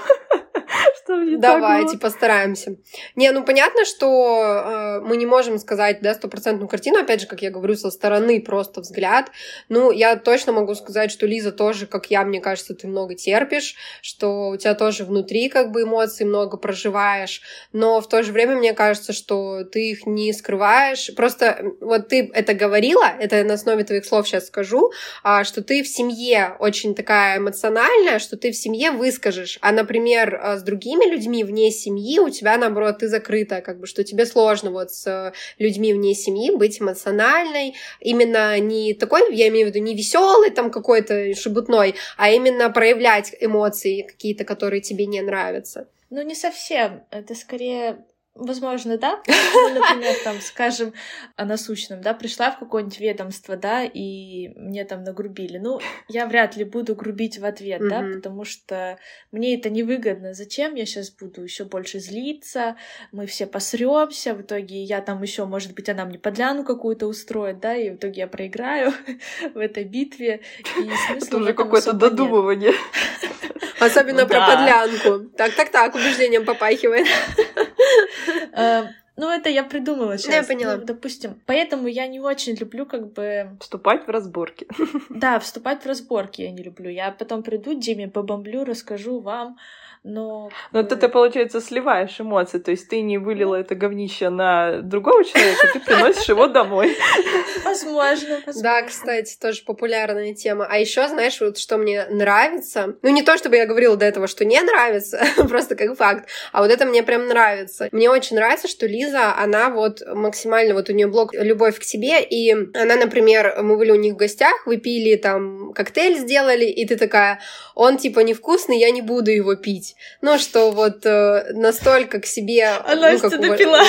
Что 1.03 1.21
не 1.21 1.37
Давайте 1.37 1.97
постараемся. 1.97 2.77
Не, 3.15 3.31
ну 3.31 3.43
понятно, 3.43 3.85
что 3.85 4.43
э, 4.43 4.99
мы 5.01 5.17
не 5.17 5.25
можем 5.25 5.57
сказать, 5.59 5.99
да, 6.01 6.13
стопроцентную 6.13 6.69
картину, 6.69 6.99
опять 6.99 7.21
же, 7.21 7.27
как 7.27 7.41
я 7.41 7.51
говорю, 7.51 7.75
со 7.75 7.91
стороны 7.91 8.41
просто 8.41 8.81
взгляд. 8.81 9.31
Ну, 9.69 9.91
я 9.91 10.15
точно 10.15 10.53
могу 10.53 10.75
сказать, 10.75 11.11
что 11.11 11.25
Лиза 11.25 11.51
тоже, 11.51 11.87
как 11.87 12.09
я, 12.09 12.23
мне 12.23 12.39
кажется, 12.39 12.73
ты 12.73 12.87
много 12.87 13.15
терпишь, 13.15 13.75
что 14.01 14.49
у 14.49 14.57
тебя 14.57 14.75
тоже 14.75 15.03
внутри 15.03 15.49
как 15.49 15.71
бы 15.71 15.83
эмоций 15.83 16.25
много 16.25 16.57
проживаешь, 16.57 17.41
но 17.73 17.99
в 17.99 18.07
то 18.07 18.23
же 18.23 18.31
время 18.31 18.55
мне 18.55 18.73
кажется, 18.73 19.11
что 19.11 19.65
ты 19.65 19.91
их 19.91 20.05
не 20.05 20.31
скрываешь. 20.31 21.11
Просто 21.15 21.73
вот 21.81 22.07
ты 22.07 22.31
это 22.33 22.53
говорила, 22.53 23.05
это 23.19 23.43
на 23.43 23.55
основе 23.55 23.83
твоих 23.83 24.05
слов 24.05 24.27
сейчас 24.27 24.47
скажу, 24.47 24.91
а, 25.23 25.43
что 25.43 25.61
ты 25.61 25.83
в 25.83 25.87
семье 25.87 26.55
очень 26.59 26.95
такая 26.95 27.37
эмоциональная, 27.39 28.19
что 28.19 28.37
ты 28.37 28.51
в 28.51 28.55
семье 28.55 28.91
выскажешь, 28.91 29.57
а, 29.61 29.71
например, 29.71 30.39
а, 30.41 30.57
с 30.57 30.63
другими 30.63 31.02
людьми 31.09 31.43
вне 31.43 31.71
семьи 31.71 32.19
у 32.19 32.29
тебя, 32.29 32.57
наоборот, 32.57 32.99
ты 32.99 33.07
закрыта, 33.07 33.61
как 33.61 33.79
бы, 33.79 33.87
что 33.87 34.03
тебе 34.03 34.25
сложно 34.25 34.71
вот 34.71 34.91
с 34.91 35.33
людьми 35.57 35.93
вне 35.93 36.13
семьи 36.13 36.51
быть 36.51 36.81
эмоциональной, 36.81 37.75
именно 37.99 38.59
не 38.59 38.93
такой, 38.93 39.35
я 39.35 39.47
имею 39.49 39.67
в 39.67 39.69
виду, 39.69 39.79
не 39.79 39.95
веселый 39.95 40.49
там 40.49 40.71
какой-то 40.71 41.33
шебутной, 41.35 41.95
а 42.17 42.31
именно 42.31 42.69
проявлять 42.69 43.35
эмоции 43.39 44.01
какие-то, 44.01 44.43
которые 44.43 44.81
тебе 44.81 45.05
не 45.05 45.21
нравятся. 45.21 45.87
Ну, 46.09 46.21
не 46.21 46.35
совсем. 46.35 47.03
Это 47.09 47.33
скорее 47.33 47.97
Возможно, 48.35 48.97
да. 48.97 49.21
Ну, 49.27 49.73
например, 49.75 50.15
там, 50.23 50.41
скажем, 50.41 50.93
о 51.35 51.45
насущном, 51.45 52.01
да, 52.01 52.15
пришла 52.15 52.49
в 52.49 52.57
какое-нибудь 52.57 52.99
ведомство, 52.99 53.55
да, 53.55 53.83
и 53.83 54.47
мне 54.55 54.85
там 54.85 55.03
нагрубили. 55.03 55.59
Ну, 55.59 55.79
я 56.07 56.25
вряд 56.25 56.57
ли 56.57 56.63
буду 56.63 56.95
грубить 56.95 57.37
в 57.37 57.45
ответ, 57.45 57.81
mm-hmm. 57.81 57.89
да, 57.89 58.15
потому 58.15 58.43
что 58.43 58.97
мне 59.31 59.55
это 59.55 59.69
невыгодно. 59.69 60.33
Зачем 60.33 60.73
я 60.73 60.87
сейчас 60.87 61.11
буду 61.11 61.43
еще 61.43 61.65
больше 61.65 61.99
злиться? 61.99 62.75
Мы 63.11 63.27
все 63.27 63.45
посремся, 63.45 64.33
в 64.33 64.41
итоге 64.41 64.81
я 64.81 65.01
там 65.01 65.21
еще, 65.21 65.45
может 65.45 65.75
быть, 65.75 65.87
она 65.89 66.05
мне 66.05 66.17
подляну 66.17 66.63
какую-то 66.63 67.05
устроит, 67.05 67.59
да, 67.59 67.75
и 67.75 67.91
в 67.91 67.95
итоге 67.97 68.21
я 68.21 68.27
проиграю 68.27 68.93
в 69.53 69.59
этой 69.59 69.83
битве. 69.83 70.41
И 70.79 70.89
это 71.17 71.37
уже 71.37 71.53
какое-то 71.53 71.93
додумывание. 71.93 72.73
Особенно 73.79 74.25
про 74.25 74.47
подлянку. 74.47 75.29
Так, 75.37 75.53
так, 75.53 75.69
так, 75.69 75.93
убеждением 75.93 76.45
попахивает. 76.45 77.05
Э, 78.55 78.87
ну, 79.15 79.29
это 79.29 79.49
я 79.49 79.63
придумала 79.63 80.17
сейчас. 80.17 80.33
Я 80.33 80.43
поняла. 80.43 80.77
Ну, 80.77 80.85
допустим. 80.85 81.39
Поэтому 81.45 81.87
я 81.87 82.07
не 82.07 82.19
очень 82.19 82.55
люблю 82.55 82.85
как 82.85 83.13
бы... 83.13 83.57
Вступать 83.59 84.07
в 84.07 84.09
разборки. 84.09 84.67
Да, 85.09 85.39
вступать 85.39 85.83
в 85.83 85.87
разборки 85.87 86.41
я 86.41 86.51
не 86.51 86.63
люблю. 86.63 86.89
Я 86.89 87.11
потом 87.11 87.43
приду, 87.43 87.73
Диме 87.73 88.07
побомблю, 88.07 88.63
расскажу 88.63 89.19
вам, 89.19 89.57
но... 90.03 90.49
Но 90.73 90.81
это 90.81 90.97
ты, 90.97 91.07
получается, 91.07 91.61
сливаешь 91.61 92.19
эмоции, 92.19 92.59
то 92.59 92.71
есть 92.71 92.89
ты 92.89 93.01
не 93.01 93.17
вылила 93.17 93.55
это 93.55 93.73
говнище 93.73 94.29
на 94.29 94.81
другого 94.81 95.23
человека, 95.23 95.67
ты 95.71 95.79
приносишь 95.79 96.27
его 96.27 96.47
домой. 96.47 96.97
Возможно, 97.63 98.41
Да, 98.61 98.81
кстати, 98.81 99.37
тоже 99.39 99.63
популярная 99.63 100.33
тема. 100.33 100.67
А 100.69 100.77
еще, 100.77 101.07
знаешь, 101.07 101.39
вот 101.39 101.57
что 101.57 101.77
мне 101.77 102.05
нравится, 102.09 102.95
ну 103.01 103.09
не 103.09 103.23
то, 103.23 103.37
чтобы 103.37 103.55
я 103.55 103.65
говорила 103.65 103.95
до 103.95 104.05
этого, 104.05 104.27
что 104.27 104.43
не 104.43 104.61
нравится, 104.61 105.23
просто 105.47 105.75
как 105.75 105.95
факт, 105.95 106.27
а 106.51 106.61
вот 106.61 106.69
это 106.69 106.85
мне 106.85 107.01
прям 107.01 107.27
нравится. 107.27 107.87
Мне 107.93 108.09
очень 108.09 108.35
нравится, 108.35 108.67
что 108.67 108.85
Лиза, 108.85 109.33
она 109.37 109.69
вот 109.69 110.01
максимально, 110.05 110.73
вот 110.73 110.89
у 110.89 110.93
нее 110.93 111.07
блог 111.07 111.33
«Любовь 111.33 111.79
к 111.79 111.83
себе», 111.83 112.21
и 112.21 112.51
она, 112.51 112.97
например, 112.97 113.55
мы 113.61 113.77
были 113.77 113.91
у 113.91 113.95
них 113.95 114.15
в 114.15 114.17
гостях, 114.17 114.67
выпили 114.67 115.15
там 115.15 115.71
коктейль 115.73 116.17
сделали, 116.17 116.65
и 116.65 116.85
ты 116.85 116.97
такая, 116.97 117.39
он 117.73 117.97
типа 117.97 118.19
невкусный, 118.19 118.79
я 118.79 118.91
не 118.91 119.01
буду 119.01 119.31
его 119.31 119.55
пить 119.55 119.92
есть. 119.93 120.17
Ну, 120.21 120.37
что 120.37 120.71
вот 120.71 121.05
э, 121.05 121.53
настолько 121.53 122.19
к 122.19 122.25
себе... 122.25 122.67
А 122.67 122.95
ну, 122.95 123.01
Настя 123.01 123.29
как, 123.29 123.41
допила. 123.41 123.79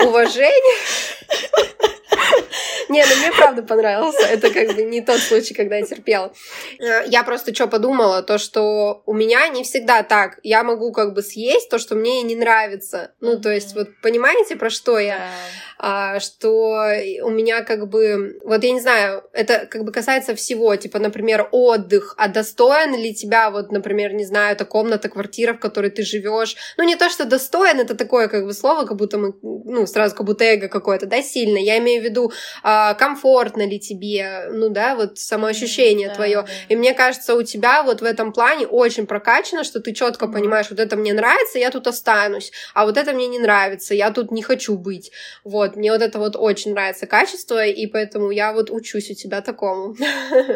Уважение. 0.00 0.78
Не, 2.88 3.04
ну 3.04 3.16
мне 3.16 3.32
правда 3.32 3.62
понравился. 3.62 4.26
Это 4.26 4.50
как 4.50 4.74
бы 4.74 4.82
не 4.82 5.00
тот 5.00 5.18
случай, 5.18 5.54
когда 5.54 5.76
я 5.76 5.82
терпела. 5.84 6.32
Э, 6.80 7.04
я 7.06 7.22
просто 7.22 7.54
что 7.54 7.66
подумала, 7.66 8.22
то, 8.22 8.38
что 8.38 9.02
у 9.06 9.14
меня 9.14 9.46
не 9.48 9.64
всегда 9.64 10.02
так. 10.02 10.38
Я 10.42 10.64
могу 10.64 10.92
как 10.92 11.14
бы 11.14 11.22
съесть 11.22 11.68
то, 11.68 11.78
что 11.78 11.94
мне 11.94 12.22
не 12.22 12.36
нравится. 12.36 13.12
Ну, 13.20 13.40
то 13.40 13.50
есть, 13.50 13.74
вот 13.74 13.88
понимаете, 14.02 14.56
про 14.56 14.70
что 14.70 14.98
я? 14.98 15.30
А, 15.78 16.18
что 16.18 16.90
у 17.22 17.30
меня 17.30 17.62
как 17.62 17.88
бы... 17.88 18.38
Вот 18.42 18.64
я 18.64 18.72
не 18.72 18.80
знаю, 18.80 19.22
это 19.32 19.66
как 19.66 19.84
бы 19.84 19.92
касается 19.92 20.34
всего. 20.34 20.74
Типа, 20.76 20.98
например, 20.98 21.48
отдых. 21.52 22.14
А 22.16 22.28
достоин 22.28 22.96
ли 22.96 23.14
тебя, 23.14 23.50
вот, 23.50 23.70
например, 23.70 24.12
не 24.14 24.24
знаю, 24.24 24.54
эта 24.54 24.64
комната, 24.64 25.08
квартира, 25.08 25.54
в 25.54 25.60
которой 25.60 25.90
ты 25.90 26.02
живешь? 26.02 26.56
Ну, 26.78 26.84
не 26.84 26.96
то, 26.96 27.08
что 27.08 27.24
достоин, 27.26 27.80
это 27.80 27.94
такое 27.94 28.28
как 28.28 28.44
бы 28.44 28.52
слово, 28.52 28.86
как 28.86 28.96
будто 28.96 29.18
мы, 29.18 29.34
ну, 29.42 29.86
сразу 29.86 30.16
как 30.16 30.26
будто 30.26 30.44
эго 30.44 30.68
какое-то, 30.68 31.06
да, 31.06 31.22
сильно. 31.22 31.58
Я 31.58 31.78
имею 31.78 32.02
в 32.02 32.04
виду, 32.04 32.07
а, 32.62 32.94
комфортно 32.94 33.66
ли 33.66 33.78
тебе, 33.78 34.48
ну 34.50 34.68
да, 34.68 34.94
вот 34.94 35.18
самоощущение 35.18 36.08
mm, 36.08 36.14
твое. 36.14 36.42
Да, 36.42 36.48
И 36.68 36.76
мне 36.76 36.94
кажется, 36.94 37.34
у 37.34 37.42
тебя 37.42 37.82
вот 37.82 38.00
в 38.00 38.04
этом 38.04 38.32
плане 38.32 38.66
очень 38.66 39.06
прокачано, 39.06 39.64
что 39.64 39.80
ты 39.80 39.92
четко 39.92 40.26
понимаешь, 40.28 40.70
вот 40.70 40.80
это 40.80 40.96
мне 40.96 41.12
нравится, 41.12 41.58
я 41.58 41.70
тут 41.70 41.86
останусь, 41.86 42.52
а 42.74 42.84
вот 42.84 42.96
это 42.96 43.12
мне 43.12 43.28
не 43.28 43.38
нравится, 43.38 43.94
я 43.94 44.10
тут 44.10 44.30
не 44.30 44.42
хочу 44.42 44.76
быть. 44.76 45.12
Вот, 45.44 45.76
мне 45.76 45.92
вот 45.92 46.02
это 46.02 46.18
вот 46.18 46.36
очень 46.36 46.72
нравится 46.72 47.06
качество, 47.06 47.64
и 47.64 47.86
поэтому 47.86 48.30
я 48.30 48.52
вот 48.52 48.70
учусь 48.70 49.10
у 49.10 49.14
тебя 49.14 49.40
такому. 49.40 49.96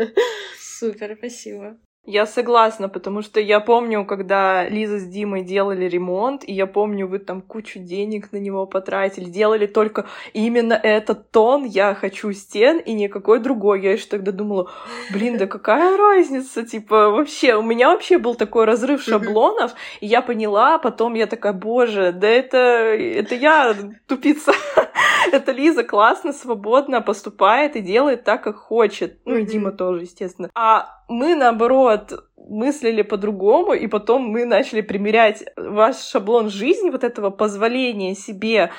Супер, 0.61 1.17
спасибо. 1.19 1.77
Я 2.05 2.27
согласна, 2.27 2.89
потому 2.89 3.23
что 3.23 3.39
я 3.39 3.61
помню, 3.61 4.05
когда 4.05 4.69
Лиза 4.69 4.99
с 4.99 5.05
Димой 5.05 5.43
делали 5.43 5.85
ремонт, 5.85 6.43
и 6.45 6.53
я 6.53 6.67
помню, 6.67 7.07
вы 7.07 7.21
там 7.21 7.41
кучу 7.41 7.79
денег 7.79 8.33
на 8.33 8.39
него 8.39 8.67
потратили, 8.67 9.27
делали 9.27 9.67
только 9.67 10.07
именно 10.33 10.73
этот 10.73 11.31
тон 11.31 11.65
«я 11.65 11.95
хочу 11.95 12.33
стен» 12.33 12.79
и 12.79 12.93
никакой 12.93 13.39
другой. 13.39 13.83
Я 13.83 13.93
еще 13.93 14.09
тогда 14.09 14.33
думала, 14.33 14.69
блин, 15.13 15.39
да 15.39 15.47
какая 15.47 15.97
разница, 15.97 16.67
типа, 16.67 17.11
вообще, 17.11 17.55
у 17.55 17.63
меня 17.63 17.91
вообще 17.91 18.19
был 18.19 18.35
такой 18.35 18.65
разрыв 18.65 19.01
шаблонов, 19.01 19.73
и 20.01 20.07
я 20.07 20.23
поняла, 20.23 20.79
потом 20.79 21.15
я 21.15 21.29
такая, 21.29 21.53
боже, 21.53 22.11
да 22.11 22.27
это, 22.27 22.59
это 22.59 23.37
я 23.37 23.77
тупица. 24.09 24.53
Это 25.33 25.53
Лиза 25.53 25.85
классно, 25.85 26.33
свободно 26.33 27.01
поступает 27.01 27.77
и 27.77 27.81
делает 27.81 28.25
так, 28.25 28.43
как 28.43 28.57
хочет. 28.57 29.21
Ну 29.25 29.37
и 29.37 29.45
Дима 29.45 29.71
тоже, 29.71 30.03
естественно. 30.03 30.51
А 30.55 31.02
мы, 31.13 31.35
наоборот, 31.35 32.25
мыслили 32.37 33.03
по-другому, 33.03 33.73
и 33.73 33.87
потом 33.87 34.23
мы 34.23 34.45
начали 34.45 34.81
примерять 34.81 35.45
ваш 35.57 35.97
шаблон 35.99 36.51
жизни, 36.51 36.91
вот 36.91 37.05
этого 37.05 37.31
позволения 37.31 38.15
себе 38.15 38.71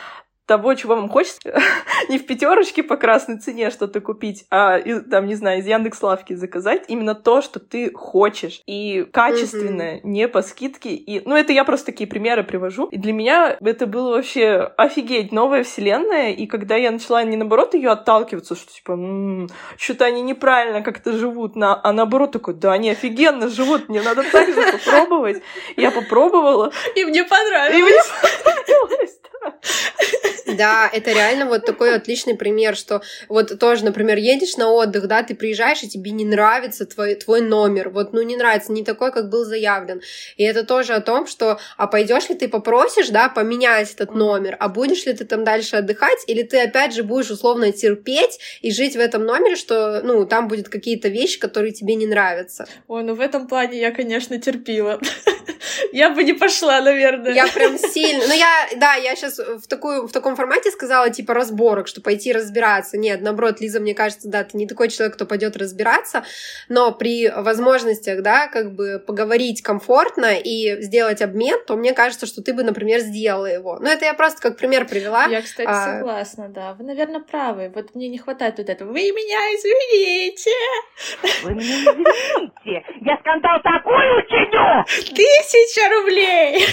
того, 0.46 0.74
чего 0.76 0.96
вам 0.96 1.10
хочется, 1.10 1.40
не 2.10 2.20
в 2.20 2.26
пятерочке 2.26 2.84
по 2.84 2.98
красной 2.98 3.40
цене 3.40 3.70
что-то 3.70 4.02
купить, 4.02 4.46
а 4.52 4.80
там, 5.10 5.28
не 5.28 5.36
знаю, 5.36 5.60
из 5.60 5.68
Яндекс 5.68 6.02
Лавки 6.02 6.34
заказать 6.34 6.84
именно 6.88 7.16
то, 7.16 7.42
что 7.42 7.60
ты 7.60 7.92
хочешь. 7.94 8.62
И 8.66 9.06
качественное, 9.12 9.98
mm-hmm. 9.98 10.02
не 10.04 10.28
по 10.28 10.42
скидке. 10.42 10.90
И, 10.90 11.22
ну, 11.26 11.36
это 11.36 11.54
я 11.54 11.64
просто 11.64 11.88
такие 11.88 12.08
примеры 12.08 12.44
привожу. 12.44 12.88
И 12.88 12.98
для 12.98 13.14
меня 13.14 13.58
это 13.62 13.88
было 13.88 14.16
вообще 14.16 14.72
офигеть, 14.78 15.32
новая 15.32 15.64
вселенная. 15.64 16.32
И 16.32 16.46
когда 16.46 16.76
я 16.76 16.92
начала 16.92 17.24
не 17.24 17.38
наоборот 17.38 17.74
ее 17.74 17.92
отталкиваться, 17.92 18.56
что 18.56 18.72
типа, 18.72 18.92
м-м, 18.92 19.50
что-то 19.78 20.06
они 20.06 20.22
неправильно 20.22 20.82
как-то 20.82 21.14
живут, 21.14 21.56
на... 21.56 21.80
а 21.82 21.94
наоборот 21.94 22.32
такой, 22.32 22.54
да, 22.54 22.74
они 22.74 22.90
офигенно 22.90 23.48
живут, 23.48 23.90
мне 23.90 24.02
надо 24.02 24.24
так 24.30 24.48
же 24.48 24.72
попробовать. 24.72 25.42
Я 25.78 25.92
попробовала. 25.92 26.72
И 26.96 27.06
мне 27.06 27.24
понравилось. 27.24 27.80
И 27.80 27.84
мне 27.84 28.02
понравилось, 28.34 29.20
да. 29.42 30.33
Да, 30.46 30.90
это 30.92 31.12
реально 31.12 31.46
вот 31.46 31.66
такой 31.66 31.96
отличный 31.96 32.36
пример, 32.36 32.76
что 32.76 33.02
вот 33.30 33.58
тоже, 33.60 33.86
например, 33.86 34.18
едешь 34.18 34.58
на 34.58 34.72
отдых, 34.72 35.08
да, 35.08 35.24
ты 35.24 35.36
приезжаешь, 35.36 35.84
и 35.84 35.90
тебе 35.90 36.12
не 36.12 36.26
нравится 36.26 36.86
твой, 36.86 37.16
твой 37.16 37.42
номер, 37.42 37.90
вот, 37.90 38.14
ну, 38.14 38.22
не 38.22 38.36
нравится, 38.36 38.72
не 38.72 38.84
такой, 38.84 39.12
как 39.12 39.30
был 39.30 39.46
заявлен. 39.46 40.02
И 40.38 40.44
это 40.44 40.64
тоже 40.64 40.94
о 40.94 41.02
том, 41.02 41.28
что, 41.28 41.60
а 41.78 41.88
пойдешь 41.88 42.30
ли 42.30 42.36
ты 42.36 42.48
попросишь, 42.48 43.10
да, 43.10 43.30
поменять 43.30 43.94
этот 43.94 44.14
номер, 44.14 44.56
а 44.60 44.70
будешь 44.70 45.06
ли 45.06 45.14
ты 45.14 45.26
там 45.26 45.44
дальше 45.44 45.78
отдыхать, 45.78 46.20
или 46.28 46.44
ты 46.44 46.62
опять 46.62 46.94
же 46.94 47.04
будешь 47.04 47.32
условно 47.32 47.72
терпеть 47.72 48.40
и 48.62 48.72
жить 48.72 48.96
в 48.96 49.00
этом 49.00 49.26
номере, 49.26 49.56
что, 49.56 50.02
ну, 50.04 50.26
там 50.26 50.48
будет 50.48 50.70
какие-то 50.70 51.10
вещи, 51.10 51.40
которые 51.40 51.72
тебе 51.72 51.96
не 51.96 52.08
нравятся. 52.08 52.68
Ой, 52.88 53.04
ну 53.04 53.16
в 53.16 53.22
этом 53.22 53.48
плане 53.48 53.80
я, 53.80 53.92
конечно, 53.92 54.38
терпила. 54.40 55.00
Я 55.92 56.10
бы 56.10 56.24
не 56.24 56.34
пошла, 56.34 56.82
наверное. 56.82 57.34
Я 57.34 57.48
прям 57.48 57.78
сильно... 57.78 58.26
Ну, 58.28 58.34
я, 58.34 58.70
да, 58.76 58.96
я 58.96 59.16
сейчас 59.16 59.38
в, 59.40 59.68
такую, 59.68 60.08
в 60.08 60.12
таком 60.24 60.38
формате 60.38 60.72
сказала, 60.72 61.10
типа, 61.10 61.34
разборок, 61.34 61.88
что 61.88 62.02
пойти 62.02 62.32
разбираться. 62.32 62.98
Нет, 62.98 63.22
наоборот, 63.22 63.60
Лиза, 63.60 63.82
мне 63.82 63.94
кажется, 63.94 64.30
да, 64.30 64.46
ты 64.46 64.56
не 64.56 64.66
такой 64.66 64.88
человек, 64.88 65.16
кто 65.16 65.26
пойдет 65.26 65.58
разбираться, 65.58 66.24
но 66.70 66.94
при 66.94 67.30
возможностях, 67.30 68.22
да, 68.22 68.48
как 68.48 68.74
бы 68.74 69.04
поговорить 69.06 69.62
комфортно 69.62 70.38
и 70.38 70.82
сделать 70.82 71.22
обмен, 71.22 71.60
то 71.68 71.76
мне 71.76 71.92
кажется, 71.92 72.26
что 72.26 72.42
ты 72.42 72.54
бы, 72.54 72.64
например, 72.64 73.02
сделала 73.02 73.48
его. 73.48 73.80
Ну, 73.82 73.90
это 73.90 74.06
я 74.06 74.14
просто 74.14 74.42
как 74.42 74.58
пример 74.58 74.88
привела. 74.88 75.26
Я, 75.26 75.42
кстати, 75.42 75.68
а... 75.70 75.98
согласна, 75.98 76.48
да. 76.48 76.74
Вы, 76.76 76.86
наверное, 76.86 77.20
правы. 77.20 77.70
Вот 77.76 77.94
мне 77.94 78.08
не 78.08 78.18
хватает 78.18 78.58
вот 78.60 78.70
этого. 78.70 78.94
Вы 78.94 79.12
меня 79.12 79.40
извините! 79.56 80.52
Вы 81.44 81.56
меня 81.56 81.64
извините! 81.64 82.86
Я 83.02 83.18
скандал 83.20 83.60
такой 83.62 84.06
учиню! 84.20 84.86
Тысяча 85.14 85.90
рублей! 85.90 86.66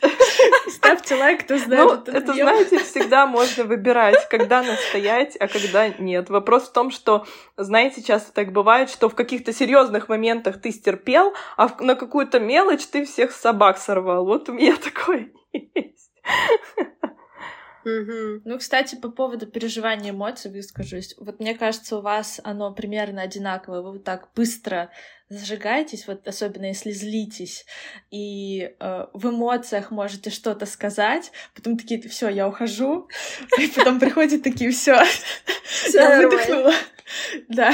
Ставьте 0.68 1.14
лайк, 1.14 1.44
кто 1.44 1.58
знает. 1.58 2.06
Ну, 2.06 2.12
это, 2.12 2.32
знаете, 2.32 2.69
всегда 2.78 3.26
можно 3.26 3.64
выбирать, 3.64 4.28
когда 4.28 4.62
настоять, 4.62 5.36
а 5.36 5.48
когда 5.48 5.88
нет. 5.88 6.30
Вопрос 6.30 6.68
в 6.68 6.72
том, 6.72 6.90
что, 6.90 7.26
знаете, 7.56 8.02
часто 8.02 8.32
так 8.32 8.52
бывает, 8.52 8.90
что 8.90 9.08
в 9.08 9.14
каких-то 9.14 9.52
серьезных 9.52 10.08
моментах 10.08 10.60
ты 10.60 10.70
стерпел, 10.70 11.34
а 11.56 11.68
на 11.80 11.94
какую-то 11.94 12.40
мелочь 12.40 12.86
ты 12.86 13.04
всех 13.04 13.32
собак 13.32 13.78
сорвал. 13.78 14.24
Вот 14.24 14.48
у 14.48 14.52
меня 14.52 14.76
такое 14.82 15.30
есть. 15.52 16.12
Угу. 17.84 18.42
Ну, 18.44 18.58
кстати, 18.58 18.94
по 18.96 19.10
поводу 19.10 19.46
переживания 19.46 20.10
эмоций 20.10 20.50
выскажусь. 20.50 21.14
Вот 21.18 21.40
мне 21.40 21.54
кажется, 21.54 21.96
у 21.96 22.02
вас 22.02 22.40
оно 22.44 22.74
примерно 22.74 23.22
одинаковое. 23.22 23.80
Вы 23.80 23.92
вот 23.92 24.04
так 24.04 24.28
быстро 24.34 24.90
зажигаетесь, 25.30 26.08
вот 26.08 26.26
особенно 26.26 26.66
если 26.66 26.90
злитесь, 26.90 27.64
и 28.10 28.74
э, 28.78 29.06
в 29.12 29.30
эмоциях 29.30 29.92
можете 29.92 30.28
что-то 30.30 30.66
сказать, 30.66 31.30
потом 31.54 31.78
такие, 31.78 32.00
все, 32.08 32.28
я 32.28 32.48
ухожу, 32.48 33.08
и 33.58 33.68
потом 33.68 34.00
приходят 34.00 34.42
такие, 34.42 34.72
все, 34.72 35.00
я 35.94 36.20
выдохнула. 36.20 36.74
Да, 37.48 37.72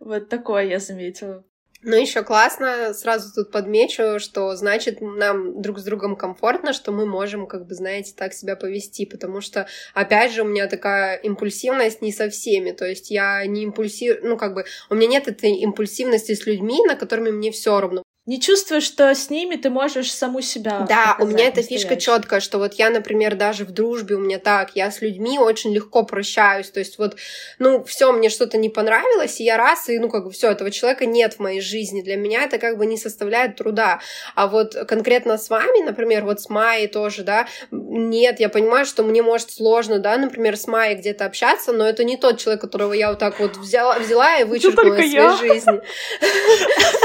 вот 0.00 0.30
такое 0.30 0.64
я 0.64 0.78
заметила. 0.78 1.44
Ну, 1.82 1.96
еще 1.96 2.22
классно, 2.22 2.92
сразу 2.92 3.32
тут 3.34 3.50
подмечу, 3.50 4.18
что 4.18 4.54
значит 4.54 5.00
нам 5.00 5.62
друг 5.62 5.78
с 5.78 5.82
другом 5.82 6.14
комфортно, 6.14 6.74
что 6.74 6.92
мы 6.92 7.06
можем, 7.06 7.46
как 7.46 7.66
бы, 7.66 7.74
знаете, 7.74 8.12
так 8.14 8.34
себя 8.34 8.54
повести, 8.54 9.06
потому 9.06 9.40
что, 9.40 9.66
опять 9.94 10.30
же, 10.32 10.42
у 10.42 10.44
меня 10.44 10.66
такая 10.66 11.16
импульсивность 11.16 12.02
не 12.02 12.12
со 12.12 12.28
всеми, 12.28 12.72
то 12.72 12.84
есть 12.84 13.10
я 13.10 13.46
не 13.46 13.62
импульсив, 13.62 14.18
ну, 14.22 14.36
как 14.36 14.52
бы, 14.52 14.66
у 14.90 14.94
меня 14.94 15.08
нет 15.08 15.28
этой 15.28 15.52
импульсивности 15.52 16.34
с 16.34 16.44
людьми, 16.44 16.84
на 16.86 16.96
которыми 16.96 17.30
мне 17.30 17.50
все 17.50 17.80
равно 17.80 18.02
не 18.30 18.40
чувствуешь, 18.40 18.84
что 18.84 19.12
с 19.12 19.28
ними 19.28 19.56
ты 19.56 19.70
можешь 19.70 20.12
саму 20.12 20.40
себя. 20.40 20.86
Да, 20.88 21.16
у 21.18 21.26
меня 21.26 21.48
эта 21.48 21.64
фишка 21.64 21.96
четкая, 21.96 22.38
что 22.38 22.58
вот 22.58 22.74
я, 22.74 22.88
например, 22.88 23.34
даже 23.34 23.64
в 23.64 23.72
дружбе 23.72 24.14
у 24.14 24.20
меня 24.20 24.38
так, 24.38 24.76
я 24.76 24.92
с 24.92 25.00
людьми 25.00 25.40
очень 25.40 25.74
легко 25.74 26.04
прощаюсь. 26.04 26.70
То 26.70 26.78
есть 26.78 26.96
вот, 26.98 27.16
ну, 27.58 27.82
все, 27.82 28.12
мне 28.12 28.28
что-то 28.28 28.56
не 28.56 28.68
понравилось, 28.68 29.40
и 29.40 29.44
я 29.44 29.56
раз, 29.56 29.88
и 29.88 29.98
ну, 29.98 30.08
как 30.08 30.26
бы 30.26 30.30
все, 30.30 30.48
этого 30.52 30.70
человека 30.70 31.06
нет 31.06 31.34
в 31.34 31.38
моей 31.40 31.60
жизни. 31.60 32.02
Для 32.02 32.14
меня 32.14 32.44
это 32.44 32.58
как 32.58 32.78
бы 32.78 32.86
не 32.86 32.96
составляет 32.96 33.56
труда. 33.56 33.98
А 34.36 34.46
вот 34.46 34.76
конкретно 34.86 35.36
с 35.36 35.50
вами, 35.50 35.82
например, 35.82 36.24
вот 36.24 36.40
с 36.40 36.48
Майей 36.48 36.86
тоже, 36.86 37.24
да, 37.24 37.48
нет, 37.72 38.38
я 38.38 38.48
понимаю, 38.48 38.86
что 38.86 39.02
мне 39.02 39.22
может 39.22 39.50
сложно, 39.50 39.98
да, 39.98 40.16
например, 40.16 40.56
с 40.56 40.68
Майей 40.68 40.94
где-то 40.94 41.24
общаться, 41.24 41.72
но 41.72 41.84
это 41.84 42.04
не 42.04 42.16
тот 42.16 42.38
человек, 42.38 42.60
которого 42.60 42.92
я 42.92 43.10
вот 43.10 43.18
так 43.18 43.40
вот 43.40 43.56
взяла, 43.56 43.98
взяла 43.98 44.38
и 44.38 44.44
вычеркнула 44.44 44.94
из 44.94 45.10
своей 45.10 45.36
жизни. 45.36 45.80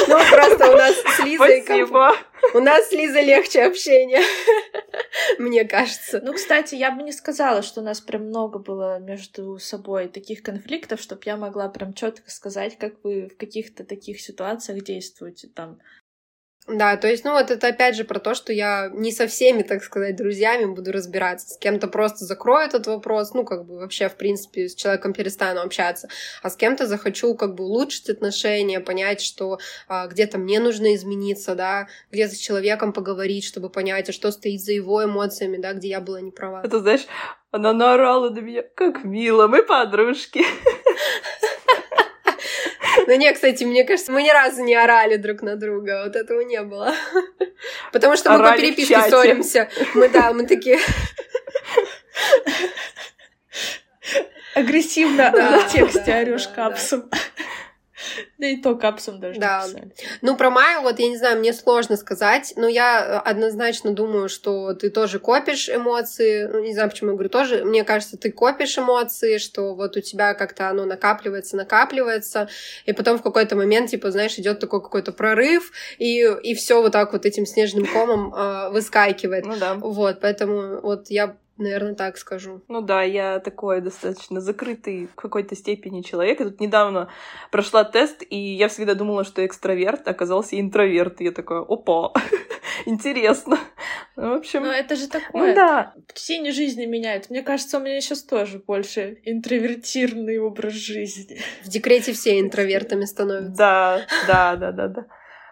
Ну, 0.08 0.20
просто 0.30 0.70
у 0.70 0.78
нас 0.78 0.94
с 1.16 1.24
Лизой... 1.24 1.64
Спасибо. 1.64 2.14
У 2.54 2.60
нас 2.60 2.90
с 2.90 2.92
Лизой 2.92 3.26
легче 3.26 3.64
общение, 3.64 4.22
мне 5.40 5.66
кажется. 5.66 6.22
Ну, 6.24 6.34
кстати, 6.34 6.76
я 6.76 6.92
бы 6.92 7.04
не 7.04 7.12
сказала, 7.12 7.62
что 7.62 7.82
у 7.82 7.84
нас 7.84 8.02
прям 8.02 8.28
много 8.28 8.60
было 8.60 9.00
между 9.00 9.58
собой 9.58 10.08
таких 10.08 10.44
конфликтов, 10.44 11.02
чтобы 11.02 11.22
я 11.26 11.38
могла 11.38 11.70
прям 11.70 11.94
четко 11.94 12.30
сказать, 12.30 12.78
как 12.78 13.04
вы 13.04 13.28
в 13.28 13.38
каких-то 13.38 13.84
таких 13.84 14.22
ситуациях 14.22 14.84
действуете 14.84 15.48
там. 15.48 15.80
Да, 16.68 16.98
то 16.98 17.08
есть, 17.08 17.24
ну 17.24 17.34
вот 17.34 17.52
это 17.52 17.68
опять 17.68 17.96
же 17.96 18.06
про 18.06 18.20
то, 18.20 18.34
что 18.34 18.52
я 18.52 18.90
не 18.92 19.12
со 19.12 19.28
всеми, 19.28 19.62
так 19.62 19.84
сказать, 19.84 20.16
друзьями 20.16 20.66
буду 20.66 20.92
разбираться. 20.92 21.54
С 21.54 21.58
кем-то 21.60 21.88
просто 21.88 22.26
закрою 22.26 22.66
этот 22.66 22.88
вопрос, 22.88 23.36
ну 23.36 23.46
как 23.46 23.66
бы 23.66 23.78
вообще, 23.78 24.10
в 24.10 24.16
принципе, 24.16 24.68
с 24.68 24.74
человеком 24.74 25.14
перестану 25.14 25.62
общаться, 25.62 26.10
а 26.42 26.50
с 26.50 26.56
кем-то 26.56 26.88
захочу 26.88 27.36
как 27.36 27.54
бы 27.54 27.66
улучшить 27.66 28.10
отношения, 28.10 28.80
понять, 28.80 29.22
что 29.22 29.60
а, 29.88 30.08
где-то 30.08 30.40
мне 30.40 30.60
нужно 30.60 30.96
измениться, 30.96 31.54
да, 31.54 31.88
где-то 32.12 32.34
с 32.34 32.40
человеком 32.40 32.94
поговорить, 32.94 33.46
чтобы 33.46 33.70
понять, 33.70 34.10
а 34.10 34.12
что 34.12 34.32
стоит 34.32 34.62
за 34.62 34.72
его 34.72 35.04
эмоциями, 35.04 35.58
да, 35.58 35.74
где 35.74 35.90
я 35.90 36.02
была 36.02 36.20
не 36.20 36.32
права. 36.32 36.62
Это 36.64 36.80
знаешь, 36.80 37.06
она 37.52 37.74
наорала 37.74 38.32
на 38.32 38.40
меня, 38.40 38.64
как 38.74 39.04
мило, 39.04 39.46
мы 39.48 39.62
подружки. 39.62 40.42
Ну 43.08 43.16
не, 43.16 43.34
кстати, 43.34 43.64
мне 43.64 43.84
кажется, 43.84 44.12
мы 44.12 44.24
ни 44.24 44.30
разу 44.30 44.64
не 44.64 44.76
орали 44.76 45.18
друг 45.18 45.42
на 45.42 45.56
друга. 45.56 46.04
Вот 46.06 46.16
этого 46.16 46.42
не 46.42 46.62
было. 46.62 46.94
Потому 47.92 48.16
что 48.16 48.32
мы 48.32 48.44
по 48.44 48.56
переписке 48.58 49.02
ссоримся. 49.02 49.70
Мы, 49.94 50.10
да, 50.10 50.34
мы 50.34 50.46
такие... 50.46 50.80
Агрессивно 54.54 55.32
в 55.32 55.72
тексте 55.72 56.16
орешь 56.16 56.48
капсом. 56.48 57.10
Да 58.38 58.48
и 58.48 58.58
то 58.58 58.76
капсом 58.76 59.20
даже 59.20 59.40
да. 59.40 59.62
написали. 59.62 59.92
Ну, 60.22 60.36
про 60.36 60.50
Майю, 60.50 60.82
вот, 60.82 61.00
я 61.00 61.08
не 61.08 61.18
знаю, 61.18 61.40
мне 61.40 61.54
сложно 61.54 61.98
сказать, 61.98 62.54
но 62.56 62.68
я 62.68 63.00
э, 63.00 63.30
однозначно 63.30 63.92
думаю, 63.92 64.30
что 64.30 64.74
ты 64.74 64.90
тоже 64.90 65.20
копишь 65.20 65.70
эмоции, 65.70 66.46
ну, 66.46 66.60
не 66.60 66.74
знаю, 66.74 66.90
почему 66.90 67.12
я 67.12 67.14
говорю 67.16 67.30
тоже, 67.30 67.64
мне 67.64 67.84
кажется, 67.84 68.18
ты 68.18 68.32
копишь 68.32 68.78
эмоции, 68.78 69.38
что 69.38 69.76
вот 69.76 69.98
у 69.98 70.02
тебя 70.02 70.34
как-то 70.34 70.70
оно 70.70 70.86
накапливается, 70.86 71.56
накапливается, 71.56 72.50
и 72.86 72.94
потом 72.94 73.18
в 73.18 73.22
какой-то 73.22 73.56
момент, 73.56 73.90
типа, 73.90 74.12
знаешь, 74.12 74.38
идет 74.38 74.60
такой 74.60 74.82
какой-то 74.82 75.12
прорыв, 75.12 75.72
и, 75.98 76.22
и 76.22 76.56
все 76.56 76.82
вот 76.82 76.92
так 76.92 77.14
вот 77.14 77.26
этим 77.26 77.46
снежным 77.46 77.86
комом 77.86 78.34
э, 78.34 78.70
выскакивает. 78.72 79.46
Ну 79.46 79.56
да. 79.58 79.76
Вот, 79.76 80.20
поэтому 80.20 80.82
вот 80.82 81.10
я 81.10 81.38
Наверное, 81.58 81.96
так 81.96 82.18
скажу. 82.18 82.62
Ну 82.68 82.82
да, 82.82 83.02
я 83.04 83.40
такой 83.40 83.80
достаточно 83.80 84.42
закрытый 84.42 85.08
в 85.08 85.16
какой-то 85.16 85.56
степени 85.56 86.02
человек. 86.02 86.40
Я 86.40 86.48
тут 86.48 86.60
недавно 86.60 87.10
прошла 87.50 87.86
тест, 87.86 88.24
и 88.30 88.36
я 88.36 88.68
всегда 88.68 88.94
думала, 88.94 89.24
что 89.24 89.46
экстраверт, 89.46 90.06
оказался 90.08 90.60
интроверт. 90.60 91.22
И 91.22 91.26
я 91.26 91.32
такая, 91.32 91.62
опа, 91.62 92.12
интересно. 92.86 93.58
Ну, 94.18 94.32
в 94.32 94.34
общем... 94.40 94.64
Ну 94.64 94.72
это 94.72 94.98
же 94.98 95.08
такое. 95.08 95.50
Ну 95.50 95.56
да. 95.56 95.94
Течение 96.14 96.52
жизни 96.52 96.86
меняет. 96.86 97.30
Мне 97.30 97.42
кажется, 97.42 97.78
у 97.78 97.82
меня 97.82 98.02
сейчас 98.02 98.24
тоже 98.24 98.60
больше 98.60 99.20
интровертированный 99.24 100.40
образ 100.40 100.74
жизни. 100.74 101.40
В 101.64 101.70
декрете 101.70 102.12
все 102.12 102.40
интровертами 102.42 103.06
становятся. 103.06 103.56
Да, 103.56 104.02
да, 104.28 104.56
да, 104.58 104.72
да, 104.74 104.88
да. 104.90 105.06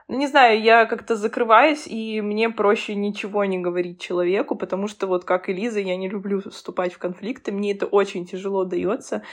Ну, 0.08 0.18
не 0.18 0.28
знаю, 0.28 0.62
я 0.62 0.86
как-то 0.86 1.16
закрываюсь, 1.16 1.88
и 1.88 2.22
мне 2.22 2.50
проще 2.50 2.96
ничего 2.96 3.46
не 3.46 3.60
говорить 3.60 4.02
человеку, 4.02 4.56
потому 4.56 4.88
что 4.88 5.08
вот 5.08 5.24
как 5.24 5.50
и 5.50 5.54
Лиза, 5.54 5.80
я 5.80 5.96
не 5.96 6.10
люблю 6.10 6.42
вступать 6.42 6.94
в 6.94 6.98
конфликты, 6.98 7.52
мне 7.52 7.72
это 7.72 7.86
очень 7.86 8.26
тяжело 8.26 8.66
дается. 8.66 9.24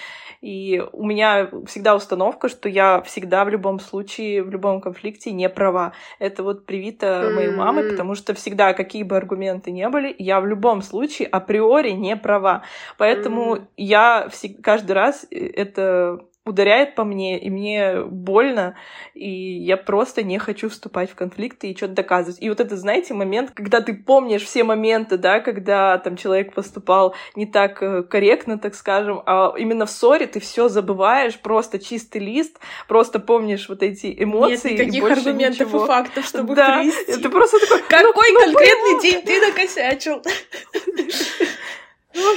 И 0.40 0.82
у 0.92 1.04
меня 1.04 1.50
всегда 1.66 1.94
установка, 1.94 2.48
что 2.48 2.68
я 2.68 3.02
всегда 3.02 3.44
в 3.44 3.48
любом 3.48 3.80
случае, 3.80 4.42
в 4.42 4.50
любом 4.50 4.80
конфликте 4.80 5.32
не 5.32 5.48
права. 5.48 5.92
Это 6.18 6.42
вот 6.42 6.66
привито 6.66 7.30
моей 7.34 7.50
мамой, 7.50 7.90
потому 7.90 8.14
что 8.14 8.34
всегда, 8.34 8.72
какие 8.72 9.02
бы 9.02 9.16
аргументы 9.16 9.70
не 9.70 9.88
были, 9.88 10.14
я 10.18 10.40
в 10.40 10.46
любом 10.46 10.82
случае 10.82 11.28
априори 11.28 11.90
не 11.90 12.16
права. 12.16 12.62
Поэтому 12.96 13.68
я 13.76 14.28
каждый 14.62 14.92
раз 14.92 15.26
э, 15.30 15.46
это 15.46 16.20
ударяет 16.50 16.94
по 16.94 17.04
мне, 17.04 17.38
и 17.38 17.48
мне 17.50 18.02
больно, 18.02 18.76
и 19.14 19.30
я 19.30 19.76
просто 19.76 20.22
не 20.22 20.38
хочу 20.38 20.68
вступать 20.68 21.10
в 21.10 21.14
конфликты 21.14 21.70
и 21.70 21.76
что-то 21.76 21.94
доказывать. 21.94 22.42
И 22.42 22.48
вот 22.48 22.60
это, 22.60 22.76
знаете, 22.76 23.14
момент, 23.14 23.52
когда 23.54 23.80
ты 23.80 23.94
помнишь 23.94 24.42
все 24.42 24.64
моменты, 24.64 25.16
да, 25.16 25.40
когда 25.40 25.98
там 25.98 26.16
человек 26.16 26.52
поступал 26.52 27.14
не 27.36 27.46
так 27.46 27.82
э, 27.82 28.02
корректно, 28.02 28.58
так 28.58 28.74
скажем, 28.74 29.22
а 29.26 29.54
именно 29.56 29.86
в 29.86 29.90
ссоре 29.90 30.26
ты 30.26 30.40
все 30.40 30.68
забываешь, 30.68 31.38
просто 31.38 31.78
чистый 31.78 32.18
лист, 32.18 32.58
просто 32.88 33.18
помнишь 33.20 33.68
вот 33.68 33.82
эти 33.82 34.14
эмоции. 34.22 34.70
Нет 34.70 34.80
никаких 34.80 34.94
и 34.94 35.00
больше 35.00 35.28
аргументов 35.28 35.68
ничего. 35.68 35.84
и 35.84 35.86
фактов, 35.86 36.26
чтобы 36.26 36.54
да, 36.54 36.80
привести. 36.80 37.12
это 37.12 37.30
просто 37.30 37.58
такой... 37.60 37.82
Какой 37.88 38.32
ну, 38.32 38.40
конкретный 38.40 38.92
ну, 38.92 39.00
день 39.00 39.22
ты 39.22 39.40
накосячил? 39.40 40.22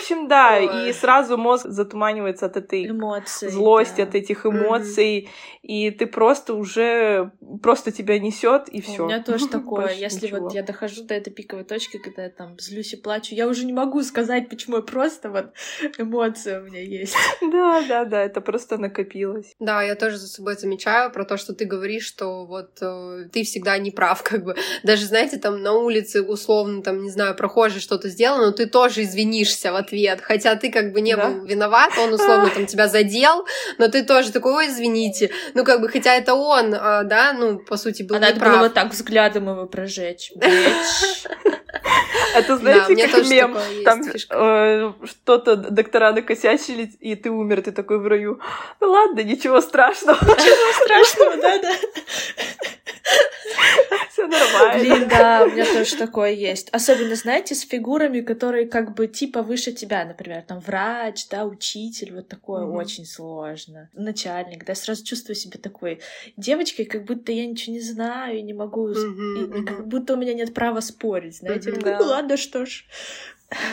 В 0.04 0.06
общем, 0.06 0.28
да, 0.28 0.58
Ой. 0.60 0.90
и 0.90 0.94
сразу 0.94 1.38
мозг 1.38 1.66
затуманивается 1.66 2.48
от 2.48 2.58
этой 2.58 2.88
Эмоции. 2.90 3.48
злости, 3.48 3.98
да. 3.98 4.04
от 4.04 4.16
этих 4.16 4.46
эмоций, 4.46 5.30
и 5.62 5.92
ты 5.92 6.08
просто 6.08 6.56
уже 6.56 7.32
просто 7.62 7.94
тебя 7.94 8.20
несет 8.20 8.68
и 8.68 8.82
все. 8.82 9.04
У 9.04 9.06
меня 9.06 9.24
тоже 9.24 9.48
такое. 9.50 9.94
Если 9.94 10.26
ничего. 10.26 10.42
вот 10.42 10.54
я 10.54 10.62
дохожу 10.62 11.06
до 11.06 11.14
этой 11.14 11.32
пиковой 11.32 11.64
точки, 11.64 12.00
когда 12.00 12.24
я 12.24 12.30
там 12.30 12.60
злюсь 12.60 12.94
и 12.94 12.98
плачу, 12.98 13.34
я 13.34 13.48
уже 13.48 13.66
не 13.66 13.72
могу 13.72 14.04
сказать, 14.04 14.50
почему 14.50 14.76
я 14.78 14.82
просто 14.82 15.30
вот 15.30 15.54
эмоция 15.98 16.62
у 16.62 16.66
меня 16.66 16.82
есть. 16.82 17.16
Да, 17.54 17.84
да, 17.88 18.06
да, 18.06 18.24
это 18.24 18.42
просто 18.42 18.78
накопилось. 18.78 19.54
Да, 19.60 19.84
я 19.84 19.96
тоже 19.96 20.18
за 20.18 20.28
собой 20.28 20.56
замечаю 20.56 21.12
про 21.12 21.24
то, 21.24 21.38
что 21.38 21.54
ты 21.54 21.66
говоришь, 21.66 22.06
что 22.06 22.46
вот 22.46 22.78
э, 22.82 23.30
ты 23.32 23.44
всегда 23.44 23.78
не 23.78 23.92
прав, 23.92 24.24
как 24.24 24.44
бы. 24.44 24.56
Даже, 24.84 25.06
знаете, 25.06 25.38
там 25.38 25.62
на 25.62 25.74
улице 25.74 26.24
условно, 26.24 26.82
там, 26.82 27.04
не 27.04 27.10
знаю, 27.10 27.36
прохожий 27.36 27.80
что-то 27.80 28.10
сделал, 28.10 28.40
но 28.40 28.52
ты 28.52 28.66
тоже 28.66 29.04
извинишься 29.04 29.72
в 29.72 29.76
ответ. 29.94 30.22
Хотя 30.22 30.56
ты 30.56 30.72
как 30.72 30.92
бы 30.92 31.02
не 31.02 31.16
Да. 31.16 31.28
был 31.28 31.46
виноват, 31.46 31.92
он 31.98 32.14
условно 32.14 32.50
там 32.50 32.66
тебя 32.66 32.88
задел, 32.88 33.46
но 33.78 33.88
ты 33.88 34.04
тоже 34.04 34.32
такой, 34.32 34.54
ой, 34.54 34.68
извините. 34.68 35.30
Ну, 35.54 35.64
как 35.64 35.82
бы, 35.82 35.90
хотя 35.90 36.16
это 36.16 36.34
он, 36.34 36.74
а, 36.74 37.04
да, 37.04 37.34
ну, 37.34 37.60
по 37.60 37.78
сути, 37.78 38.04
был 38.04 38.16
А 38.16 38.20
надо 38.20 38.40
было 38.40 38.58
вот 38.58 38.74
так 38.74 38.92
взглядом 38.92 39.50
его 39.50 39.66
прожечь. 39.66 40.32
Это 42.36 42.48
Да, 42.48 42.58
знаете, 42.58 42.96
меня 42.96 43.08
как 43.08 43.16
тоже 43.16 43.30
мем, 43.30 43.58
там 43.86 44.02
э, 44.02 44.94
что-то 45.06 45.56
доктора 45.56 46.14
накосячили, 46.14 46.92
и 47.00 47.16
ты 47.16 47.30
умер, 47.30 47.62
ты 47.62 47.72
такой 47.72 48.00
в 48.00 48.08
раю. 48.08 48.40
Ну 48.80 48.90
ладно, 48.90 49.20
ничего 49.22 49.62
страшного, 49.62 50.18
Страшного, 50.18 51.38
да-да. 51.42 51.72
Все 54.12 54.28
нормально. 54.28 54.80
Блин, 54.80 55.08
да, 55.10 55.44
у 55.46 55.52
меня 55.52 55.66
тоже 55.66 55.96
такое 55.96 56.32
есть. 56.32 56.70
Особенно, 56.72 57.16
знаете, 57.16 57.56
с 57.56 57.62
фигурами, 57.62 58.22
которые 58.22 58.68
как 58.68 58.94
бы 58.96 59.08
типа 59.08 59.42
выше 59.42 59.72
тебя, 59.72 60.06
например, 60.06 60.44
там 60.44 60.60
врач, 60.60 61.28
да, 61.30 61.46
учитель, 61.46 62.14
вот 62.14 62.28
такое 62.28 62.66
Мгм. 62.66 62.76
очень 62.76 63.06
сложно. 63.06 63.90
Начальник, 63.94 64.66
да, 64.66 64.76
сразу 64.76 65.04
чувствую 65.06 65.36
себя 65.36 65.60
такой 65.62 66.00
девочкой, 66.38 66.86
как 66.86 67.06
будто 67.06 67.32
я 67.32 67.46
ничего 67.46 67.74
не 67.74 67.82
знаю 67.82 68.38
и 68.38 68.42
не 68.42 68.54
могу, 68.54 68.90
Мгм, 68.90 69.36
и- 69.36 69.40
мгм. 69.48 69.66
как 69.66 69.88
будто 69.88 70.14
у 70.14 70.18
меня 70.18 70.34
нет 70.34 70.54
права 70.54 70.80
спорить, 70.82 71.38
знаете. 71.38 71.72
Мгм, 71.72 71.80
Ну, 71.80 71.86
да. 71.86 72.00
ладно, 72.00 72.38
что 72.38 72.66
ж. 72.66 72.86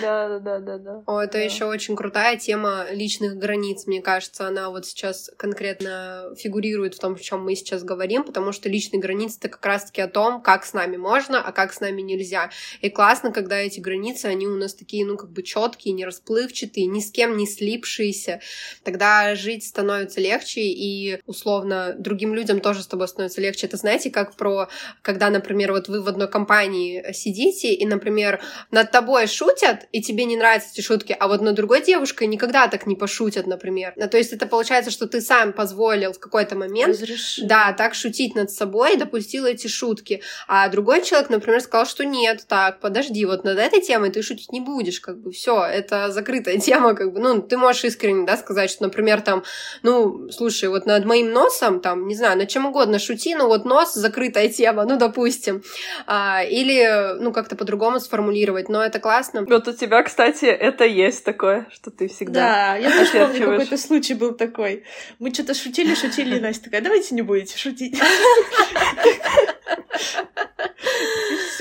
Да, 0.01 0.29
да, 0.29 0.39
да, 0.39 0.59
да, 0.59 0.79
да. 0.79 1.03
О, 1.07 1.21
это 1.21 1.39
Да. 1.39 1.45
еще 1.45 1.65
очень 1.65 1.97
крутая 1.97 2.37
тема 2.37 2.87
личных 2.91 3.37
границ. 3.37 3.87
Мне 3.87 4.03
кажется, 4.03 4.47
она 4.47 4.71
вот 4.71 4.87
сейчас 4.87 5.31
конкретно 5.37 6.35
фигурирует 6.37 6.95
в 6.95 6.99
том, 6.99 7.15
о 7.15 7.19
чем 7.19 7.45
мы 7.45 7.55
сейчас 7.55 7.83
говорим, 7.83 8.25
потому 8.25 8.53
что 8.53 8.69
личные 8.69 9.01
границы 9.01 9.39
это 9.41 9.49
как 9.49 9.65
раз-таки 9.65 10.01
о 10.01 10.09
том, 10.09 10.43
как 10.43 10.65
с 10.65 10.73
нами 10.73 10.97
можно, 10.97 11.43
а 11.43 11.53
как 11.53 11.73
с 11.73 11.81
нами 11.81 12.03
нельзя. 12.03 12.51
И 12.81 12.91
классно, 12.91 13.33
когда 13.33 13.57
эти 13.59 13.81
границы, 13.81 14.27
они 14.27 14.47
у 14.47 14.57
нас 14.57 14.75
такие, 14.75 15.05
ну, 15.07 15.17
как 15.17 15.31
бы 15.31 15.43
четкие, 15.43 15.95
не 15.95 16.05
расплывчатые, 16.05 16.87
ни 16.87 17.01
с 17.01 17.11
кем 17.11 17.37
не 17.37 17.47
слипшиеся. 17.47 18.41
Тогда 18.85 19.35
жить 19.35 19.67
становится 19.67 20.21
легче, 20.21 20.63
и 20.63 21.21
условно 21.27 21.95
другим 21.99 22.35
людям 22.35 22.61
тоже 22.61 22.83
с 22.83 22.87
тобой 22.87 23.09
становится 23.09 23.41
легче. 23.41 23.67
Это 23.67 23.77
знаете, 23.77 24.11
как 24.11 24.37
про, 24.37 24.69
когда, 25.03 25.31
например, 25.31 25.73
вот 25.73 25.89
вы 25.89 26.03
в 26.03 26.09
одной 26.09 26.29
компании 26.29 27.13
сидите, 27.13 27.73
и, 27.73 27.87
например, 27.87 28.41
над 28.71 28.91
тобой 28.91 29.27
шутят, 29.27 29.70
и 29.93 30.03
тебе 30.03 30.25
не 30.25 30.37
нравятся 30.37 30.71
эти 30.73 30.81
шутки, 30.81 31.17
а 31.19 31.29
вот 31.29 31.41
над 31.41 31.55
другой 31.55 31.83
девушкой 31.83 32.27
никогда 32.27 32.69
так 32.69 32.87
не 32.87 32.97
пошутят, 32.97 33.47
например. 33.47 33.93
Ну, 33.97 34.09
То 34.09 34.19
есть 34.19 34.33
это 34.33 34.47
получается, 34.47 34.91
что 34.91 35.07
ты 35.07 35.21
сам 35.21 35.53
позволил 35.53 36.13
в 36.13 36.19
какой-то 36.19 36.57
момент 36.57 36.95
Разреши. 36.95 37.45
да, 37.45 37.73
так 37.73 37.95
шутить 37.95 38.35
над 38.35 38.51
собой 38.51 38.95
и 38.95 38.97
допустил 38.97 39.47
эти 39.47 39.67
шутки. 39.67 40.23
А 40.49 40.69
другой 40.69 41.03
человек, 41.03 41.31
например, 41.31 41.61
сказал, 41.61 41.87
что 41.87 42.05
нет, 42.05 42.45
так, 42.49 42.81
подожди, 42.81 43.25
вот 43.25 43.45
над 43.45 43.59
этой 43.59 43.81
темой 43.81 44.11
ты 44.11 44.23
шутить 44.23 44.53
не 44.53 44.61
будешь, 44.61 45.01
как 45.01 45.19
бы 45.21 45.33
все, 45.33 45.65
это 45.65 46.11
закрытая 46.11 46.59
тема, 46.61 46.95
как 46.95 47.13
бы, 47.13 47.21
ну, 47.21 47.43
ты 47.43 47.57
можешь 47.57 47.85
искренне, 47.85 48.27
да, 48.27 48.37
сказать, 48.37 48.71
что, 48.71 48.85
например, 48.85 49.21
там, 49.21 49.45
ну, 49.83 50.29
слушай, 50.31 50.69
вот 50.69 50.87
над 50.87 51.05
моим 51.05 51.33
носом, 51.33 51.81
там, 51.81 52.07
не 52.07 52.15
знаю, 52.15 52.39
над 52.39 52.49
чем 52.49 52.67
угодно 52.67 52.99
шути, 52.99 53.35
но 53.35 53.49
вот 53.49 53.65
нос 53.65 53.95
закрытая 53.95 54.49
тема, 54.61 54.85
ну, 54.85 54.97
допустим. 54.97 55.63
А, 56.07 56.43
или, 56.43 57.17
ну, 57.21 57.33
как-то 57.33 57.57
по-другому 57.57 58.01
сформулировать, 58.01 58.69
но 58.69 58.83
это 58.83 58.99
классно. 58.99 59.45
Вот 59.51 59.67
у 59.67 59.73
тебя, 59.73 60.03
кстати, 60.05 60.45
это 60.45 60.85
есть 60.85 61.25
такое, 61.25 61.67
что 61.73 61.91
ты 61.91 62.07
всегда... 62.07 62.41
Да, 62.41 62.77
я 62.77 62.97
тоже 62.97 63.27
помню, 63.27 63.47
какой-то 63.51 63.77
случай 63.77 64.15
был 64.15 64.33
такой. 64.33 64.85
Мы 65.19 65.35
что-то 65.35 65.55
шутили, 65.55 65.97
шутили, 65.97 66.37
и 66.37 66.41
Настя 66.41 66.67
такая, 66.67 66.81
давайте 66.83 67.17
не 67.17 67.23
будете 67.23 67.59
шутить. 67.59 68.01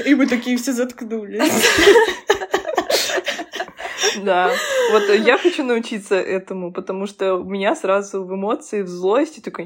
И 0.05 0.13
мы 0.13 0.27
такие 0.27 0.55
все 0.57 0.71
заткнулись. 0.71 1.51
Да. 4.23 4.51
Вот 4.91 5.09
я 5.09 5.39
хочу 5.39 5.63
научиться 5.63 6.15
этому, 6.15 6.71
потому 6.71 7.07
что 7.07 7.35
у 7.35 7.43
меня 7.43 7.75
сразу 7.75 8.23
в 8.23 8.35
эмоции, 8.35 8.83
в 8.83 8.87
злости 8.87 9.39
такой... 9.39 9.65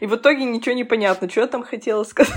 И 0.00 0.06
в 0.06 0.14
итоге 0.14 0.44
ничего 0.44 0.74
не 0.74 0.84
понятно, 0.84 1.28
что 1.28 1.40
я 1.40 1.46
там 1.48 1.64
хотела 1.64 2.04
сказать. 2.04 2.36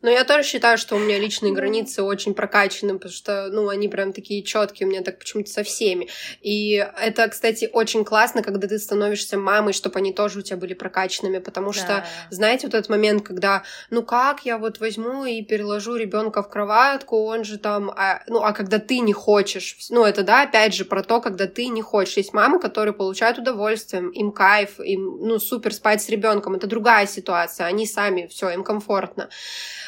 Но 0.00 0.10
я 0.10 0.24
тоже 0.24 0.44
считаю, 0.44 0.78
что 0.78 0.94
у 0.94 0.98
меня 0.98 1.18
личные 1.18 1.52
границы 1.52 2.04
очень 2.04 2.32
прокачаны, 2.32 2.94
потому 2.94 3.12
что, 3.12 3.48
ну, 3.48 3.68
они 3.68 3.88
прям 3.88 4.12
такие 4.12 4.44
четкие 4.44 4.86
у 4.86 4.90
меня 4.90 5.02
так 5.02 5.18
почему-то 5.18 5.50
со 5.50 5.64
всеми. 5.64 6.08
И 6.40 6.74
это, 7.00 7.26
кстати, 7.28 7.68
очень 7.72 8.04
классно, 8.04 8.42
когда 8.42 8.68
ты 8.68 8.78
становишься 8.78 9.36
мамой, 9.38 9.72
чтобы 9.72 9.98
они 9.98 10.12
тоже 10.12 10.38
у 10.38 10.42
тебя 10.42 10.56
были 10.56 10.74
прокачанными, 10.74 11.38
потому 11.38 11.72
что, 11.72 12.06
знаете, 12.30 12.66
вот 12.68 12.74
этот 12.74 12.88
момент, 12.88 13.26
когда, 13.26 13.64
ну 13.90 14.02
как 14.02 14.44
я 14.44 14.58
вот 14.58 14.78
возьму 14.78 15.24
и 15.24 15.42
переложу 15.42 15.96
ребенка 15.96 16.42
в 16.42 16.48
кроватку, 16.48 17.24
он 17.24 17.42
же 17.44 17.58
там, 17.58 17.90
а, 17.90 18.22
ну, 18.28 18.42
а 18.42 18.52
когда 18.52 18.78
ты 18.78 19.00
не 19.00 19.12
хочешь, 19.12 19.76
ну, 19.90 20.04
это, 20.04 20.22
да, 20.22 20.42
опять 20.42 20.74
же, 20.74 20.84
про 20.84 21.02
то, 21.02 21.20
когда 21.20 21.46
ты 21.46 21.66
не 21.68 21.82
хочешь. 21.82 22.16
Есть 22.18 22.32
мамы, 22.32 22.60
которые 22.60 22.94
получают 22.94 23.38
удовольствие, 23.38 24.04
им 24.12 24.30
кайф, 24.30 24.78
им, 24.78 25.18
ну, 25.20 25.40
супер 25.40 25.74
спать 25.74 26.02
с 26.02 26.08
ребенком, 26.08 26.54
это 26.54 26.66
другая 26.68 27.06
ситуация, 27.06 27.66
они 27.66 27.86
сами, 27.86 28.28
все, 28.28 28.50
им 28.50 28.62
комфортно. 28.62 29.28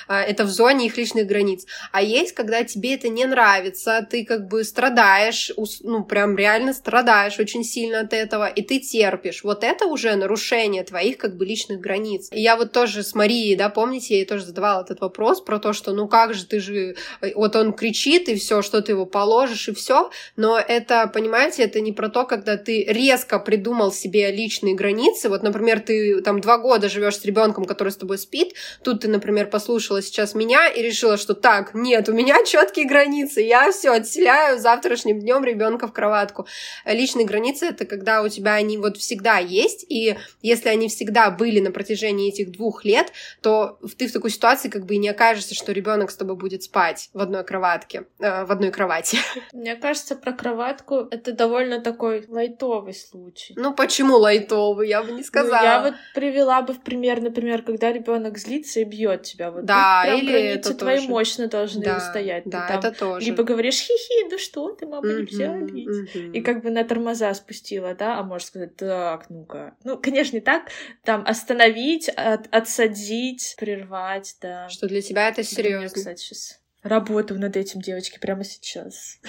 А, 0.09 0.23
Это 0.23 0.45
в 0.45 0.51
зоне 0.51 0.87
их 0.87 0.97
личных 0.97 1.27
границ. 1.27 1.67
А 1.93 2.03
есть, 2.03 2.33
когда 2.33 2.65
тебе 2.65 2.95
это 2.95 3.09
не 3.09 3.25
нравится, 3.25 4.07
ты 4.09 4.25
как 4.25 4.49
бы 4.49 4.65
страдаешь, 4.65 5.51
ну, 5.83 6.05
прям 6.05 6.37
реально 6.37 6.73
страдаешь 6.73 7.39
очень 7.39 7.65
сильно 7.65 8.01
от 8.01 8.13
этого, 8.13 8.47
и 8.47 8.63
ты 8.63 8.79
терпишь. 8.81 9.45
Вот 9.45 9.65
это 9.65 9.87
уже 9.87 10.15
нарушение 10.17 10.85
твоих 10.85 11.19
как 11.19 11.37
бы 11.37 11.45
личных 11.45 11.81
границ. 11.81 12.29
И 12.33 12.41
я 12.41 12.57
вот 12.57 12.73
тоже 12.73 13.03
с 13.03 13.15
Марией, 13.15 13.57
да, 13.57 13.69
помните, 13.69 14.15
я 14.15 14.21
ей 14.21 14.27
тоже 14.27 14.45
задавала 14.45 14.83
этот 14.83 15.01
вопрос 15.01 15.41
про 15.41 15.59
то, 15.59 15.73
что 15.73 15.93
ну 15.93 16.09
как 16.09 16.35
же 16.35 16.47
ты 16.47 16.61
же, 16.61 16.97
э, 17.21 17.33
вот 17.35 17.57
он 17.57 17.73
кричит, 17.73 18.29
и 18.29 18.35
все, 18.35 18.63
что 18.63 18.83
ты 18.83 18.93
его 18.93 19.07
положишь, 19.07 19.69
и 19.69 19.75
все, 19.75 20.11
но 20.37 20.59
это, 20.59 21.11
понимаете, 21.13 21.63
это 21.63 21.81
не 21.81 21.93
про 21.93 22.09
то, 22.09 22.25
когда 22.25 22.57
ты 22.57 22.85
резко 22.85 23.39
придумал 23.39 23.93
себе 23.93 24.31
личные 24.31 24.75
границы. 24.75 25.29
Вот, 25.29 25.43
например, 25.43 25.81
ты 25.81 26.21
там 26.23 26.41
два 26.41 26.59
года 26.59 26.89
живешь 26.89 27.17
с 27.17 27.25
ребенком, 27.25 27.65
который 27.65 27.91
с 27.91 27.97
тобой 27.97 28.19
спит, 28.19 28.55
тут 28.83 29.03
ты, 29.03 29.09
например, 29.09 29.49
послушала 29.49 30.00
сейчас 30.01 30.35
меня 30.35 30.69
и 30.69 30.83
решила, 30.83 31.17
что 31.17 31.35
так, 31.35 31.75
нет, 31.75 32.09
у 32.09 32.13
меня 32.13 32.45
четкие 32.45 32.87
границы, 32.87 33.41
я 33.41 33.71
все 33.73 33.91
отселяю 33.91 34.59
завтрашним 34.59 35.21
днем 35.21 35.45
ребенка 35.45 35.87
в 35.87 35.93
кроватку. 35.93 36.47
Личные 36.85 37.27
границы 37.27 37.67
это 37.67 37.85
когда 37.85 38.23
у 38.23 38.29
тебя 38.29 38.55
они 38.55 38.79
вот 38.79 38.97
всегда 38.97 39.39
есть, 39.39 39.85
и 39.89 40.17
если 40.43 40.69
они 40.69 40.89
всегда 40.89 41.31
были 41.31 41.61
на 41.61 41.71
протяжении 41.71 42.29
этих 42.29 42.53
двух 42.53 42.85
лет, 42.85 43.13
то 43.43 43.79
ты 43.99 44.09
в 44.09 44.13
такой 44.13 44.31
ситуации 44.31 44.69
как 44.69 44.87
бы 44.87 44.95
и 44.95 44.99
не 44.99 45.09
окажешься, 45.09 45.55
что 45.55 45.73
ребенок 45.73 46.11
с 46.11 46.17
тобой 46.17 46.37
будет 46.37 46.63
спать 46.63 47.11
в 47.13 47.21
одной 47.21 47.45
кроватке, 47.45 48.05
э, 48.19 48.45
в 48.45 48.53
одной 48.53 48.71
кровати. 48.71 49.19
Мне 49.53 49.77
кажется, 49.77 50.17
про 50.17 50.33
кроватку 50.33 51.09
это 51.11 51.33
довольно 51.33 51.81
такой 51.81 52.25
лайтовый 52.29 52.95
случай. 52.95 53.55
Ну 53.57 53.75
почему 53.75 54.17
лайтовый? 54.17 54.89
Я 54.89 55.03
бы 55.03 55.13
не 55.13 55.23
сказала. 55.23 55.61
Ну, 55.61 55.65
я 55.65 55.83
вот 55.83 55.95
привела 56.15 56.63
бы 56.63 56.73
в 56.73 56.81
пример, 56.81 57.21
например, 57.21 57.63
когда 57.63 57.93
ребенок 57.93 58.39
злится 58.39 58.81
и 58.81 58.85
бьет 58.85 59.23
тебя. 59.23 59.51
Вот 59.51 59.65
да, 59.65 59.80
прям 60.03 60.21
или 60.21 60.33
это 60.39 60.75
твои 60.75 60.97
тоже. 60.99 61.09
мощно 61.09 61.47
должны 61.49 61.83
Да, 61.85 62.01
стоять. 62.01 62.45
Ты 62.45 62.51
Да, 62.51 62.67
там 62.69 62.79
это 62.79 62.93
тоже. 62.93 63.27
Либо 63.27 63.43
говоришь, 63.43 63.81
хи-хи, 63.81 64.29
да 64.31 64.39
что 64.39 64.71
ты, 64.73 64.87
мама, 64.87 65.07
нельзя 65.09 65.53
Мгм, 65.53 65.67
бить. 65.67 65.89
мгм. 66.15 66.33
И 66.33 66.41
как 66.41 66.63
бы 66.63 66.71
на 66.71 66.85
тормоза 66.85 67.33
спустила, 67.35 67.95
да, 67.95 68.19
а 68.19 68.23
можешь 68.23 68.49
сказать, 68.49 68.77
так, 68.77 69.29
ну-ка. 69.31 69.75
Ну, 69.85 69.99
конечно, 69.99 70.37
не 70.37 70.41
так, 70.41 70.65
там 71.05 71.25
остановить, 71.27 72.09
от- 72.09 72.53
отсадить, 72.55 73.55
прервать, 73.59 74.37
да. 74.41 74.69
Что 74.69 74.87
для 74.87 75.03
тебя 75.03 75.29
это 75.29 75.43
серьезно. 75.43 75.89
кстати, 75.89 76.21
сейчас 76.23 76.60
работаю 76.83 77.41
над 77.41 77.57
этим, 77.57 77.81
девочки, 77.81 78.19
прямо 78.19 78.45
сейчас. 78.45 79.19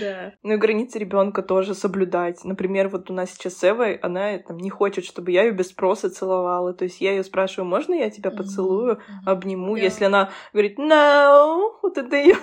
Да. 0.00 0.34
Ну 0.42 0.54
и 0.54 0.56
границы 0.56 0.98
ребенка 0.98 1.40
тоже 1.40 1.74
соблюдать. 1.74 2.44
Например, 2.44 2.88
вот 2.88 3.10
у 3.10 3.14
нас 3.14 3.30
сейчас 3.30 3.54
с 3.56 3.64
Эвой, 3.64 3.94
она 3.94 4.38
там 4.38 4.58
не 4.58 4.68
хочет, 4.68 5.04
чтобы 5.04 5.30
я 5.30 5.44
ее 5.44 5.52
без 5.52 5.68
спроса 5.68 6.10
целовала. 6.10 6.74
То 6.74 6.84
есть 6.84 7.00
я 7.00 7.12
ее 7.12 7.24
спрашиваю, 7.24 7.68
можно 7.68 7.94
я 7.94 8.10
тебя 8.10 8.30
поцелую, 8.30 9.00
обниму? 9.24 9.76
Если 9.76 10.04
она 10.04 10.30
говорит 10.52 10.78
no, 10.78 11.72
вот 11.80 11.96
это 11.96 12.16
ее. 12.16 12.36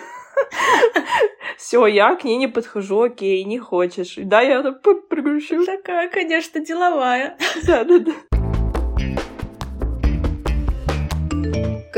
Все, 1.58 1.86
я 1.86 2.16
к 2.16 2.24
ней 2.24 2.38
не 2.38 2.48
подхожу, 2.48 3.02
окей, 3.02 3.44
не 3.44 3.60
хочешь. 3.60 4.16
Да, 4.18 4.42
я 4.42 4.64
так 4.64 4.82
п- 4.82 5.02
пригрущу. 5.02 5.66
Такая, 5.66 6.10
конечно, 6.10 6.62
деловая. 6.62 7.38
Да, 7.66 7.84
да, 7.84 8.00
да. 8.00 8.39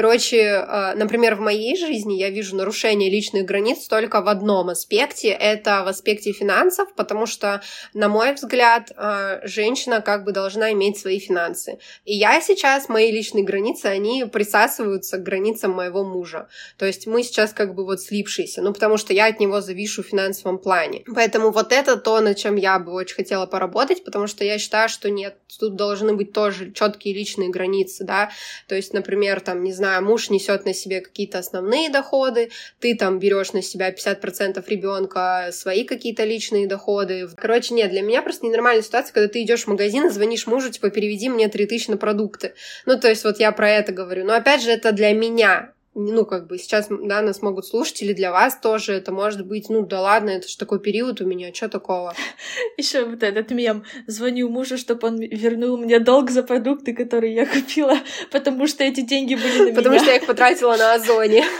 Короче, 0.01 0.37
э, 0.37 0.95
например, 0.95 1.35
в 1.35 1.41
моей 1.41 1.77
жизни 1.77 2.15
я 2.15 2.31
вижу 2.31 2.55
нарушение 2.55 3.07
личных 3.07 3.45
границ 3.45 3.85
только 3.87 4.21
в 4.21 4.27
одном 4.27 4.69
аспекте. 4.69 5.27
Это 5.27 5.83
в 5.83 5.87
аспекте 5.87 6.31
финансов, 6.31 6.91
потому 6.95 7.27
что, 7.27 7.61
на 7.93 8.09
мой 8.09 8.33
взгляд, 8.33 8.91
э, 8.97 9.41
женщина 9.43 10.01
как 10.01 10.23
бы 10.23 10.31
должна 10.31 10.71
иметь 10.71 10.97
свои 10.97 11.19
финансы. 11.19 11.77
И 12.03 12.15
я 12.15 12.41
сейчас, 12.41 12.89
мои 12.89 13.11
личные 13.11 13.43
границы, 13.43 13.85
они 13.85 14.25
присасываются 14.25 15.19
к 15.19 15.23
границам 15.23 15.69
моего 15.69 16.03
мужа. 16.03 16.47
То 16.79 16.87
есть 16.87 17.05
мы 17.05 17.21
сейчас 17.21 17.53
как 17.53 17.75
бы 17.75 17.85
вот 17.85 18.01
слипшиеся, 18.01 18.63
ну 18.63 18.73
потому 18.73 18.97
что 18.97 19.13
я 19.13 19.27
от 19.27 19.39
него 19.39 19.61
завишу 19.61 20.01
в 20.01 20.07
финансовом 20.07 20.57
плане. 20.57 21.03
Поэтому 21.13 21.51
вот 21.51 21.71
это 21.71 21.95
то, 21.95 22.19
над 22.21 22.37
чем 22.37 22.55
я 22.55 22.79
бы 22.79 22.91
очень 22.91 23.17
хотела 23.17 23.45
поработать, 23.45 24.03
потому 24.03 24.25
что 24.25 24.43
я 24.43 24.57
считаю, 24.57 24.89
что 24.89 25.11
нет, 25.11 25.37
тут 25.59 25.75
должны 25.75 26.13
быть 26.13 26.33
тоже 26.33 26.71
четкие 26.71 27.13
личные 27.13 27.49
границы, 27.49 28.03
да, 28.03 28.31
то 28.67 28.73
есть, 28.73 28.93
например, 28.93 29.41
там, 29.41 29.63
не 29.63 29.73
знаю, 29.73 29.90
муж 29.99 30.29
несет 30.29 30.65
на 30.65 30.73
себе 30.73 31.01
какие-то 31.01 31.39
основные 31.39 31.89
доходы, 31.89 32.51
ты 32.79 32.95
там 32.95 33.19
берешь 33.19 33.51
на 33.51 33.61
себя 33.61 33.91
50% 33.91 34.63
ребенка, 34.67 35.49
свои 35.51 35.83
какие-то 35.83 36.23
личные 36.23 36.67
доходы. 36.67 37.27
Короче, 37.35 37.73
нет, 37.73 37.89
для 37.89 38.01
меня 38.01 38.21
просто 38.21 38.45
ненормальная 38.45 38.83
ситуация, 38.83 39.13
когда 39.13 39.27
ты 39.27 39.41
идешь 39.41 39.63
в 39.63 39.67
магазин 39.67 40.05
и 40.05 40.09
звонишь 40.09 40.47
мужу, 40.47 40.69
типа, 40.69 40.89
переведи 40.89 41.27
мне 41.27 41.49
3000 41.49 41.89
на 41.89 41.97
продукты. 41.97 42.53
Ну, 42.85 42.97
то 42.97 43.09
есть, 43.09 43.23
вот 43.23 43.39
я 43.39 43.51
про 43.51 43.69
это 43.69 43.91
говорю. 43.91 44.23
Но 44.23 44.33
опять 44.33 44.61
же, 44.61 44.71
это 44.71 44.91
для 44.93 45.11
меня 45.13 45.73
ну, 45.93 46.25
как 46.25 46.47
бы 46.47 46.57
сейчас, 46.57 46.87
да, 46.89 47.21
нас 47.21 47.41
могут 47.41 47.65
слушать, 47.65 48.01
или 48.01 48.13
для 48.13 48.31
вас 48.31 48.57
тоже 48.57 48.93
это 48.93 49.11
может 49.11 49.45
быть, 49.45 49.69
ну, 49.69 49.85
да 49.85 49.99
ладно, 50.01 50.29
это 50.29 50.47
же 50.47 50.57
такой 50.57 50.79
период 50.79 51.19
у 51.19 51.25
меня, 51.25 51.53
что 51.53 51.67
такого? 51.67 52.13
Еще 52.77 53.03
вот 53.03 53.23
этот 53.23 53.51
мем. 53.51 53.83
Звоню 54.07 54.49
мужу, 54.49 54.77
чтобы 54.77 55.07
он 55.09 55.19
вернул 55.19 55.77
мне 55.77 55.99
долг 55.99 56.31
за 56.31 56.43
продукты, 56.43 56.93
которые 56.93 57.33
я 57.33 57.45
купила, 57.53 57.97
потому 58.31 58.67
что 58.67 58.83
эти 58.83 59.01
деньги 59.01 59.35
были 59.35 59.69
на 59.69 59.75
Потому 59.75 59.95
меня. 59.95 60.03
что 60.03 60.11
я 60.11 60.17
их 60.17 60.25
потратила 60.25 60.77
на 60.77 60.93
Озоне. 60.93 61.45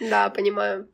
Да, 0.00 0.30
понимаю. 0.30 0.88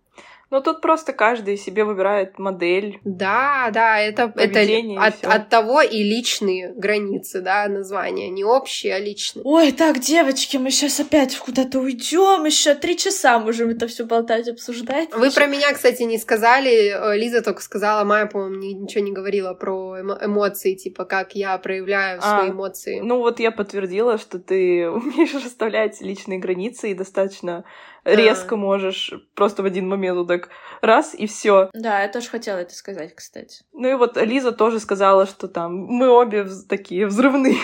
Ну 0.54 0.60
тут 0.60 0.80
просто 0.80 1.12
каждый 1.12 1.56
себе 1.56 1.82
выбирает 1.82 2.38
модель. 2.38 3.00
Да, 3.02 3.70
да, 3.74 3.98
это, 3.98 4.32
это 4.36 4.60
от, 5.04 5.24
от 5.24 5.48
того 5.48 5.80
и 5.80 6.04
личные 6.04 6.72
границы, 6.76 7.40
да, 7.40 7.66
названия. 7.66 8.28
Не 8.28 8.44
общие, 8.44 8.94
а 8.94 9.00
личные. 9.00 9.42
Ой, 9.44 9.72
так, 9.72 9.98
девочки, 9.98 10.56
мы 10.56 10.70
сейчас 10.70 11.00
опять 11.00 11.36
куда-то 11.36 11.80
уйдем, 11.80 12.44
еще 12.44 12.76
три 12.76 12.96
часа 12.96 13.40
можем 13.40 13.70
это 13.70 13.88
все 13.88 14.04
болтать, 14.04 14.46
обсуждать. 14.46 15.12
Вы 15.12 15.32
про 15.32 15.46
меня, 15.46 15.72
кстати, 15.72 16.04
не 16.04 16.18
сказали. 16.18 16.70
Э, 16.70 17.18
Лиза 17.18 17.42
только 17.42 17.60
сказала, 17.60 18.04
Майя, 18.04 18.26
по-моему, 18.26 18.54
ни- 18.54 18.74
ничего 18.74 19.02
не 19.02 19.10
говорила 19.10 19.54
про 19.54 19.98
эмо- 19.98 20.24
эмоции, 20.24 20.76
типа, 20.76 21.04
как 21.04 21.34
я 21.34 21.58
проявляю 21.58 22.20
А, 22.22 22.38
свои 22.38 22.50
эмоции. 22.52 23.00
Ну 23.00 23.18
вот 23.18 23.40
я 23.40 23.50
подтвердила, 23.50 24.18
что 24.18 24.38
ты 24.38 24.88
умеешь 24.88 25.34
расставлять 25.34 26.00
личные 26.00 26.38
границы 26.38 26.92
и 26.92 26.94
достаточно. 26.94 27.64
Резко 28.04 28.56
можешь 28.56 29.12
просто 29.34 29.62
в 29.62 29.66
один 29.66 29.88
момент 29.88 30.18
вот 30.18 30.28
так 30.28 30.48
раз 30.80 31.14
и 31.14 31.26
все. 31.26 31.70
Да, 31.72 32.02
я 32.02 32.08
тоже 32.08 32.28
хотела 32.28 32.58
это 32.58 32.74
сказать, 32.74 33.14
кстати. 33.14 33.64
Ну 33.72 33.88
и 33.88 33.94
вот 33.94 34.16
Лиза 34.16 34.52
тоже 34.52 34.80
сказала, 34.80 35.26
что 35.26 35.48
там 35.48 35.74
мы 35.74 36.08
обе 36.08 36.46
такие 36.68 37.06
взрывные 37.06 37.56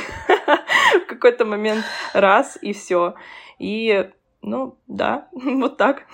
в 1.05 1.07
какой-то 1.07 1.45
момент 1.45 1.85
раз 2.15 2.59
и 2.61 2.73
все. 2.73 3.15
И 3.59 4.11
ну 4.43 4.79
да, 4.87 5.29
вот 5.33 5.77
так. 5.77 6.05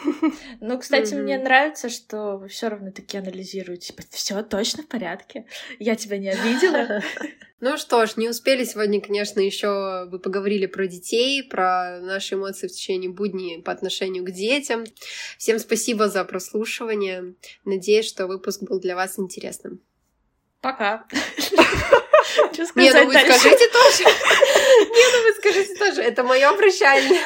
Ну, 0.60 0.78
кстати, 0.78 1.14
мне 1.14 1.38
нравится, 1.38 1.88
что 1.88 2.38
вы 2.38 2.48
все 2.48 2.68
равно 2.68 2.90
таки 2.90 3.18
анализируете. 3.18 3.92
Типа, 3.92 4.02
все 4.10 4.42
точно 4.42 4.82
в 4.82 4.88
порядке. 4.88 5.46
Я 5.78 5.94
тебя 5.94 6.18
не 6.18 6.30
обидела. 6.30 7.02
Ну 7.58 7.78
что 7.78 8.04
ж, 8.04 8.18
не 8.18 8.28
успели 8.28 8.64
сегодня, 8.64 9.00
конечно, 9.00 9.40
еще 9.40 10.06
вы 10.10 10.18
поговорили 10.18 10.66
про 10.66 10.86
детей, 10.86 11.42
про 11.42 12.00
наши 12.02 12.34
эмоции 12.34 12.68
в 12.68 12.70
течение 12.70 13.10
будней 13.10 13.62
по 13.62 13.72
отношению 13.72 14.26
к 14.26 14.30
детям. 14.30 14.84
Всем 15.38 15.58
спасибо 15.58 16.10
за 16.10 16.22
прослушивание. 16.24 17.34
Надеюсь, 17.64 18.06
что 18.06 18.26
выпуск 18.26 18.62
был 18.62 18.78
для 18.78 18.94
вас 18.94 19.18
интересным. 19.18 19.80
Пока. 20.60 21.06
Что 22.52 22.64
Не, 22.74 22.92
ну 22.92 23.06
вы 23.06 23.12
скажите 23.12 23.68
тоже. 23.68 24.04
Не, 24.04 25.12
ну 25.12 25.22
вы 25.22 25.34
скажите 25.38 25.74
тоже. 25.76 26.02
Это 26.02 26.24
мое 26.24 26.52
прощание. 26.56 27.20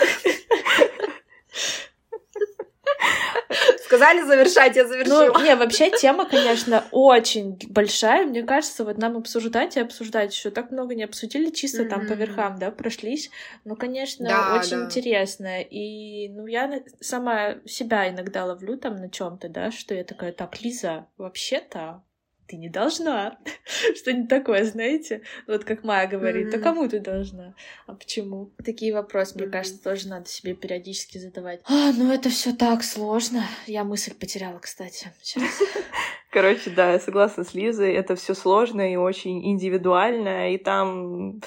Сказали 3.91 4.23
завершать, 4.23 4.77
я 4.77 4.87
завершила. 4.87 5.33
Ну, 5.37 5.45
не, 5.45 5.57
вообще 5.57 5.91
тема, 5.91 6.25
конечно, 6.25 6.85
очень 6.93 7.59
большая. 7.71 8.25
Мне 8.25 8.45
кажется, 8.45 8.85
вот 8.85 8.99
нам 8.99 9.17
обсуждать 9.17 9.77
и 9.77 9.81
обсуждать 9.81 10.33
еще 10.33 10.51
так 10.51 10.71
много 10.71 10.95
не 10.95 11.03
обсудили, 11.03 11.51
чисто 11.51 11.85
там 11.87 12.07
по 12.07 12.13
верхам, 12.13 12.57
да, 12.57 12.71
прошлись. 12.71 13.33
Ну, 13.65 13.75
конечно, 13.75 14.29
Да, 14.29 14.61
очень 14.61 14.79
да. 14.79 14.85
интересно. 14.85 15.61
И, 15.63 16.29
ну, 16.29 16.47
я 16.47 16.85
сама 17.01 17.57
себя 17.67 18.09
иногда 18.09 18.45
ловлю 18.45 18.79
там 18.79 18.95
на 18.95 19.11
чем-то, 19.11 19.49
да, 19.49 19.73
что 19.73 19.93
я 19.93 20.05
такая, 20.05 20.31
так, 20.31 20.61
Лиза, 20.63 21.09
вообще-то 21.19 22.05
ты 22.51 22.57
не 22.57 22.69
должна. 22.69 23.39
Что-нибудь 23.97 24.29
такое, 24.29 24.65
знаете? 24.65 25.23
Вот 25.47 25.65
как 25.65 25.85
Майя 25.85 26.09
говорит, 26.09 26.53
а 26.53 26.57
Мгм. 26.57 26.65
кому 26.65 26.89
ты 26.89 26.99
должна? 26.99 27.55
А 27.87 27.95
почему? 27.95 28.51
Такие 28.65 28.93
вопросы, 28.93 29.39
мне 29.39 29.47
кажется, 29.47 29.83
тоже 29.83 30.09
надо 30.09 30.29
себе 30.29 30.55
периодически 30.55 31.19
задавать. 31.19 31.61
А, 31.65 31.93
ну 31.93 32.13
это 32.13 32.29
все 32.29 32.53
так 32.53 32.83
сложно. 32.83 33.45
Я 33.67 33.85
мысль 33.85 34.13
потеряла, 34.15 34.59
кстати. 34.59 35.13
Щас. 35.23 35.43
Короче, 36.31 36.71
да, 36.71 36.93
я 36.93 36.99
согласна 36.99 37.45
с 37.45 37.55
Лизой. 37.55 37.93
Это 37.93 38.17
все 38.17 38.35
сложно 38.35 38.93
и 38.93 38.97
очень 38.97 39.49
индивидуально, 39.53 40.53
и 40.53 40.59
там 40.59 41.41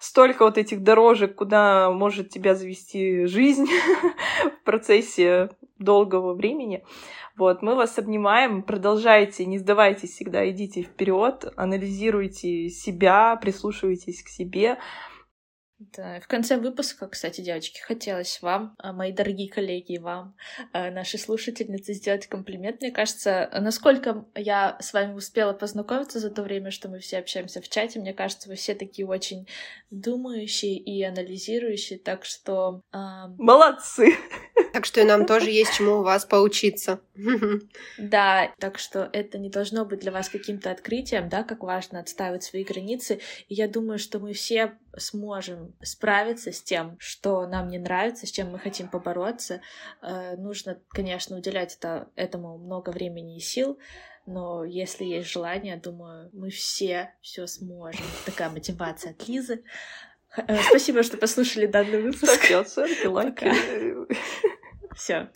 столько 0.00 0.44
вот 0.44 0.58
этих 0.58 0.82
дорожек, 0.82 1.34
куда 1.34 1.90
может 1.90 2.28
тебя 2.28 2.54
завести 2.54 3.24
жизнь 3.24 3.66
в 4.60 4.64
процессе 4.64 5.48
долгого 5.78 6.34
времени. 6.34 6.84
Вот, 7.36 7.62
мы 7.62 7.74
вас 7.74 7.98
обнимаем, 7.98 8.62
продолжайте, 8.62 9.44
не 9.44 9.58
сдавайтесь 9.58 10.10
всегда, 10.10 10.48
идите 10.50 10.82
вперед, 10.82 11.52
анализируйте 11.56 12.68
себя, 12.68 13.36
прислушивайтесь 13.36 14.22
к 14.22 14.28
себе. 14.28 14.78
Да, 15.78 16.20
в 16.20 16.28
конце 16.28 16.56
выпуска, 16.56 17.08
кстати, 17.08 17.40
девочки, 17.40 17.80
хотелось 17.80 18.40
вам, 18.42 18.76
а, 18.78 18.92
мои 18.92 19.10
дорогие 19.10 19.50
коллеги, 19.50 19.98
вам, 19.98 20.36
а, 20.72 20.90
наши 20.92 21.18
слушательницы, 21.18 21.94
сделать 21.94 22.28
комплимент. 22.28 22.80
Мне 22.80 22.92
кажется, 22.92 23.50
насколько 23.60 24.24
я 24.36 24.78
с 24.80 24.92
вами 24.92 25.14
успела 25.14 25.52
познакомиться 25.52 26.20
за 26.20 26.30
то 26.30 26.42
время, 26.42 26.70
что 26.70 26.88
мы 26.88 27.00
все 27.00 27.18
общаемся 27.18 27.60
в 27.60 27.68
чате, 27.68 27.98
мне 27.98 28.14
кажется, 28.14 28.48
вы 28.48 28.54
все 28.54 28.76
такие 28.76 29.06
очень 29.06 29.48
думающие 29.90 30.76
и 30.76 31.02
анализирующие, 31.02 31.98
так 31.98 32.24
что 32.24 32.80
а, 32.92 33.28
Молодцы! 33.38 34.16
Так 34.72 34.86
что 34.86 35.00
и 35.00 35.04
нам 35.04 35.24
тоже 35.24 35.50
есть 35.50 35.74
чему 35.74 35.98
у 35.98 36.02
вас 36.02 36.24
поучиться. 36.24 37.00
Да, 37.96 38.52
так 38.58 38.78
что 38.78 39.08
это 39.12 39.38
не 39.38 39.48
должно 39.48 39.84
быть 39.84 40.00
для 40.00 40.10
вас 40.10 40.28
каким-то 40.28 40.70
открытием, 40.72 41.28
да, 41.28 41.44
как 41.44 41.62
важно 41.62 42.00
отстаивать 42.00 42.42
свои 42.42 42.64
границы. 42.64 43.20
И 43.48 43.54
я 43.54 43.68
думаю, 43.68 44.00
что 44.00 44.18
мы 44.18 44.32
все 44.32 44.76
сможем 44.96 45.73
справиться 45.82 46.52
с 46.52 46.62
тем, 46.62 46.96
что 46.98 47.46
нам 47.46 47.68
не 47.68 47.78
нравится, 47.78 48.26
с 48.26 48.30
чем 48.30 48.52
мы 48.52 48.58
хотим 48.58 48.88
побороться. 48.88 49.60
Э, 50.02 50.36
нужно, 50.36 50.78
конечно, 50.88 51.36
уделять 51.36 51.76
это, 51.76 52.08
этому 52.16 52.58
много 52.58 52.90
времени 52.90 53.36
и 53.36 53.40
сил, 53.40 53.78
но 54.26 54.64
если 54.64 55.04
есть 55.04 55.28
желание, 55.28 55.76
думаю, 55.76 56.30
мы 56.32 56.50
все 56.50 57.14
все 57.20 57.46
сможем. 57.46 58.04
Такая 58.24 58.50
мотивация 58.50 59.12
от 59.12 59.28
Лизы. 59.28 59.62
Э, 60.36 60.56
Спасибо, 60.68 61.02
что 61.02 61.16
послушали 61.16 61.66
данный 61.66 62.02
выпуск. 62.02 62.50
Оценки, 62.50 63.06
лайки. 63.06 63.52
Все. 64.94 65.30